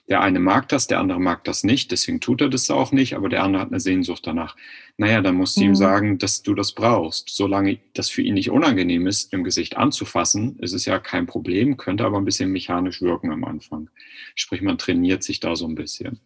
Der 0.09 0.21
eine 0.21 0.41
mag 0.41 0.69
das, 0.69 0.89
der 0.89 0.99
andere 0.99 1.21
mag 1.21 1.45
das 1.45 1.63
nicht, 1.65 1.91
deswegen 1.93 2.21
tut 2.21 2.41
er 2.43 2.51
das 2.51 2.71
auch 2.71 2.91
nicht, 2.93 3.15
aber 3.15 3.29
der 3.31 3.43
andere 3.45 3.63
hat 3.63 3.71
eine 3.71 3.81
Sehnsucht 3.81 4.27
danach. 4.27 4.57
Naja, 4.99 5.23
dann 5.23 5.37
musst 5.37 5.57
du 5.57 5.63
ihm 5.63 5.71
Mhm. 5.71 5.75
sagen, 5.77 6.19
dass 6.19 6.43
du 6.43 6.55
das 6.55 6.73
brauchst. 6.73 7.31
Solange 7.31 7.79
das 7.95 8.11
für 8.11 8.21
ihn 8.21 8.35
nicht 8.35 8.51
unangenehm 8.51 9.07
ist, 9.07 9.33
im 9.33 9.43
Gesicht 9.45 9.77
anzufassen, 9.79 10.59
ist 10.59 10.75
es 10.75 10.85
ja 10.85 10.99
kein 10.99 11.27
Problem, 11.27 11.77
könnte 11.79 12.05
aber 12.05 12.19
ein 12.19 12.25
bisschen 12.27 12.51
mechanisch 12.51 13.01
wirken 13.01 13.33
am 13.33 13.45
Anfang. 13.45 13.89
Sprich, 14.35 14.61
man 14.61 14.77
trainiert 14.77 15.23
sich 15.23 15.41
da 15.41 15.57
so 15.57 15.67
ein 15.67 15.77
bisschen. 15.77 16.21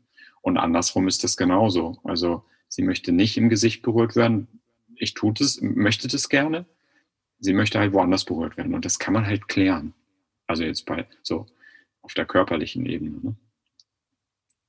Und 0.46 0.58
andersrum 0.58 1.08
ist 1.08 1.24
das 1.24 1.36
genauso. 1.36 1.98
Also 2.04 2.44
sie 2.68 2.82
möchte 2.82 3.10
nicht 3.10 3.36
im 3.36 3.48
Gesicht 3.48 3.82
berührt 3.82 4.14
werden. 4.14 4.46
Ich 4.94 5.12
tue 5.12 5.32
das, 5.32 5.60
möchte 5.60 6.06
das 6.06 6.28
gerne. 6.28 6.66
Sie 7.40 7.52
möchte 7.52 7.80
halt 7.80 7.92
woanders 7.92 8.24
berührt 8.24 8.56
werden. 8.56 8.72
Und 8.72 8.84
das 8.84 9.00
kann 9.00 9.12
man 9.12 9.26
halt 9.26 9.48
klären. 9.48 9.92
Also 10.46 10.62
jetzt 10.62 10.86
bei 10.86 11.04
so 11.24 11.46
auf 12.00 12.14
der 12.14 12.26
körperlichen 12.26 12.86
Ebene. 12.86 13.18
Ne? 13.20 13.36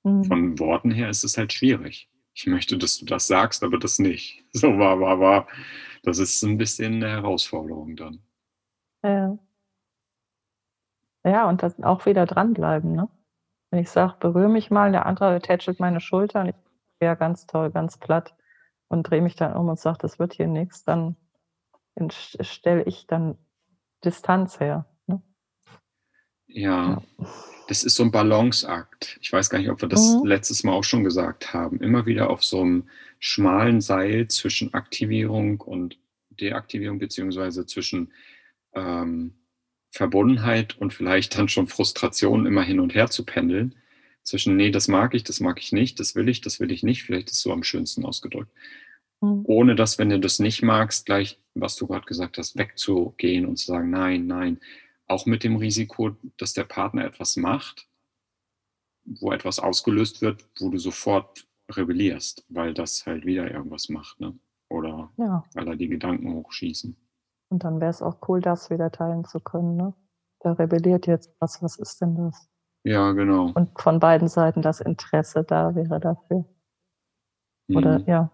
Mhm. 0.02 0.24
Von 0.24 0.58
Worten 0.58 0.90
her 0.90 1.12
ist 1.12 1.24
es 1.24 1.38
halt 1.38 1.54
schwierig. 1.54 2.10
Ich 2.34 2.48
möchte, 2.48 2.80
dass 2.80 2.98
du 2.98 3.06
das 3.06 3.28
sagst, 3.28 3.64
aber 3.64 3.78
das 3.78 4.00
nicht. 4.00 4.44
So 4.54 4.80
war, 4.80 5.00
war, 5.00 5.20
war. 5.20 5.48
Das 6.02 6.18
ist 6.18 6.42
ein 6.42 6.58
bisschen 6.58 6.96
eine 6.96 7.10
Herausforderung 7.10 7.96
dann. 7.96 8.24
Ja. 9.04 9.38
Ja, 11.24 11.48
und 11.48 11.62
das 11.62 11.80
auch 11.84 12.08
wieder 12.08 12.26
dranbleiben, 12.26 12.94
ne? 12.94 13.10
Wenn 13.70 13.80
ich 13.80 13.90
sage, 13.90 14.16
berühre 14.20 14.50
mich 14.50 14.72
mal, 14.72 14.92
der 14.92 15.06
andere 15.06 15.40
tätschelt 15.42 15.80
meine 15.80 16.00
Schulter 16.00 16.42
und 16.42 16.50
ich 16.50 16.56
ja 17.02 17.16
ganz 17.16 17.46
toll, 17.46 17.70
ganz 17.72 17.98
platt 17.98 18.34
und 18.88 19.04
drehe 19.04 19.22
mich 19.22 19.36
dann 19.36 19.56
um 19.56 19.70
und 19.70 19.80
sage, 19.80 20.00
das 20.02 20.20
wird 20.20 20.34
hier 20.34 20.48
nichts, 20.48 20.84
dann 20.84 21.16
stelle 22.42 22.84
ich 22.84 23.08
dann 23.08 23.38
Distanz 24.04 24.60
her. 24.60 24.86
Ne? 25.08 25.22
Ja, 26.48 27.02
das 27.68 27.84
ist 27.84 27.96
so 27.96 28.04
ein 28.04 28.12
Balanceakt. 28.12 29.18
Ich 29.22 29.34
weiß 29.34 29.50
gar 29.50 29.60
nicht, 29.60 29.70
ob 29.70 29.82
wir 29.82 29.90
das 29.90 30.16
Mhm. 30.16 30.26
letztes 30.26 30.64
Mal 30.64 30.74
auch 30.74 30.84
schon 30.84 31.04
gesagt 31.04 31.54
haben. 31.54 31.82
Immer 31.82 32.06
wieder 32.06 32.30
auf 32.30 32.44
so 32.44 32.62
einem 32.62 32.90
schmalen 33.20 33.82
Seil 33.82 34.28
zwischen 34.28 34.74
Aktivierung 34.74 35.60
und 35.62 36.00
Deaktivierung, 36.30 37.00
beziehungsweise 37.00 37.66
zwischen 37.66 38.14
ähm, 38.74 39.37
Verbundenheit 39.98 40.78
und 40.78 40.94
vielleicht 40.94 41.38
dann 41.38 41.50
schon 41.50 41.68
Frustration 41.68 42.46
immer 42.46 42.64
hin 42.64 42.80
und 42.80 42.94
her 42.94 43.10
zu 43.10 43.26
pendeln. 43.26 43.76
Zwischen, 44.24 44.56
nee, 44.56 44.72
das 44.72 44.88
mag 44.88 45.16
ich, 45.16 45.24
das 45.24 45.40
mag 45.40 45.60
ich 45.60 45.72
nicht, 45.72 46.00
das 46.00 46.16
will 46.16 46.30
ich, 46.30 46.42
das 46.42 46.60
will 46.60 46.72
ich 46.72 46.84
nicht. 46.84 47.04
Vielleicht 47.04 47.30
ist 47.30 47.38
es 47.38 47.42
so 47.42 47.52
am 47.52 47.64
schönsten 47.64 48.06
ausgedrückt. 48.06 48.52
Mhm. 49.22 49.42
Ohne 49.46 49.76
dass, 49.76 49.98
wenn 49.98 50.10
du 50.10 50.20
das 50.20 50.40
nicht 50.40 50.62
magst, 50.62 51.06
gleich, 51.06 51.40
was 51.56 51.76
du 51.76 51.88
gerade 51.88 52.06
gesagt 52.06 52.38
hast, 52.38 52.58
wegzugehen 52.58 53.46
und 53.46 53.58
zu 53.58 53.66
sagen, 53.66 53.90
nein, 53.90 54.28
nein. 54.28 54.60
Auch 55.08 55.26
mit 55.26 55.44
dem 55.44 55.56
Risiko, 55.56 56.16
dass 56.38 56.54
der 56.54 56.66
Partner 56.66 57.06
etwas 57.06 57.38
macht, 57.38 57.88
wo 59.06 59.32
etwas 59.32 59.60
ausgelöst 59.60 60.22
wird, 60.22 60.46
wo 60.60 60.70
du 60.70 60.78
sofort 60.78 61.48
rebellierst, 61.72 62.46
weil 62.50 62.74
das 62.74 63.06
halt 63.06 63.26
wieder 63.26 63.50
irgendwas 63.50 63.90
macht, 63.90 64.20
ne? 64.20 64.38
Oder 64.70 65.12
Ja, 65.18 65.44
weil 65.54 65.66
da 65.66 65.76
die 65.76 65.88
Gedanken 65.88 66.34
hochschießen. 66.34 66.96
Und 67.50 67.64
dann 67.64 67.80
wäre 67.80 67.90
es 67.92 68.02
auch 68.02 68.18
cool, 68.28 68.42
das 68.42 68.70
wieder 68.70 68.92
teilen 68.92 69.26
zu 69.26 69.40
können. 69.40 69.78
Ne? 69.78 69.94
Da 70.42 70.54
rebelliert 70.54 71.08
jetzt 71.08 71.30
was, 71.40 71.62
was 71.62 71.78
ist 71.78 72.02
denn 72.02 72.16
das? 72.16 72.48
Ja, 72.84 73.12
genau. 73.14 73.52
Und 73.56 73.70
von 73.80 74.00
beiden 74.00 74.28
Seiten 74.28 74.62
das 74.62 74.80
Interesse 74.82 75.44
da 75.44 75.76
wäre 75.76 76.00
dafür. 76.00 76.46
Oder 77.70 78.00
Mhm. 78.00 78.06
ja. 78.08 78.32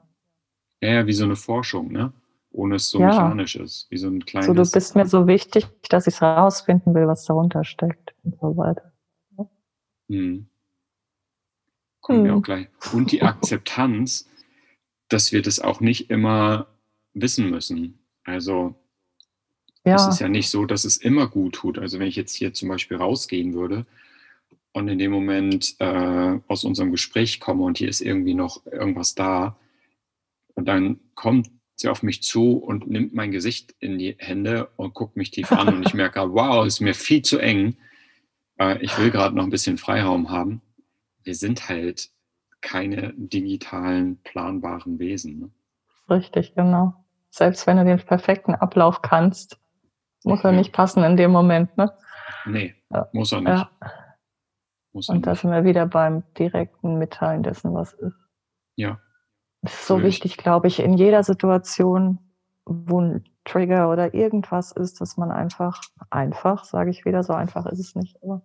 Ja, 0.81 0.89
ja, 0.89 1.07
wie 1.07 1.13
so 1.13 1.23
eine 1.23 1.35
Forschung, 1.35 1.91
ne? 1.91 2.13
Ohne 2.51 2.75
es 2.75 2.89
so 2.89 2.99
Ja. 2.99 3.07
mechanisch 3.07 3.55
ist. 3.55 3.87
Wie 3.89 3.97
so 3.97 4.07
ein 4.09 4.23
kleines. 4.25 4.47
So, 4.47 4.53
du 4.53 4.69
bist 4.69 4.95
mir 4.95 5.05
so 5.07 5.27
wichtig, 5.27 5.67
dass 5.89 6.07
ich 6.07 6.21
herausfinden 6.21 6.93
will, 6.93 7.07
was 7.07 7.23
darunter 7.25 7.63
steckt 7.63 8.13
und 8.23 8.35
so 8.39 8.55
weiter. 8.57 8.91
Hm. 10.09 10.45
Kommen 12.01 12.25
wir 12.25 12.31
Hm. 12.31 12.39
auch 12.39 12.43
gleich. 12.43 12.67
Und 12.93 13.11
die 13.11 13.21
Akzeptanz, 13.23 14.29
dass 15.09 15.31
wir 15.31 15.41
das 15.41 15.59
auch 15.59 15.79
nicht 15.79 16.09
immer 16.09 16.67
wissen 17.13 17.49
müssen. 17.49 17.99
Also 18.25 18.75
Ja, 19.85 19.95
es 19.95 20.07
ist 20.07 20.19
ja 20.19 20.29
nicht 20.29 20.49
so, 20.49 20.65
dass 20.65 20.85
es 20.85 20.97
immer 20.97 21.27
gut 21.27 21.55
tut. 21.55 21.77
Also 21.77 21.99
wenn 21.99 22.07
ich 22.07 22.15
jetzt 22.15 22.33
hier 22.33 22.53
zum 22.53 22.69
Beispiel 22.69 22.97
rausgehen 22.97 23.53
würde 23.53 23.85
und 24.71 24.87
in 24.87 24.97
dem 24.97 25.11
Moment 25.11 25.75
äh, 25.79 26.39
aus 26.47 26.63
unserem 26.63 26.91
Gespräch 26.91 27.39
komme 27.39 27.63
und 27.63 27.77
hier 27.77 27.89
ist 27.89 28.01
irgendwie 28.01 28.33
noch 28.33 28.65
irgendwas 28.65 29.13
da 29.13 29.57
und 30.55 30.67
dann 30.67 30.99
kommt 31.15 31.49
sie 31.75 31.89
auf 31.89 32.03
mich 32.03 32.23
zu 32.23 32.57
und 32.57 32.87
nimmt 32.89 33.13
mein 33.13 33.31
Gesicht 33.31 33.75
in 33.79 33.97
die 33.97 34.15
Hände 34.19 34.69
und 34.77 34.93
guckt 34.93 35.17
mich 35.17 35.31
tief 35.31 35.51
an 35.51 35.75
und 35.75 35.85
ich 35.85 35.93
merke, 35.93 36.21
wow, 36.33 36.65
ist 36.65 36.79
mir 36.79 36.93
viel 36.93 37.21
zu 37.21 37.39
eng. 37.39 37.75
Äh, 38.57 38.81
ich 38.81 38.97
will 38.97 39.11
gerade 39.11 39.35
noch 39.35 39.43
ein 39.43 39.49
bisschen 39.49 39.77
Freiraum 39.77 40.29
haben. 40.29 40.61
Wir 41.23 41.35
sind 41.35 41.67
halt 41.67 42.09
keine 42.61 43.13
digitalen, 43.17 44.17
planbaren 44.23 44.99
Wesen. 44.99 45.39
Ne? 45.39 45.49
richtig, 46.09 46.55
genau. 46.55 46.93
Selbst 47.29 47.65
wenn 47.67 47.77
du 47.77 47.85
den 47.85 47.97
perfekten 47.97 48.55
Ablauf 48.55 49.01
kannst, 49.01 49.57
muss 50.25 50.43
Ja. 50.43 50.51
nicht 50.51 50.73
passen 50.73 51.03
in 51.03 51.17
dem 51.17 51.31
Moment. 51.31 51.75
Ne? 51.77 51.91
Nee, 52.45 52.75
Ja. 52.89 53.07
muss 53.13 53.31
er 53.31 53.41
nicht. 53.41 53.49
Ja. 53.49 53.69
Muss 54.91 55.09
er 55.09 55.15
Und 55.15 55.25
da 55.27 55.35
sind 55.35 55.51
wir 55.51 55.63
wieder 55.63 55.85
beim 55.85 56.23
direkten 56.37 56.97
Mitteilen 56.99 57.43
dessen, 57.43 57.73
was 57.73 57.93
ist. 57.93 58.15
Ja. 58.75 58.99
Es 59.61 59.73
ist 59.73 59.87
so 59.87 59.95
Würde 59.95 60.07
ich- 60.07 60.15
wichtig, 60.15 60.37
glaube 60.37 60.67
ich, 60.67 60.79
in 60.79 60.93
jeder 60.93 61.23
Situation, 61.23 62.19
wo 62.65 62.99
ein 63.01 63.23
Trigger 63.45 63.89
oder 63.89 64.13
irgendwas 64.13 64.71
ist, 64.71 65.01
dass 65.01 65.17
man 65.17 65.31
einfach, 65.31 65.81
einfach, 66.09 66.63
sage 66.63 66.89
ich 66.91 67.05
wieder, 67.05 67.23
so 67.23 67.33
einfach 67.33 67.65
ist 67.65 67.79
es 67.79 67.95
nicht, 67.95 68.21
aber 68.23 68.41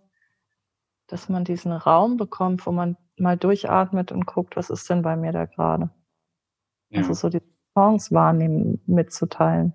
dass 1.07 1.29
man 1.29 1.43
diesen 1.43 1.71
Raum 1.71 2.17
bekommt, 2.17 2.65
wo 2.67 2.71
man 2.71 2.97
mal 3.17 3.37
durchatmet 3.37 4.11
und 4.11 4.25
guckt, 4.25 4.55
was 4.57 4.69
ist 4.69 4.89
denn 4.89 5.01
bei 5.01 5.15
mir 5.15 5.31
da 5.31 5.45
gerade. 5.45 5.89
Ja. 6.89 6.99
Also 6.99 7.13
so 7.13 7.29
die 7.29 7.41
Chance 7.77 8.13
wahrnehmen, 8.13 8.81
mitzuteilen, 8.87 9.73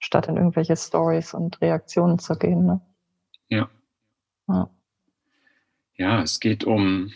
statt 0.00 0.28
in 0.28 0.36
irgendwelche 0.36 0.76
Stories 0.76 1.34
und 1.34 1.60
Reaktionen 1.60 2.18
zu 2.18 2.34
gehen. 2.36 2.66
Ne? 2.66 2.80
Ja. 3.48 3.70
Ja. 4.48 4.70
Ja, 5.96 6.22
es 6.22 6.40
geht 6.40 6.64
um 6.64 7.12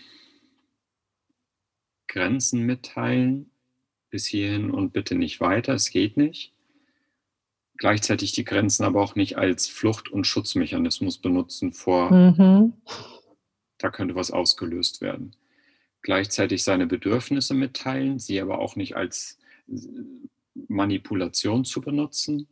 Grenzen 2.07 2.65
mitteilen, 2.65 3.51
bis 4.11 4.27
hierhin 4.27 4.71
und 4.71 4.93
bitte 4.93 5.15
nicht 5.15 5.41
weiter, 5.41 5.75
es 5.75 5.91
geht 5.91 6.17
nicht. 6.17 6.55
Gleichzeitig 7.77 8.33
die 8.33 8.45
Grenzen 8.45 8.85
aber 8.85 9.03
auch 9.03 9.15
nicht 9.15 9.37
als 9.37 9.69
Flucht- 9.69 10.09
und 10.11 10.27
Schutzmechanismus 10.27 11.19
benutzen 11.19 11.73
vor, 11.73 12.11
Mhm. 12.13 12.73
da 13.79 13.91
könnte 13.91 14.15
was 14.15 14.31
ausgelöst 14.31 15.01
werden. 15.01 15.37
Gleichzeitig 16.03 16.65
seine 16.65 16.87
Bedürfnisse 16.87 17.55
mitteilen, 17.55 18.19
sie 18.19 18.41
aber 18.41 18.59
auch 18.59 18.77
nicht 18.77 18.97
als 18.97 19.39
Manipulation 20.55 21.65
zu 21.65 21.81
benutzen. 21.81 22.49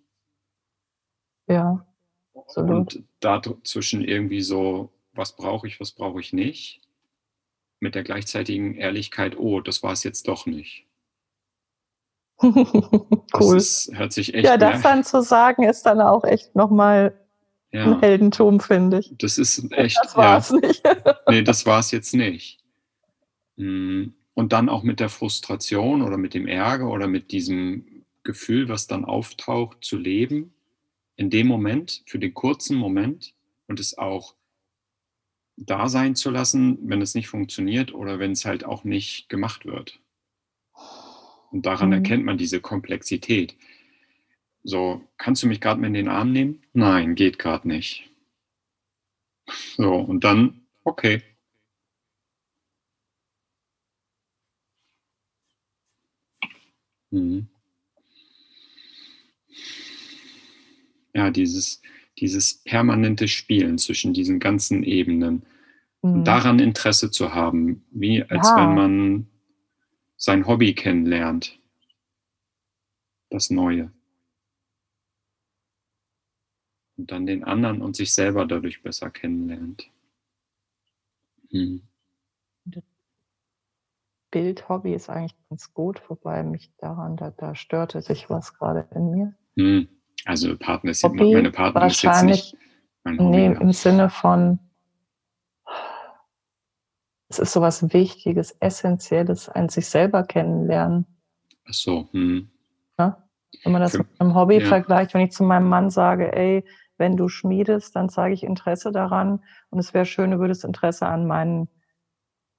Ja, 1.48 1.86
absolut. 2.34 2.96
Und 2.96 3.04
dazwischen 3.20 4.02
irgendwie 4.02 4.40
so, 4.42 4.90
was 5.12 5.36
brauche 5.36 5.66
ich, 5.66 5.80
was 5.80 5.92
brauche 5.92 6.20
ich 6.20 6.32
nicht. 6.32 6.80
Mit 7.80 7.94
der 7.94 8.02
gleichzeitigen 8.04 8.74
Ehrlichkeit, 8.74 9.38
oh, 9.38 9.60
das 9.60 9.82
war 9.82 9.92
es 9.92 10.02
jetzt 10.02 10.28
doch 10.28 10.46
nicht. 10.46 10.86
Das 13.32 13.40
cool. 13.40 13.56
ist, 13.56 13.90
hört 13.92 14.12
sich 14.12 14.34
echt 14.34 14.46
Ja, 14.46 14.56
das 14.56 14.82
dann 14.82 15.04
zu 15.04 15.20
sagen, 15.22 15.64
ist 15.64 15.82
dann 15.84 16.00
auch 16.00 16.24
echt 16.24 16.54
nochmal 16.54 17.18
ein 17.72 17.92
ja, 17.92 18.00
Heldentum, 18.00 18.60
finde 18.60 19.00
ich. 19.00 19.14
das 19.18 19.36
ist 19.36 19.70
echt, 19.72 19.98
Das 20.02 20.16
war 20.16 20.38
es 20.38 20.50
nicht. 20.50 20.82
nee, 21.28 21.42
das 21.42 21.66
war 21.66 21.80
es 21.80 21.90
jetzt 21.90 22.14
nicht. 22.14 22.60
Mm, 23.56 24.06
Und 24.34 24.52
dann 24.52 24.68
auch 24.68 24.84
mit 24.84 25.00
der 25.00 25.08
Frustration 25.08 26.02
oder 26.02 26.16
mit 26.16 26.34
dem 26.34 26.46
Ärger 26.46 26.88
oder 26.88 27.08
mit 27.08 27.32
diesem 27.32 28.04
Gefühl, 28.22 28.68
was 28.68 28.86
dann 28.86 29.04
auftaucht, 29.04 29.84
zu 29.84 29.96
leben, 29.98 30.54
in 31.16 31.30
dem 31.30 31.46
Moment, 31.46 32.02
für 32.06 32.18
den 32.18 32.34
kurzen 32.34 32.76
Moment 32.76 33.34
und 33.66 33.80
es 33.80 33.96
auch 33.98 34.34
da 35.56 35.88
sein 35.88 36.14
zu 36.14 36.30
lassen, 36.30 36.78
wenn 36.82 37.00
es 37.02 37.14
nicht 37.14 37.28
funktioniert 37.28 37.92
oder 37.94 38.18
wenn 38.18 38.32
es 38.32 38.44
halt 38.44 38.64
auch 38.64 38.84
nicht 38.84 39.28
gemacht 39.28 39.64
wird. 39.66 40.00
Und 41.50 41.66
daran 41.66 41.88
Mhm. 41.88 41.94
erkennt 41.94 42.24
man 42.24 42.38
diese 42.38 42.60
Komplexität. 42.60 43.56
So, 44.64 45.00
kannst 45.16 45.42
du 45.42 45.46
mich 45.46 45.60
gerade 45.62 45.80
mal 45.80 45.86
in 45.86 45.94
den 45.94 46.08
Arm 46.08 46.32
nehmen? 46.32 46.62
Nein, 46.74 47.14
geht 47.14 47.38
gerade 47.38 47.66
nicht. 47.68 48.10
So, 49.76 49.94
und 49.94 50.24
dann, 50.24 50.66
okay. 50.84 51.22
Mhm. 57.12 57.46
Ja, 61.16 61.30
dieses, 61.30 61.80
dieses 62.18 62.62
permanente 62.62 63.26
Spielen 63.26 63.78
zwischen 63.78 64.12
diesen 64.12 64.38
ganzen 64.38 64.82
Ebenen 64.82 65.46
und 66.02 66.20
Mhm. 66.20 66.24
daran 66.24 66.58
Interesse 66.58 67.10
zu 67.10 67.32
haben, 67.34 67.86
wie 67.90 68.22
als 68.22 68.46
Ja. 68.50 68.56
wenn 68.56 68.74
man 68.74 69.26
sein 70.18 70.46
Hobby 70.46 70.74
kennenlernt. 70.74 71.58
Das 73.30 73.48
Neue. 73.48 73.90
Und 76.98 77.10
dann 77.10 77.24
den 77.24 77.44
anderen 77.44 77.80
und 77.80 77.96
sich 77.96 78.12
selber 78.12 78.44
dadurch 78.44 78.82
besser 78.82 79.08
kennenlernt. 79.10 79.90
Mhm. 81.50 81.80
Bildhobby 84.30 84.92
ist 84.92 85.08
eigentlich 85.08 85.34
ganz 85.48 85.72
gut, 85.72 86.02
wobei 86.10 86.42
mich 86.42 86.70
daran, 86.76 87.16
da, 87.16 87.30
da 87.30 87.54
störte 87.54 88.02
sich 88.02 88.28
was 88.28 88.52
gerade 88.52 88.86
in 88.94 89.10
mir. 89.10 89.34
Mhm. 89.54 89.95
Also 90.26 90.56
Partner 90.58 90.90
ist, 90.90 91.04
Hobby 91.04 91.32
meine 91.32 91.52
Partnerin 91.52 91.88
ist 91.88 92.02
jetzt 92.02 92.24
nicht 92.24 92.56
mein 93.04 93.18
Hobby. 93.18 93.28
nee, 93.30 93.46
ja. 93.46 93.60
im 93.60 93.72
Sinne 93.72 94.10
von, 94.10 94.58
es 97.28 97.38
ist 97.38 97.52
sowas 97.52 97.92
Wichtiges, 97.92 98.50
Essentielles, 98.60 99.48
ein 99.48 99.68
sich 99.68 99.88
selber 99.88 100.24
kennenlernen. 100.24 101.06
Ach 101.68 101.72
so. 101.72 102.08
Mhm. 102.12 102.50
Ne? 102.98 103.16
Wenn 103.62 103.72
man 103.72 103.82
das 103.82 103.92
Für- 103.92 103.98
mit 103.98 104.20
einem 104.20 104.34
Hobby 104.34 104.58
ja. 104.58 104.66
vergleicht, 104.66 105.14
wenn 105.14 105.22
ich 105.22 105.30
zu 105.32 105.44
meinem 105.44 105.68
Mann 105.68 105.90
sage, 105.90 106.34
ey, 106.36 106.64
wenn 106.98 107.16
du 107.16 107.28
schmiedest, 107.28 107.94
dann 107.94 108.08
zeige 108.08 108.34
ich 108.34 108.42
Interesse 108.42 108.90
daran 108.90 109.44
und 109.70 109.78
es 109.78 109.94
wäre 109.94 110.06
schön, 110.06 110.32
du 110.32 110.38
würdest 110.40 110.64
Interesse 110.64 111.06
an 111.06 111.26
meinen, 111.26 111.68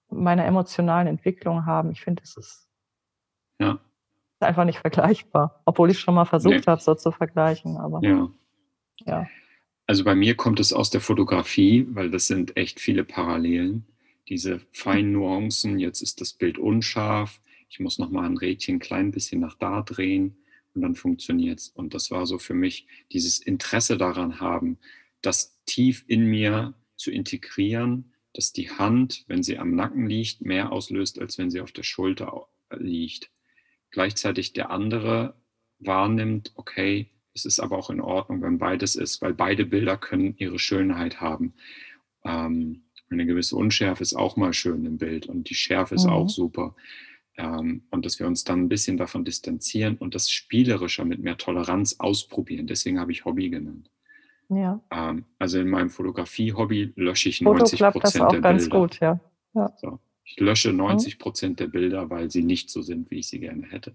meiner 0.10 0.46
emotionalen 0.46 1.08
Entwicklung 1.08 1.66
haben. 1.66 1.92
Ich 1.92 2.02
finde, 2.02 2.24
es 2.24 2.38
ist 2.38 2.70
Ja. 3.60 3.80
Einfach 4.44 4.66
nicht 4.66 4.80
vergleichbar, 4.80 5.62
obwohl 5.66 5.90
ich 5.92 6.00
schon 6.00 6.16
mal 6.16 6.26
versucht 6.26 6.54
Nee. 6.56 6.62
habe, 6.68 6.82
so 6.82 6.96
zu 6.96 7.12
vergleichen. 7.12 7.78
Aber 7.78 8.02
Ja. 8.04 8.32
ja. 9.06 9.28
Also 9.88 10.04
bei 10.04 10.16
mir 10.16 10.36
kommt 10.36 10.60
es 10.60 10.74
aus 10.74 10.90
der 10.90 11.02
Fotografie, 11.02 11.88
weil 11.92 12.12
das 12.12 12.28
sind 12.28 12.58
echt 12.58 12.80
viele 12.80 13.04
Parallelen. 13.04 13.86
Diese 14.28 14.60
feinen 14.74 15.14
Nuancen, 15.14 15.80
jetzt 15.80 16.02
ist 16.02 16.20
das 16.20 16.34
Bild 16.34 16.58
unscharf, 16.58 17.40
ich 17.70 17.80
muss 17.80 17.98
nochmal 17.98 18.26
ein 18.26 18.38
Rädchen 18.38 18.80
klein 18.80 19.12
bisschen 19.12 19.40
nach 19.40 19.56
da 19.56 19.82
drehen 19.82 20.38
und 20.74 20.82
dann 20.82 20.96
funktioniert 20.96 21.60
es. 21.60 21.70
Und 21.70 21.94
das 21.94 22.12
war 22.12 22.26
so 22.26 22.38
für 22.38 22.54
mich 22.54 22.88
dieses 23.14 23.40
Interesse 23.40 23.98
daran 23.98 24.40
haben, 24.42 24.78
das 25.22 25.58
tief 25.66 26.04
in 26.08 26.26
mir 26.26 26.74
zu 26.98 27.10
integrieren, 27.12 28.14
dass 28.34 28.52
die 28.54 28.70
Hand, 28.70 29.24
wenn 29.28 29.42
sie 29.44 29.58
am 29.58 29.74
Nacken 29.76 30.08
liegt, 30.08 30.42
mehr 30.42 30.72
auslöst, 30.72 31.20
als 31.20 31.38
wenn 31.38 31.50
sie 31.50 31.62
auf 31.62 31.72
der 31.72 31.84
Schulter 31.84 32.48
liegt. 32.78 33.32
Gleichzeitig 33.92 34.54
der 34.54 34.70
andere 34.72 35.36
wahrnimmt, 35.80 36.52
okay, 36.56 37.08
es 37.34 37.46
ist 37.46 37.60
aber 37.60 37.78
auch 37.78 37.90
in 37.90 38.02
Ordnung, 38.02 38.42
wenn 38.42 38.58
beides 38.58 38.96
ist, 38.96 39.22
weil 39.22 39.34
beide 39.34 39.66
Bilder 39.66 39.96
können 39.98 40.36
ihre 40.38 40.58
Schönheit 40.60 41.22
haben. 41.22 41.54
Ähm, 42.26 42.84
eine 43.10 43.26
gewisse 43.26 43.56
Unschärfe 43.56 44.02
ist 44.04 44.16
auch 44.16 44.36
mal 44.38 44.54
schön 44.54 44.86
im 44.86 44.98
Bild 44.98 45.28
und 45.28 45.50
die 45.50 45.56
Schärfe 45.56 45.96
ist 45.96 46.06
Mhm. 46.06 46.12
auch 46.12 46.30
super. 46.30 46.76
Ähm, 47.38 47.84
und 47.92 48.06
dass 48.06 48.20
wir 48.20 48.26
uns 48.26 48.44
dann 48.44 48.62
ein 48.64 48.70
bisschen 48.70 48.98
davon 48.98 49.24
distanzieren 49.24 49.96
und 49.98 50.16
das 50.16 50.30
spielerischer 50.32 51.06
mit 51.06 51.20
mehr 51.20 51.38
Toleranz 51.38 51.98
ausprobieren. 52.00 52.66
Deswegen 52.68 53.00
habe 53.00 53.12
ich 53.12 53.26
Hobby 53.26 53.50
genannt. 53.50 53.90
ja. 54.50 54.82
Ähm, 54.92 55.26
also 55.40 55.60
in 55.60 55.70
meinem 55.70 55.90
Fotografie-Hobby 55.92 56.94
lösche 56.96 57.30
ich 57.30 57.40
Foto 57.40 57.66
90% 57.66 57.78
klappt 57.78 57.96
das 57.98 58.02
Prozent 58.02 58.26
auch 58.26 58.30
der 58.32 58.42
ganz 58.42 58.64
Bilder. 58.64 58.80
gut, 58.80 59.00
ja. 59.00 59.20
So. 59.78 60.00
Ich 60.30 60.38
lösche 60.42 60.74
90 60.74 61.20
Prozent 61.20 61.60
der 61.62 61.68
Bilder, 61.68 62.10
weil 62.10 62.30
sie 62.30 62.44
nicht 62.44 62.70
so 62.70 62.82
sind, 62.82 63.10
wie 63.10 63.20
ich 63.20 63.30
sie 63.30 63.40
gerne 63.40 63.66
hätte. 63.68 63.92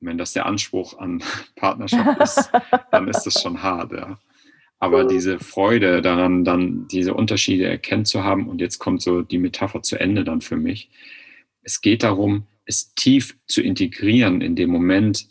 Und 0.00 0.08
wenn 0.08 0.18
das 0.18 0.32
der 0.32 0.46
Anspruch 0.46 0.98
an 0.98 1.22
Partnerschaft 1.56 2.20
ist, 2.20 2.50
dann 2.90 3.06
ist 3.06 3.24
das 3.24 3.42
schon 3.42 3.62
hart, 3.62 3.92
ja. 3.92 4.18
Aber 4.78 5.04
diese 5.04 5.38
Freude 5.38 6.02
daran, 6.02 6.44
dann 6.44 6.86
diese 6.88 7.14
Unterschiede 7.14 7.66
erkennt 7.66 8.08
zu 8.08 8.24
haben, 8.24 8.48
und 8.48 8.60
jetzt 8.60 8.78
kommt 8.78 9.02
so 9.02 9.22
die 9.22 9.38
Metapher 9.38 9.82
zu 9.82 9.98
Ende 9.98 10.24
dann 10.24 10.40
für 10.40 10.56
mich. 10.56 10.90
Es 11.62 11.80
geht 11.80 12.02
darum, 12.02 12.46
es 12.64 12.94
tief 12.94 13.36
zu 13.46 13.62
integrieren, 13.62 14.40
in 14.40 14.56
dem 14.56 14.70
Moment 14.70 15.28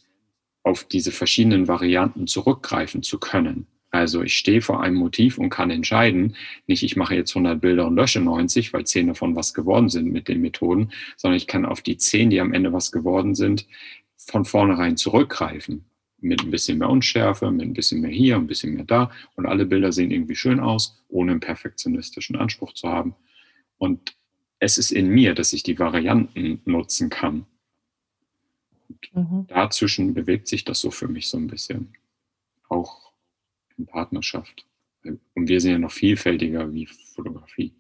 auf 0.63 0.83
diese 0.83 1.11
verschiedenen 1.11 1.67
Varianten 1.67 2.27
zurückgreifen 2.27 3.03
zu 3.03 3.19
können. 3.19 3.67
Also 3.95 4.23
ich 4.23 4.35
stehe 4.35 4.61
vor 4.61 4.83
einem 4.83 4.97
Motiv 4.97 5.37
und 5.37 5.49
kann 5.49 5.71
entscheiden, 5.71 6.35
nicht 6.67 6.83
ich 6.83 6.97
mache 6.97 7.15
jetzt 7.15 7.31
100 7.31 7.61
Bilder 7.61 7.87
und 7.87 7.95
lösche 7.95 8.19
90, 8.19 8.73
weil 8.73 8.85
10 8.85 9.07
davon 9.07 9.37
was 9.37 9.53
geworden 9.53 9.87
sind 9.87 10.11
mit 10.11 10.27
den 10.27 10.41
Methoden, 10.41 10.91
sondern 11.15 11.37
ich 11.37 11.47
kann 11.47 11.65
auf 11.65 11.81
die 11.81 11.95
10, 11.95 12.29
die 12.29 12.41
am 12.41 12.53
Ende 12.53 12.73
was 12.73 12.91
geworden 12.91 13.35
sind, 13.35 13.65
von 14.17 14.43
vornherein 14.43 14.97
zurückgreifen. 14.97 15.85
Mit 16.19 16.43
ein 16.43 16.51
bisschen 16.51 16.77
mehr 16.77 16.89
Unschärfe, 16.89 17.49
mit 17.51 17.65
ein 17.65 17.73
bisschen 17.73 18.01
mehr 18.01 18.11
hier, 18.11 18.35
ein 18.35 18.47
bisschen 18.47 18.73
mehr 18.73 18.83
da. 18.83 19.11
Und 19.35 19.45
alle 19.45 19.65
Bilder 19.65 19.93
sehen 19.93 20.11
irgendwie 20.11 20.35
schön 20.35 20.59
aus, 20.59 21.01
ohne 21.07 21.31
einen 21.31 21.39
perfektionistischen 21.39 22.35
Anspruch 22.35 22.73
zu 22.73 22.89
haben. 22.89 23.15
Und 23.77 24.17
es 24.59 24.77
ist 24.77 24.91
in 24.91 25.07
mir, 25.07 25.35
dass 25.35 25.53
ich 25.53 25.63
die 25.63 25.79
Varianten 25.79 26.59
nutzen 26.65 27.09
kann. 27.09 27.45
Mhm. 29.13 29.47
Dazwischen 29.47 30.13
bewegt 30.13 30.49
sich 30.49 30.65
das 30.65 30.81
so 30.81 30.91
für 30.91 31.07
mich 31.07 31.29
so 31.29 31.37
ein 31.37 31.47
bisschen. 31.47 31.93
Auch 32.67 33.05
in 33.77 33.85
Partnerschaft. 33.85 34.65
Und 35.03 35.47
wir 35.49 35.59
sind 35.61 35.71
ja 35.71 35.77
noch 35.79 35.91
vielfältiger 35.91 36.73
wie 36.73 36.87
Fotografie. 36.87 37.73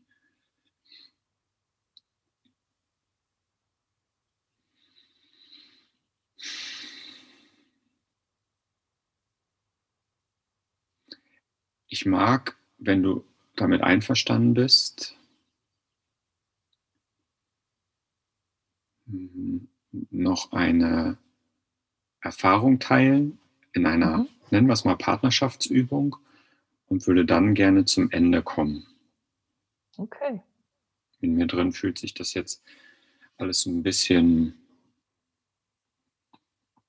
Ich 11.87 12.05
mag, 12.05 12.55
wenn 12.77 13.01
du 13.01 13.25
damit 13.55 13.81
einverstanden 13.81 14.53
bist, 14.53 15.17
m- 19.07 19.67
noch 20.11 20.51
eine 20.51 21.17
Erfahrung 22.19 22.79
teilen 22.79 23.39
in 23.71 23.85
einer, 23.85 24.17
Mhm. 24.17 24.27
Nennen 24.55 24.67
wir 24.67 24.73
es 24.73 24.85
mal 24.85 24.95
Partnerschaftsübung 24.95 26.15
und 26.87 27.07
würde 27.07 27.25
dann 27.25 27.55
gerne 27.55 27.83
zum 27.83 28.09
Ende 28.11 28.41
kommen. 28.41 28.87
Okay. 29.97 30.41
In 31.19 31.35
mir 31.35 31.45
drin 31.45 31.73
fühlt 31.73 31.97
sich 31.97 32.13
das 32.13 32.33
jetzt 32.33 32.63
alles 33.35 33.65
ein 33.65 33.83
bisschen, 33.83 34.57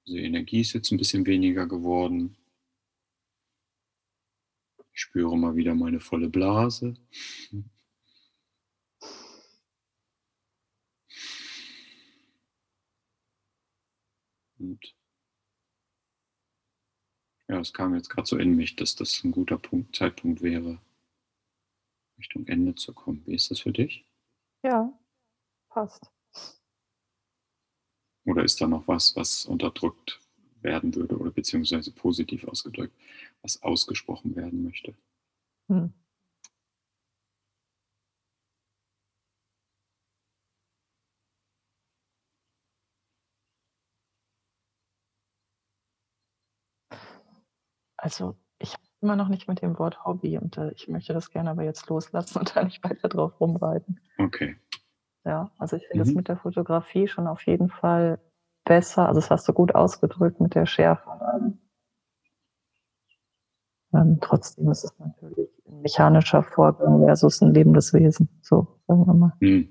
die 0.07 0.23
Energie 0.23 0.61
ist 0.61 0.75
jetzt 0.75 0.93
ein 0.93 0.97
bisschen 0.97 1.27
weniger 1.27 1.67
geworden. 1.67 2.37
Ich 4.93 5.01
spüre 5.01 5.37
mal 5.37 5.57
wieder 5.57 5.75
meine 5.75 5.99
volle 5.99 6.29
Blase. 6.29 6.95
Und 14.59 14.96
ja, 17.49 17.61
es 17.61 17.73
kam 17.73 17.95
jetzt 17.95 18.09
gerade 18.09 18.27
so 18.27 18.37
in 18.37 18.57
mich, 18.57 18.77
dass 18.77 18.95
das 18.97 19.23
ein 19.25 19.33
guter 19.33 19.59
Punkt, 19.59 19.95
Zeitpunkt 19.95 20.43
wäre, 20.43 20.81
Richtung 22.19 22.47
Ende 22.47 22.75
zu 22.75 22.93
kommen. 22.93 23.23
Wie 23.27 23.35
ist 23.35 23.51
das 23.51 23.61
für 23.61 23.73
dich? 23.73 24.05
Ja, 24.63 24.93
passt. 25.69 26.11
Oder 28.25 28.43
ist 28.43 28.61
da 28.61 28.67
noch 28.67 28.89
was, 28.89 29.15
was 29.15 29.47
unterdrückt 29.47 30.21
werden 30.61 30.95
würde 30.95 31.17
oder 31.17 31.31
beziehungsweise 31.31 31.93
positiv 31.93 32.45
ausgedrückt, 32.45 32.95
was 33.43 33.63
ausgesprochen 33.63 34.35
werden 34.35 34.65
möchte? 34.65 34.95
Hm. 35.69 35.93
Also, 48.07 48.37
ich 48.61 48.73
habe 48.73 48.85
immer 49.01 49.17
noch 49.17 49.27
nicht 49.27 49.49
mit 49.49 49.63
dem 49.63 49.81
Wort 49.81 50.05
Hobby 50.05 50.39
und, 50.39 50.57
äh, 50.59 50.71
ich 50.77 50.87
möchte 50.87 51.13
das 51.13 51.29
gerne 51.33 51.51
aber 51.51 51.65
jetzt 51.65 51.89
loslassen 51.89 52.39
und 52.39 52.55
da 52.55 52.63
nicht 52.63 52.85
weiter 52.85 53.09
drauf 53.09 53.41
rumreiten. 53.41 53.99
Okay. 54.21 54.55
Ja, 55.25 55.51
also 55.59 55.77
ich 55.77 55.87
finde 55.89 56.05
das 56.05 56.11
Mhm. 56.11 56.17
mit 56.19 56.29
der 56.29 56.37
Fotografie 56.39 57.09
schon 57.09 57.27
auf 57.27 57.45
jeden 57.47 57.69
Fall 57.69 58.19
besser. 58.65 59.09
Also, 59.09 59.21
das 59.21 59.31
hast 59.31 59.49
du 59.49 59.53
gut 59.53 59.75
ausgedrückt 59.75 60.41
mit 60.41 60.55
der 60.55 60.67
Schärfe 60.67 61.11
und 61.11 61.21
allem. 61.21 61.59
Ähm, 63.93 64.19
trotzdem 64.21 64.71
ist 64.71 64.85
es 64.85 64.93
natürlich 64.99 65.49
'n 65.67 65.81
mechanischer 65.83 66.43
Vorgang 66.43 67.01
versus 67.05 67.41
'n 67.43 67.53
lebendes 67.55 67.93
Wesen, 67.93 68.29
so, 68.43 68.67
sagen 68.87 69.07
wir 69.07 69.15
mal. 69.15 69.33
Mhm. 69.41 69.69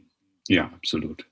Ja, 0.48 0.66
absolut. 0.74 1.26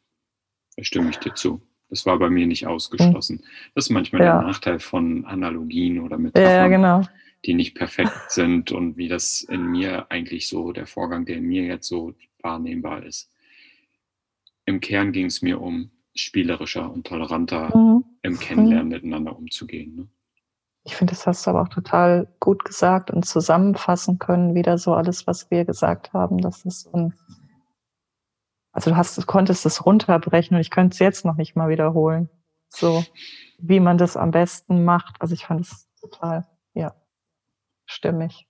Da 0.77 0.83
stimme 0.83 1.09
ich 1.11 1.19
dir 1.19 1.35
zu. 1.35 1.61
Das 1.93 2.07
war 2.07 2.17
bei 2.17 2.31
mir 2.31 2.47
nicht 2.47 2.63
Mhm. 2.63 2.69
ausgeschlossen. 2.69 3.43
Das 3.75 3.85
ist 3.85 3.91
manchmal 3.91 4.23
Ja. 4.23 4.39
der 4.39 4.47
Nachteil 4.47 4.79
von 4.79 5.25
Analogien 5.25 5.99
oder 5.99 6.15
Ja, 6.17 6.21
ja, 6.23 6.23
Metaphern, 6.23 6.71
genau. 6.71 7.01
die 7.45 7.53
nicht 7.53 7.75
perfekt 7.75 8.31
sind 8.31 8.71
und 8.71 8.97
wie 8.97 9.07
das 9.07 9.41
in 9.41 9.67
mir 9.67 10.09
eigentlich 10.09 10.47
so 10.47 10.71
der 10.71 10.87
Vorgang, 10.87 11.25
der 11.25 11.37
in 11.37 11.43
mir 11.45 11.65
jetzt 11.65 11.87
so 11.87 12.15
wahrnehmbar 12.41 13.03
ist. 13.05 13.29
Im 14.65 14.79
Kern 14.79 15.11
ging's 15.11 15.43
mir 15.43 15.61
um 15.61 15.91
spielerischer 16.15 16.91
und 16.91 17.05
toleranter 17.05 17.69
Mhm. 17.75 18.03
im 18.23 18.33
Mhm. 18.33 18.39
Kennenlernen 18.39 18.87
miteinander 18.87 19.37
umzugehen, 19.37 19.95
ne? 19.95 20.07
Ich 20.85 20.95
finde, 20.95 21.11
das 21.13 21.27
hast 21.27 21.45
du 21.45 21.51
aber 21.51 21.61
auch 21.61 21.69
total 21.69 22.27
gut 22.39 22.65
gesagt 22.65 23.11
und 23.11 23.23
zusammenfassen 23.23 24.17
können, 24.17 24.55
wieder 24.55 24.79
so 24.79 24.95
alles, 24.95 25.27
was 25.27 25.49
wir 25.51 25.63
gesagt 25.63 26.11
haben. 26.11 26.39
Das 26.39 26.65
ist 26.65 26.81
so 26.81 26.91
'n 26.91 27.13
also, 28.73 28.89
du 28.91 28.97
hast 28.97 29.17
du 29.17 29.21
konntest 29.25 29.65
es 29.67 29.85
runterbrechen 29.85 30.55
und 30.55 30.61
ich 30.61 30.71
könnte 30.71 30.93
es 30.95 30.99
jetzt 30.99 31.25
noch 31.25 31.35
nicht 31.37 31.55
mal 31.55 31.69
wiederholen. 31.69 32.29
So, 32.69 33.05
wie 33.59 33.79
man 33.79 33.97
das 33.99 34.17
am 34.17 34.31
besten 34.31 34.83
macht. 34.83 35.17
Also, 35.21 35.35
ich 35.35 35.45
fand 35.45 35.61
es 35.61 35.87
total, 36.01 36.45
ja, 36.73 36.93
stimmig. 37.87 38.45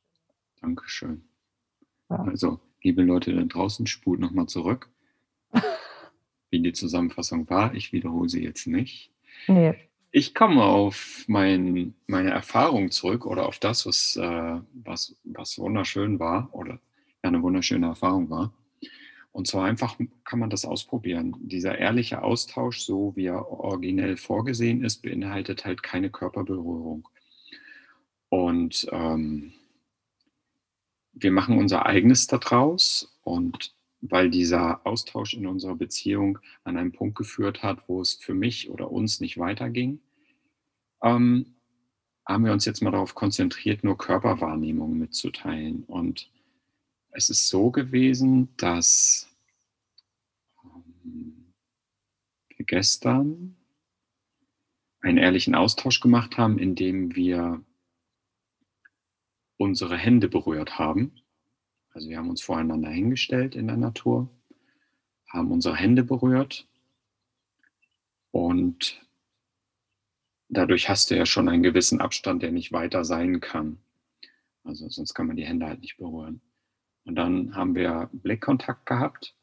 Dankeschön. 0.61 1.23
Ja. 2.09 2.17
Also, 2.17 2.59
liebe 2.83 3.03
Leute 3.03 3.33
da 3.35 3.43
draußen, 3.43 3.87
spult 3.87 4.19
noch 4.19 4.31
mal 4.31 4.47
zurück. 4.47 4.89
Wie 6.51 6.61
die 6.61 6.73
Zusammenfassung 6.73 7.49
war. 7.49 7.73
Ich 7.75 7.93
wiederhole 7.93 8.29
sie 8.29 8.43
jetzt 8.43 8.67
nicht. 8.67 9.11
Ne. 9.47 9.75
Ich 10.15 10.35
komme 10.35 10.63
auf 10.63 11.25
mein 11.27 11.95
meine 12.07 12.29
Erfahrung 12.31 12.91
zurück 12.91 13.25
oder 13.25 13.47
auf 13.47 13.59
das, 13.59 13.87
was, 13.87 14.15
äh 14.17 14.59
was 14.73 15.15
was 15.23 15.57
wunderschön 15.59 16.19
war 16.19 16.49
oder 16.53 16.79
ja 17.23 17.31
'ne 17.31 17.41
wunderschöne 17.41 17.87
Erfahrung 17.87 18.29
war. 18.29 18.53
Und 19.33 19.47
zwar 19.47 19.65
einfach 19.65 19.97
kann 20.23 20.39
man 20.39 20.49
das 20.49 20.63
ausprobieren. 20.63 21.35
Dieser 21.41 21.77
ehrliche 21.77 22.21
Austausch, 22.23 22.79
so 22.79 23.13
wie 23.15 23.25
er 23.25 23.49
originell 23.49 24.15
vorgesehen 24.15 24.83
ist, 24.83 25.01
beinhaltet 25.01 25.65
halt 25.65 25.83
keine 25.83 26.09
Körperberührung. 26.09 27.09
Und, 28.29 28.87
ähm 28.91 29.53
wir 31.13 31.31
machen 31.31 31.57
unser 31.57 31.85
Eigenes 31.85 32.27
da 32.27 32.37
draus 32.37 33.15
und 33.23 33.73
weil 34.01 34.29
dieser 34.29 34.85
Austausch 34.85 35.33
in 35.33 35.47
unserer 35.47 35.75
Beziehung 35.75 36.39
an 36.65 36.75
einen 36.75 36.91
Punkt 36.91 37.15
geführt 37.15 37.63
hat, 37.63 37.87
wo 37.87 38.01
es 38.01 38.15
für 38.15 38.33
mich 38.33 38.69
oder 38.69 38.91
uns 38.91 39.21
nicht 39.21 39.37
weiterging, 39.37 39.99
ähm, 41.01 41.55
haben 42.25 42.45
wir 42.45 42.51
uns 42.51 42.65
jetzt 42.65 42.81
mal 42.81 42.91
darauf 42.91 43.15
konzentriert, 43.15 43.83
nur 43.83 43.97
Körperwahrnehmungen 43.97 44.97
mitzuteilen. 44.97 45.83
Und 45.83 46.29
es 47.13 47.29
ist 47.29 47.47
so 47.47 47.69
gewesen, 47.71 48.55
dass 48.57 49.29
ähm, 50.63 51.53
wir 52.49 52.65
gestern 52.65 53.55
einen 55.01 55.17
ehrlichen 55.17 55.53
Austausch 55.53 55.99
gemacht 55.99 56.37
haben, 56.37 56.57
indem 56.57 57.15
wir 57.15 57.63
unsere 59.57 59.97
Hände 59.97 60.27
berührt 60.27 60.79
haben. 60.79 61.13
Also, 61.91 62.09
wir 62.09 62.17
haben 62.17 62.29
uns 62.29 62.41
voreinander 62.41 62.89
hingestellt 62.89 63.55
in 63.55 63.67
der 63.67 63.77
Natur, 63.77 64.29
haben 65.27 65.51
unsere 65.51 65.75
Hände 65.75 66.03
berührt 66.03 66.67
und 68.31 69.05
dadurch 70.49 70.89
hast 70.89 71.11
du 71.11 71.15
ja 71.15 71.25
schon 71.27 71.47
einen 71.47 71.63
gewissen 71.63 72.01
Abstand, 72.01 72.41
der 72.41 72.51
nicht 72.51 72.71
weiter 72.71 73.05
sein 73.05 73.39
kann. 73.39 73.77
Also, 74.63 74.89
sonst 74.89 75.13
kann 75.13 75.27
man 75.27 75.35
die 75.35 75.45
Hände 75.45 75.67
halt 75.67 75.81
nicht 75.81 75.97
berühren. 75.97 76.41
Und 77.05 77.15
dann 77.15 77.55
haben 77.55 77.75
wir 77.75 78.09
Blickkontakt 78.13 78.85
gehabt 78.85 79.35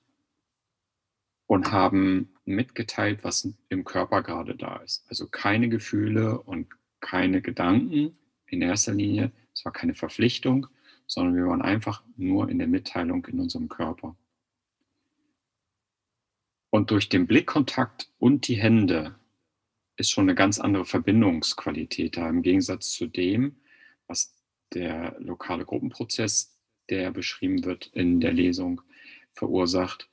und 1.51 1.73
haben 1.73 2.29
mitgeteilt, 2.45 3.25
was 3.25 3.49
im 3.69 3.85
Körper 3.85 4.23
grade 4.23 4.55
da 4.55 4.77
ist. 4.77 5.05
Also, 5.09 5.27
keine 5.27 5.69
Gefühle 5.69 6.41
und 6.41 6.69
keine 7.01 7.43
Gedanken 7.43 8.17
in 8.47 8.63
erster 8.63 8.95
Linie. 8.95 9.33
Es 9.53 9.65
war 9.65 9.73
keine 9.73 9.95
Verpflichtung, 9.95 10.69
sondern 11.09 11.35
wir 11.35 11.47
waren 11.47 11.63
einfach 11.63 12.05
nur 12.17 12.49
in 12.49 12.59
der 12.59 12.69
Mitteilung 12.69 13.27
in 13.27 13.41
unserem 13.41 13.69
Körper. 13.69 14.17
Und 16.73 16.93
durch 16.93 17.09
den 17.09 17.27
Blickkontakt 17.27 18.11
und 18.19 18.47
die 18.47 18.55
Hände 18.55 19.17
ist 19.97 20.11
schon 20.11 20.27
'ne 20.27 20.35
ganz 20.37 20.61
andere 20.61 20.85
Verbindungsqualität 20.85 22.17
da 22.17 22.29
im 22.29 22.43
Gegensatz 22.43 22.93
zu 22.93 23.07
dem, 23.07 23.57
was 24.07 24.35
der 24.73 25.17
lokale 25.21 25.65
Gruppenprozess, 25.65 26.50
der 26.91 27.11
beschrieben 27.13 27.65
wird 27.65 27.87
in 27.95 28.21
der 28.21 28.33
Lesung, 28.33 28.83
verursacht, 29.35 30.09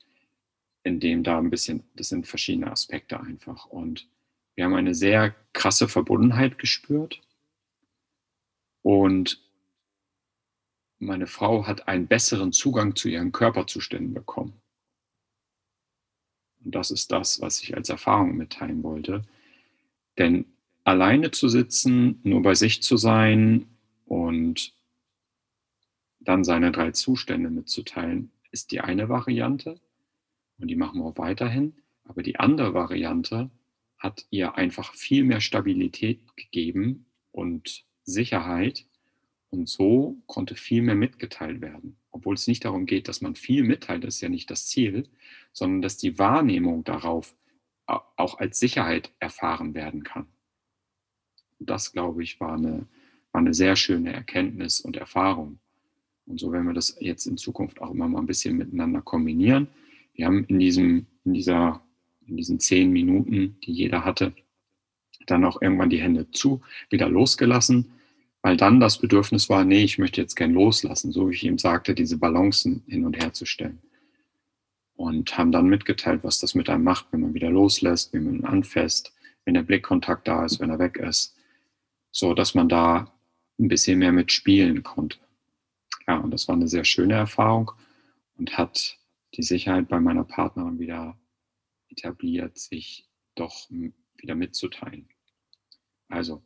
indem 0.84 1.22
da 1.24 1.38
'n 1.38 1.50
bisschen 1.50 1.84
das 1.96 2.08
sind 2.08 2.26
verschiedene 2.26 2.70
Aspekte 2.70 3.20
einfach. 3.20 3.66
Und 3.66 4.08
wir 4.54 4.64
haben 4.64 4.74
eine 4.74 4.94
sehr 4.94 5.34
krasse 5.52 5.88
Verbundenheit 5.88 6.58
gespürt. 6.58 7.20
Und 8.84 9.40
meine 11.00 11.26
Frau 11.28 11.66
hat 11.66 11.86
einen 11.86 12.08
besseren 12.08 12.52
Zugang 12.52 12.96
zu 12.96 13.08
ihren 13.08 13.30
Körperzuständen 13.30 14.14
bekommen. 14.14 14.60
Und 16.64 16.74
das 16.74 16.90
ist 16.90 17.12
das, 17.12 17.40
was 17.40 17.62
ich 17.62 17.76
als 17.76 17.88
Erfahrung 17.88 18.36
mitteilen 18.36 18.82
wollte. 18.82 19.22
Denn 20.18 20.46
alleine 20.84 21.30
zu 21.30 21.48
sitzen, 21.48 22.20
nur 22.24 22.42
bei 22.42 22.54
sich 22.54 22.82
zu 22.82 22.96
sein 22.96 23.66
und 24.06 24.74
dann 26.20 26.44
seine 26.44 26.72
3 26.72 26.92
Zustände 26.92 27.50
mitzuteilen, 27.50 28.30
ist 28.52 28.72
die 28.72 28.80
eine 28.80 29.08
Variante 29.08 29.80
und 30.58 30.68
die 30.68 30.76
machen 30.76 31.00
wir 31.00 31.06
auch 31.06 31.18
weiterhin. 31.18 31.74
Aber 32.04 32.22
die 32.22 32.38
andere 32.40 32.74
Variante 32.74 33.50
hat 33.98 34.26
ihr 34.30 34.56
einfach 34.56 34.94
viel 34.94 35.24
mehr 35.24 35.40
Stabilität 35.40 36.20
gegeben 36.36 37.06
und 37.32 37.84
Sicherheit 38.04 38.86
und 39.50 39.68
so 39.68 40.18
konnte 40.26 40.56
viel 40.56 40.82
mehr 40.82 40.94
mitgeteilt 40.96 41.60
werden. 41.62 41.98
Obwohl 42.12 42.34
es 42.36 42.46
nicht 42.48 42.64
darum 42.66 42.86
geht, 42.86 43.08
dass 43.08 43.20
man 43.22 43.36
viel 43.36 43.64
mitteilt, 43.64 44.04
ist 44.04 44.20
ja 44.22 44.28
nicht 44.30 44.50
das 44.50 44.66
Ziel, 44.68 45.08
sondern 45.52 45.82
dass 45.82 45.98
die 45.98 46.18
Wahrnehmung 46.18 46.84
darauf 46.84 47.36
auch 47.86 48.38
als 48.38 48.60
Sicherheit 48.60 49.12
erfahren 49.20 49.74
werden 49.74 50.04
kann. 50.04 50.28
Das, 51.60 51.92
glaube 51.92 52.22
ich, 52.22 52.38
war 52.40 52.56
'ne 52.56 52.86
war 53.32 53.42
'ne 53.42 53.52
sehr 53.52 53.74
schöne 53.76 54.12
Erkenntnis 54.12 54.80
und 54.80 54.96
Erfahrung. 54.96 55.58
Und 56.28 56.38
so 56.38 56.52
werden 56.52 56.66
wir 56.66 56.74
das 56.74 56.94
jetzt 57.00 57.26
in 57.26 57.36
Zukunft 57.38 57.80
auch 57.80 57.90
immer 57.90 58.06
mal 58.08 58.20
'n 58.20 58.26
bisschen 58.26 58.56
miteinander 58.56 59.00
kombinieren. 59.00 59.68
Wir 60.14 60.26
haben 60.26 60.44
in 60.44 60.58
diesem 60.58 61.06
in 61.24 61.32
dieser 61.34 61.82
in 62.26 62.36
diesen 62.36 62.60
10 62.60 62.90
Minuten, 62.92 63.56
die 63.64 63.72
jeder 63.72 64.04
hatte, 64.04 64.34
dann 65.26 65.44
auch 65.44 65.62
irgendwann 65.62 65.90
die 65.90 66.00
Hände 66.02 66.30
zu 66.32 66.60
wieder 66.90 67.08
losgelassen, 67.08 67.86
weil 68.42 68.56
dann 68.56 68.80
das 68.80 68.98
Bedürfnis 68.98 69.48
war: 69.50 69.64
„Ne, 69.64 69.82
ich 69.84 69.98
möchte 69.98 70.20
jetzt 70.22 70.36
gern 70.36 70.52
loslassen“, 70.54 71.12
so 71.12 71.30
wie 71.30 71.34
ich 71.34 71.44
ihm 71.44 71.58
sagte, 71.58 71.94
diese 71.94 72.18
Balancen 72.18 72.82
hin 72.88 73.04
und 73.06 73.16
herzustellen. 73.18 73.80
Und 74.96 75.38
haben 75.38 75.52
dann 75.52 75.66
mitgeteilt, 75.68 76.24
was 76.24 76.40
das 76.40 76.54
mit 76.56 76.68
einem 76.68 76.82
macht, 76.82 77.06
wenn 77.12 77.20
man 77.20 77.34
wieder 77.34 77.50
loslässt, 77.50 78.12
wie 78.12 78.18
man 78.18 78.44
anfasst, 78.44 79.12
wenn 79.44 79.54
der 79.54 79.62
Blickkontakt 79.62 80.26
da 80.26 80.44
ist, 80.44 80.58
wenn 80.60 80.70
er 80.70 80.78
weg 80.80 80.96
ist, 80.96 81.36
sodass 82.12 82.54
man 82.54 82.68
da 82.68 83.12
'n 83.60 83.68
bisschen 83.68 83.98
mehr 84.00 84.12
mit 84.12 84.32
spielen 84.32 84.82
konnte. 84.84 85.18
Ja, 86.08 86.16
und 86.16 86.30
das 86.30 86.48
war 86.48 86.56
'ne 86.56 86.66
sehr 86.68 86.84
schöne 86.84 87.12
Erfahrung 87.14 87.70
und 88.38 88.56
hat 88.56 88.98
die 89.34 89.42
Sicherheit 89.42 89.88
bei 89.88 90.00
meiner 90.00 90.24
Partnerin 90.24 90.78
wieder 90.78 91.18
etabliert, 91.90 92.58
sich 92.58 93.08
doch, 93.36 93.68
wieder 93.70 94.34
mitzuteilen. 94.36 95.08
Also, 96.10 96.42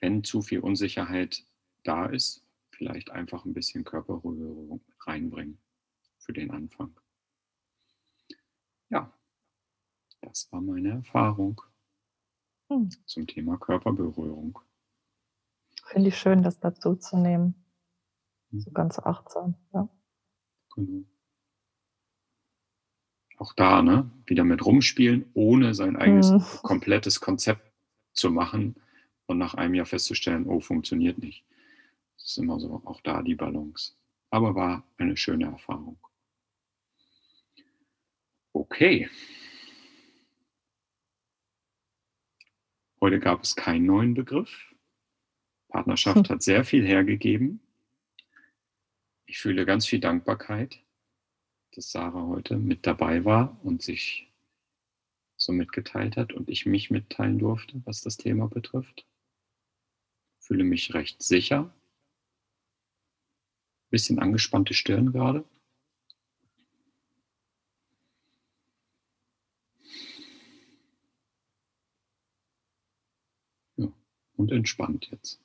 wenn 0.00 0.24
zu 0.24 0.42
viel 0.42 0.60
Unsicherheit 0.60 1.44
da 1.84 2.06
ist, 2.06 2.44
vielleicht 2.70 3.10
einfach 3.10 3.44
'n 3.46 3.54
bisschen 3.54 3.84
Körperberührung 3.84 4.82
reinbringen 5.06 5.58
für 6.18 6.32
den 6.34 6.50
Anfang. 6.52 6.94
Ja. 8.90 9.12
Das 10.24 10.46
war 10.52 10.60
meine 10.60 10.90
Erfahrung 10.90 11.62
Hm. 12.70 12.92
zum 13.08 13.26
Thema 13.26 13.56
Körperberührung. 13.58 14.58
Finde 15.86 16.08
ich 16.10 16.18
schön, 16.18 16.42
das 16.42 16.60
dazuzunehmen. 16.60 17.61
So 18.56 18.70
Mhm. 18.70 18.74
ganz 18.74 18.98
achtsam, 18.98 19.54
ja. 19.74 19.86
Genau. 20.74 21.04
Auch 23.38 23.52
da, 23.52 23.82
ne, 23.82 24.10
wieder 24.26 24.42
mit 24.44 24.64
rumspielen, 24.64 25.26
ohne 25.34 25.74
sein 25.74 25.96
eigenes 25.96 26.32
Mhm. 26.32 26.42
komplettes 26.62 27.20
Konzept 27.20 27.70
zu 28.14 28.30
machen 28.30 28.76
und 29.26 29.36
nach 29.38 29.52
einem 29.54 29.74
Jahr 29.74 29.86
festzustellen: 29.86 30.46
„Oh, 30.46 30.60
funktioniert 30.60 31.18
nicht.“ 31.18 31.44
Es 32.18 32.26
ist 32.26 32.38
immer 32.38 32.60
so, 32.60 32.82
auch 32.84 33.00
da 33.02 33.22
die 33.22 33.34
Balance. 33.36 33.94
Aber 34.30 34.54
war 34.56 34.84
eine 34.98 35.16
schöne 35.16 35.46
Erfahrung. 35.46 35.98
Okay. 38.54 39.08
Heute 43.02 43.20
gab 43.20 43.42
es 43.42 43.54
keinen 43.54 43.84
neuen 43.84 44.14
Begriff. 44.14 44.72
Partnerschaft 45.68 46.28
hat 46.30 46.42
sehr 46.42 46.64
viel 46.64 46.86
hergegeben. 46.86 47.60
Ich 49.32 49.38
fühle 49.38 49.64
ganz 49.64 49.86
viel 49.86 49.98
Dankbarkeit, 49.98 50.78
dass 51.74 51.90
Sarah 51.90 52.26
heute 52.26 52.58
mit 52.58 52.86
dabei 52.86 53.24
war 53.24 53.58
und 53.64 53.80
sich 53.80 54.30
so 55.38 55.52
mitgeteilt 55.52 56.18
hat 56.18 56.34
und 56.34 56.50
ich 56.50 56.66
mich 56.66 56.90
mitteilen 56.90 57.38
durfte, 57.38 57.80
was 57.86 58.02
das 58.02 58.18
Thema 58.18 58.46
betrifft. 58.46 59.06
Ich 60.38 60.46
fühle 60.46 60.64
mich 60.64 60.92
recht 60.92 61.22
sicher. 61.22 61.74
Bisschen 63.88 64.18
angespannte 64.18 64.74
Stirn 64.74 65.12
gerade. 65.12 65.46
Ja, 73.76 73.90
und 74.36 74.52
entspannt 74.52 75.08
jetzt. 75.10 75.40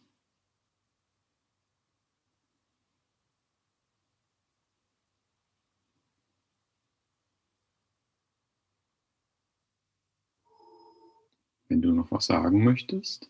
Wenn 11.69 11.81
du 11.81 11.91
noch 11.91 12.11
was 12.11 12.25
sagen 12.25 12.63
möchtest. 12.63 13.29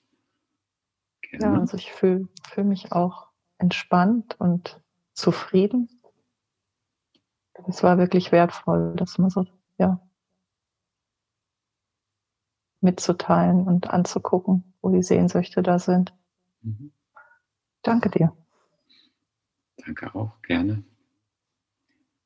Gerne. 1.21 1.45
Ja, 1.45 1.59
also 1.59 1.77
ich 1.77 1.91
fühle 1.91 2.27
fühl 2.49 2.63
mich 2.63 2.91
auch 2.91 3.27
entspannt 3.57 4.39
und 4.39 4.79
zufrieden. 5.13 5.89
Es 7.67 7.81
war 7.81 7.97
wirklich 7.97 8.31
wertvoll, 8.31 8.93
das 8.95 9.17
mal 9.17 9.31
so, 9.31 9.45
ja, 9.79 9.99
mitzuteilen 12.81 13.67
und 13.67 13.89
anzugucken, 13.89 14.73
wo 14.81 14.89
die 14.89 15.01
Sehnsüchte 15.01 15.63
da 15.63 15.79
sind. 15.79 16.13
Mhm. 16.61 16.91
Danke 17.81 18.09
dir. 18.09 18.35
Danke 19.77 20.13
auch, 20.13 20.41
gerne. 20.41 20.83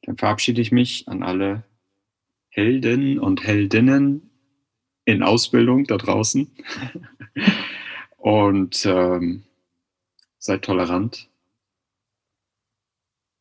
Dann 0.03 0.17
verabschiede 0.17 0.61
ich 0.61 0.71
mich 0.71 1.07
an 1.07 1.23
alle 1.23 1.63
Helden 2.49 3.19
und 3.19 3.43
Heldinnen 3.43 4.30
in 5.11 5.23
Ausbildung 5.23 5.85
da 5.85 5.97
draußen. 5.97 6.49
und 8.17 8.85
ähm, 8.85 9.43
seid 10.37 10.63
tolerant 10.63 11.29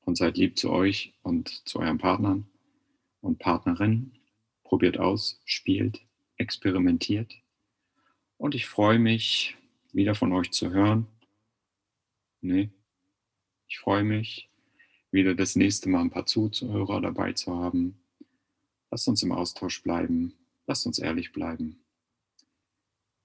und 0.03 0.17
seid 0.17 0.37
lieb 0.37 0.59
zu 0.59 0.71
euch 0.71 1.15
und 1.23 1.67
zu 1.69 1.79
euren 1.81 1.99
Partnern 1.99 2.47
und 3.21 3.39
Partnerinnen. 3.39 4.13
Probiert 4.65 4.99
aus, 4.99 5.41
spielt, 5.45 6.01
experimentiert. 6.37 7.35
Und 8.37 8.55
ich 8.55 8.67
freue 8.67 8.99
mich, 8.99 9.57
wieder 9.93 10.15
von 10.15 10.33
euch 10.33 10.53
zu 10.53 10.71
hören. 10.71 11.07
Nee, 12.41 12.71
ich 13.67 13.79
freue 13.79 14.05
mich, 14.05 14.49
wieder 15.11 15.35
das 15.35 15.57
nächste 15.57 15.89
Mal 15.89 16.01
ein 16.01 16.11
paar 16.11 16.27
Zuhörer 16.27 17.01
dabei 17.01 17.33
zu 17.33 17.55
haben. 17.55 18.01
Lasst 18.91 19.09
uns 19.09 19.23
im 19.23 19.33
Austausch 19.33 19.83
bleiben. 19.83 20.35
Lasst 20.71 20.87
uns 20.87 21.01
ehrlich 21.01 21.33
bleiben. 21.33 21.85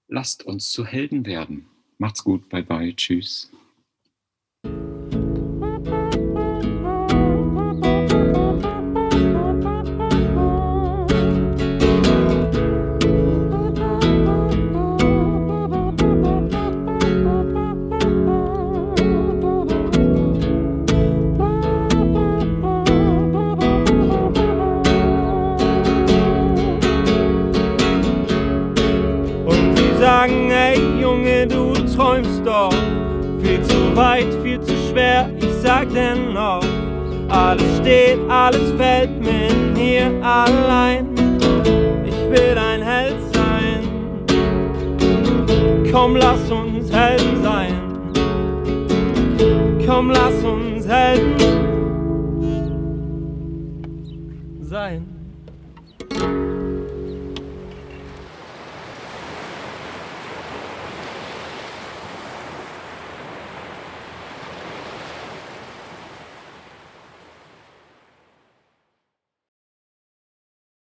Lasst 0.08 0.42
uns 0.42 0.72
zu 0.72 0.84
Helden 0.84 1.26
werden. 1.26 1.68
Macht's 1.96 2.24
gut. 2.24 2.48
Bye 2.48 2.64
bye. 2.64 2.92
Tschüss. 2.96 3.52
Sag 35.96 36.14
dennoch, 36.14 36.64
alles 37.28 37.78
steht, 37.78 38.18
alles 38.28 38.72
fällt 38.76 39.18
mir 39.20 39.48
hier 39.74 40.10
allein. 40.22 41.08
Ich 42.04 42.30
will 42.30 42.56
ein 42.58 42.82
Held 42.82 43.16
sein. 43.32 43.88
Komm, 45.90 46.16
lass 46.16 46.50
uns 46.50 46.92
Helden 46.92 47.42
sein. 47.42 47.72
Komm, 49.86 50.10
lass 50.10 50.44
uns 50.44 50.86
Helden 50.86 51.38
sein. 51.38 51.55